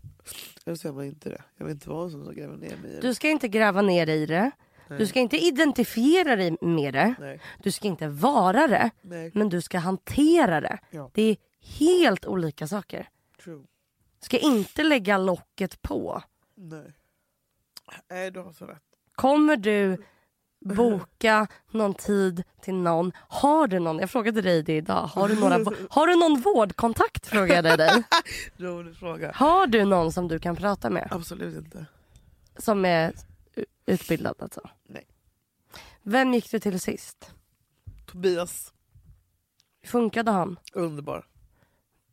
eller 0.67 0.77
så 0.77 0.89
gör 0.89 0.93
man 0.95 1.05
inte 1.05 1.29
det. 1.29 1.43
Jag 1.57 1.65
vill 1.65 1.75
inte 1.75 1.89
vara 1.89 2.05
en 2.05 2.11
sån 2.11 2.25
som 2.25 2.35
gräver 2.35 2.57
ner 2.57 2.77
mig 2.77 2.91
i 2.91 2.95
det. 2.95 3.01
Du 3.01 3.15
ska 3.15 3.29
inte 3.29 3.49
gräva 3.49 3.83
ner 3.83 4.07
dig 4.07 4.23
i 4.23 4.27
det. 4.27 4.51
Du 4.99 5.07
ska 5.07 5.21
inte 5.21 5.37
identifiera 5.39 6.37
dig 6.37 6.57
med 6.61 6.95
det. 6.95 7.15
Nej, 7.21 7.41
Du 7.63 7.73
ska 7.73 7.89
inte 7.89 8.09
vara 8.09 8.67
det. 8.67 8.91
nej, 9.03 9.31
Men 9.35 9.49
du 9.49 9.61
ska 9.63 9.79
hantera 9.79 10.61
det. 10.61 10.79
Ja. 10.91 11.11
Det 11.15 11.23
är 11.23 11.37
helt 11.79 12.27
olika 12.27 12.67
saker. 12.67 13.09
true. 13.45 13.59
Du 14.21 14.25
ska 14.25 14.39
inte 14.39 14.83
lägga 14.85 15.19
locket 15.19 15.83
på. 15.83 16.23
Nej. 16.55 16.93
Nej, 18.11 18.31
du 18.31 18.41
har 18.41 18.53
så 18.53 18.67
rätt. 18.67 18.83
Kommer 19.15 19.57
du 19.57 20.05
boka 20.61 21.47
någon 21.71 21.95
tid 21.95 22.43
till 22.63 22.75
någon? 22.75 23.13
Har 23.29 23.67
du 23.67 23.79
någon? 23.79 23.99
Jag 23.99 24.11
frågade 24.11 24.43
dig 24.43 24.63
det 24.63 24.77
idag. 24.77 25.07
Har 25.07 25.29
du, 25.29 25.41
några, 25.41 25.55
har 25.91 26.07
du 26.07 26.17
någon 26.17 26.41
vårdkontakt? 26.41 27.27
Frågade 27.27 27.69
jag 27.69 27.79
dig. 27.79 28.03
Rolig 28.57 28.97
fråga. 28.97 29.33
Har 29.35 29.67
du 29.67 29.85
någon 29.85 30.13
som 30.13 30.29
du 30.29 30.39
kan 30.39 30.57
prata 30.57 30.91
med? 30.91 31.09
Absolut 31.11 31.57
inte. 31.65 31.87
Som 32.59 32.85
är 32.85 33.13
utbildad 33.87 34.35
alltså? 34.39 34.61
Nej. 34.89 35.07
Vem 36.03 36.35
gick 36.35 36.51
du 36.51 36.61
till 36.61 36.81
sist? 36.81 37.31
Tobias. 38.07 38.73
Funkade 39.85 40.31
han? 40.31 40.59
Underbar. 40.73 41.27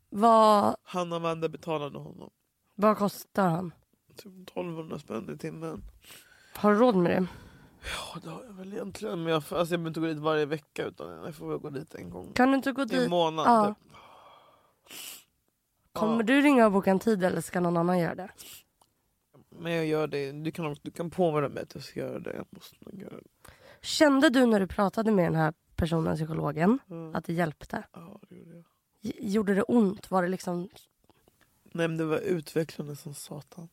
Vad, 0.09 0.75
Han 0.83 1.11
och 1.11 1.17
Amanda 1.17 1.49
betalade 1.49 1.97
honom 1.97 2.29
vad 2.75 2.97
kostar 2.97 3.49
han? 3.49 3.73
typ 4.15 4.49
1200 4.49 4.99
spänn 4.99 5.33
i 5.35 5.37
timmen. 5.37 5.83
Har 6.55 6.71
du 6.73 6.79
råd 6.79 6.95
med 6.95 7.11
det? 7.11 7.27
Ja 7.85 8.19
det 8.23 8.29
har 8.29 8.43
jag 8.43 8.53
väl 8.53 8.73
egentligen 8.73 9.23
men 9.23 9.33
jag, 9.33 9.35
alltså, 9.35 9.55
jag 9.57 9.67
behöver 9.67 9.87
inte 9.87 9.99
gå 9.99 10.05
dit 10.05 10.17
varje 10.17 10.45
vecka 10.45 10.85
utan 10.85 11.09
jag 11.25 11.35
får 11.35 11.49
väl 11.49 11.57
gå 11.57 11.69
dit 11.69 11.95
en 11.95 12.09
gång 12.09 12.33
Kan 12.33 12.49
du 12.51 12.55
inte 12.55 12.71
gå 12.71 12.81
i 12.81 12.85
dit? 12.85 13.09
månaden. 13.09 13.53
Ja. 13.53 13.75
Typ. 13.75 13.93
Kommer 15.93 16.23
du 16.23 16.41
ringa 16.41 16.65
och 16.65 16.71
boka 16.71 16.91
en 16.91 16.99
tid 16.99 17.23
eller 17.23 17.41
ska 17.41 17.59
någon 17.59 17.77
annan 17.77 17.99
göra 17.99 18.15
det? 18.15 18.29
Men 19.49 19.71
jag 19.71 19.85
gör 19.85 20.07
det. 20.07 20.31
Du 20.31 20.51
kan, 20.51 20.75
du 20.81 20.91
kan 20.91 21.09
påminna 21.09 21.49
mig 21.49 21.63
att 21.63 21.75
jag 21.75 21.83
ska 21.83 21.99
göra 21.99 22.19
det. 22.19 22.33
Jag 22.35 22.45
måste 22.49 22.75
nog 22.79 23.01
göra 23.01 23.15
det. 23.17 23.51
Kände 23.81 24.29
du 24.29 24.45
när 24.45 24.59
du 24.59 24.67
pratade 24.67 25.11
med 25.11 25.25
den 25.25 25.35
här 25.35 25.53
personen, 25.75 26.15
psykologen, 26.15 26.79
Ja, 26.87 27.11
att 27.17 27.25
det 27.25 27.33
hjälpte? 27.33 27.83
ja, 27.93 28.19
det 28.29 28.35
gjorde 28.35 28.55
jag. 28.55 28.65
Gjorde 29.19 29.53
det 29.55 29.63
ont? 29.63 30.11
Var 30.11 30.21
det 30.23 30.27
liksom... 30.29 30.69
Nej 31.63 31.87
men 31.87 31.97
det 31.97 32.05
var 32.05 32.17
utvecklande 32.17 32.95
som 32.95 33.13
satan. 33.13 33.69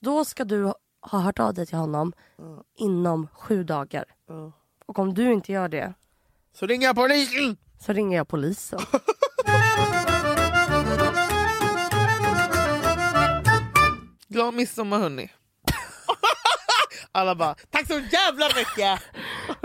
Då 0.00 0.24
ska 0.24 0.44
du 0.44 0.72
ha 1.00 1.18
hört 1.18 1.38
av 1.38 1.54
dig 1.54 1.66
till 1.66 1.78
honom 1.78 2.12
Ja, 2.38 2.64
inom 2.76 3.28
sju 3.32 3.64
dagar. 3.64 4.04
ja. 4.28 4.52
Och 4.86 4.98
om 4.98 5.14
du 5.14 5.32
inte 5.32 5.52
gör 5.52 5.68
det 5.68 5.94
Så 6.52 6.66
ringer 6.66 6.86
jag 6.86 6.96
polisen! 6.96 7.56
så 7.80 7.92
ringer 7.92 8.16
jag 8.16 8.28
polisen. 8.28 8.78
Glad 14.28 14.54
midsommar 14.54 14.98
hörni. 14.98 15.32
Alla 17.12 17.34
bara 17.34 17.54
tack 17.70 17.86
så 17.86 17.98
jävla 18.12 18.46
mycket! 18.56 19.00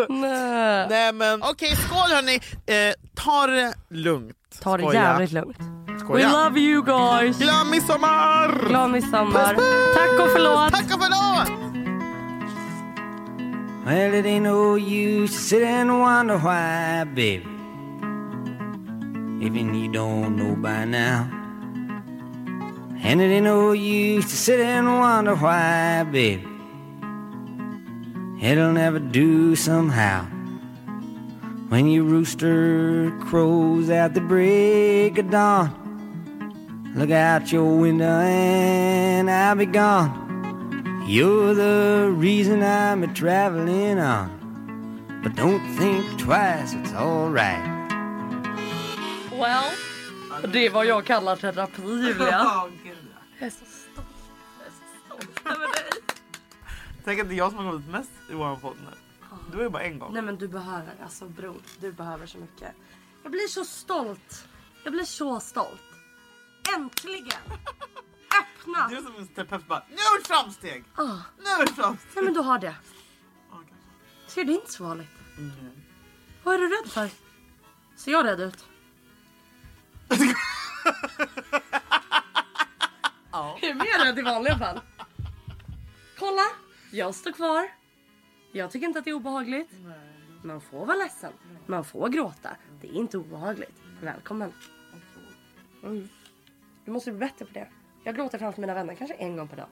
Nej. 0.10 0.88
Nej 0.90 1.14
men 1.14 1.44
okej 1.44 1.76
skål 1.76 2.10
hörni. 2.16 2.36
Eh, 2.66 2.94
ta 3.16 3.48
det 3.48 3.74
lugnt. 3.90 4.38
Ta 4.60 4.78
det 4.78 4.84
Skoja. 4.84 5.02
jävligt 5.02 5.32
lugnt. 5.32 5.58
We 5.88 6.00
Skoja. 6.00 6.32
love 6.32 6.60
you 6.60 6.84
guys! 6.84 7.38
Glad 7.40 7.68
midsommar! 7.68 8.68
Glad 8.68 8.92
midsommar. 8.92 9.54
Tack 9.96 10.20
och 10.20 10.30
förlåt! 10.36 10.72
Tack 10.72 10.84
och 10.96 11.02
förlåt! 11.04 11.58
Well, 13.86 14.14
it 14.14 14.26
ain't 14.26 14.44
no 14.44 14.78
use 14.78 15.34
to 15.34 15.40
sit 15.40 15.64
and 15.64 15.90
wonder 16.00 16.38
why, 16.38 17.04
baby. 17.16 17.46
Even 19.46 19.74
you 19.76 19.92
don't 19.92 20.36
know 20.38 20.56
by 20.56 20.86
now. 20.86 21.26
And 23.04 23.20
it 23.22 23.32
ain't 23.32 23.44
no 23.44 23.74
use 23.74 24.30
to 24.30 24.36
sit 24.36 24.60
and 24.60 24.88
wonder 25.00 25.34
why, 25.36 26.04
baby. 26.12 26.46
It'll 28.42 28.72
never 28.72 29.00
do 29.00 29.56
somehow. 29.56 30.26
When 31.72 31.88
your 31.88 32.04
rooster 32.04 33.14
crows 33.22 33.90
at 33.90 34.14
the 34.14 34.20
break 34.20 35.18
of 35.18 35.30
dawn, 35.30 35.72
look 36.98 37.12
out 37.12 37.50
your 37.50 37.78
window 37.78 38.20
and 38.20 39.32
I'll 39.32 39.56
be 39.56 39.68
gone. 39.68 40.12
You're 41.08 41.54
the 41.54 42.12
reason 42.14 42.62
I'm 42.62 43.04
a 43.04 43.08
traveling 43.14 44.00
on. 44.00 44.28
But 45.24 45.36
don't 45.38 45.66
think 45.78 46.04
twice, 46.20 46.74
it's 46.74 46.92
alright. 46.92 47.64
Well, 49.32 49.72
det 50.52 50.66
är 50.66 50.70
vad 50.70 50.86
jag 50.86 51.06
kallar 51.06 51.36
terapi 51.36 51.82
Julia. 51.82 52.64
Jag 53.40 53.48
är 53.48 53.50
så 53.50 53.66
stolt. 53.66 54.08
Jag 54.60 54.68
är 54.68 54.72
så 54.72 54.86
stolt 55.06 55.46
över 55.46 55.68
dig. 55.68 56.02
Tänk 57.06 57.22
att 57.22 57.30
det 57.30 57.36
är 57.36 57.38
jag 57.38 57.52
som 57.52 57.66
har 57.66 57.72
kommit 57.72 57.90
mest 57.90 58.12
i 58.30 58.34
vår 58.34 58.56
podd 58.56 58.76
nu. 58.86 59.01
Det 59.52 59.58
var 59.58 59.64
ju 59.64 59.70
bara 59.70 59.84
en 59.84 60.00
gång. 60.00 60.14
Nej 60.14 60.22
men 60.22 60.38
du 60.38 60.48
behöver, 60.48 60.96
alltså 61.04 61.26
bror, 61.26 61.62
du 61.80 61.92
behöver 61.92 62.26
så 62.28 62.38
mycket. 62.38 62.76
Jag 63.24 63.32
blir 63.32 63.48
så 63.48 63.66
stolt. 63.66 64.48
Jag 64.84 64.94
blir 64.94 65.04
så 65.04 65.40
stolt. 65.40 65.82
Äntligen! 66.76 67.42
Öppna! 68.42 68.88
Du 68.90 68.98
är 68.98 69.02
som 69.02 69.16
en 69.16 69.28
terapeut 69.28 69.68
bara 69.68 69.84
nu 69.90 69.96
är 69.96 70.20
det 70.20 70.28
framsteg! 70.28 70.84
Ah. 70.96 71.18
Nu 71.38 71.50
är 71.50 71.66
det 71.66 71.74
framsteg! 71.74 72.12
Nej 72.16 72.24
men 72.24 72.34
du 72.34 72.40
har 72.40 72.60
det. 72.60 72.76
Ja, 73.52 73.56
kanske. 73.56 73.76
Ser 74.28 74.44
det 74.44 74.54
inte 74.54 74.72
så 74.72 74.84
farligt? 74.84 75.10
Vad 76.44 76.56
är 76.56 76.60
du 76.60 76.70
rädd 76.70 76.92
för? 76.92 77.10
Ser 77.96 78.12
jag 78.12 78.26
rädd 78.26 78.40
ut? 78.40 78.66
Jag 83.32 83.64
är 83.64 83.74
mer 83.74 84.06
rädd 84.06 84.20
i 84.20 84.22
vanliga 84.22 84.58
fall. 84.58 84.80
Kolla, 86.20 86.46
jag 86.92 87.16
står 87.16 87.32
kvar. 87.32 87.70
Jag 88.52 88.72
tycker 88.72 88.88
inte 88.88 89.00
att 89.00 89.06
det 89.06 89.12
är 89.12 89.16
obehagligt. 89.16 89.70
Man 90.44 90.62
får 90.62 90.86
vara 90.86 90.98
ledsen. 90.98 91.34
Man 91.66 91.86
får 91.86 92.10
gråta. 92.10 92.50
Det 92.82 92.88
är 92.88 92.94
inte 92.94 93.18
obehagligt. 93.18 93.76
Välkommen. 94.02 94.54
Mm. 95.84 96.10
Du 96.86 96.92
måste 96.92 97.12
bli 97.12 97.20
bättre 97.20 97.46
på 97.46 97.54
det. 97.54 97.68
Jag 98.04 98.16
gråter 98.16 98.38
framför 98.38 98.62
mina 98.62 98.74
vänner 98.74 98.96
kanske 98.96 99.16
en 99.16 99.38
gång 99.38 99.48
per 99.48 99.58
dag. 99.58 99.68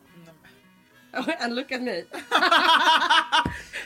And 1.42 1.56
look 1.56 1.72
at 1.72 1.82
me. 1.82 1.92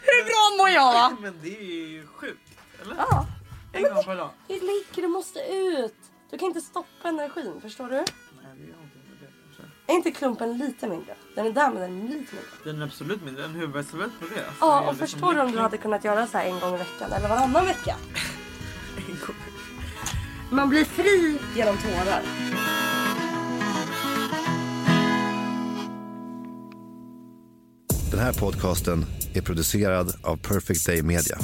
Hur 0.05 0.23
bra 0.25 0.57
mår 0.63 0.69
jag? 0.69 1.21
Men 1.21 1.39
det 1.41 1.57
är 1.57 1.87
ju 1.89 2.07
sjukt. 2.07 2.59
Eller? 2.81 2.95
Ja, 2.95 3.25
En 3.73 3.83
gång 3.83 4.03
per 4.03 4.15
dag. 4.15 4.29
det 4.47 4.53
ligger, 4.53 5.01
det 5.01 5.07
måste 5.07 5.39
ut. 5.39 5.95
Du 6.29 6.37
kan 6.37 6.47
inte 6.47 6.61
stoppa 6.61 7.09
energin, 7.09 7.61
förstår 7.61 7.89
du? 7.89 8.05
Är 9.87 9.93
inte 9.93 10.11
klumpen 10.11 10.57
lite 10.57 10.87
mindre? 10.87 11.13
Den 11.35 11.45
är 11.45 11.51
där 11.51 11.69
men 11.71 11.81
den 11.81 11.91
är 11.91 12.03
lite 12.03 12.13
mindre. 12.13 12.37
Den 12.63 12.81
är 12.81 12.85
absolut 12.85 13.23
mindre. 13.23 13.45
En 13.45 13.51
huvudvärkstablett 13.51 14.11
på 14.19 14.25
det. 14.35 14.45
Alltså, 14.47 14.65
Ja, 14.65 14.81
det 14.81 14.87
och 14.87 14.93
liksom 14.93 15.07
förstår 15.07 15.33
du 15.33 15.41
om 15.41 15.51
du 15.51 15.59
hade 15.59 15.77
kunnat 15.77 16.03
göra 16.03 16.27
så 16.27 16.37
här 16.37 16.45
en 16.45 16.59
gång 16.59 16.75
i 16.75 16.77
veckan 16.77 17.11
eller 17.11 17.29
varannan 17.29 17.65
vecka? 17.65 17.95
En 18.97 19.03
gång. 19.27 19.35
Man 20.49 20.69
blir 20.69 20.85
fri 20.85 21.39
genom 21.55 21.77
tårar. 21.77 22.21
Den 28.11 28.19
här 28.19 28.33
podcasten 28.33 29.05
är 29.33 29.41
producerad 29.41 30.15
av 30.23 30.37
Perfect 30.37 30.85
Day 30.85 31.01
Media. 31.03 31.37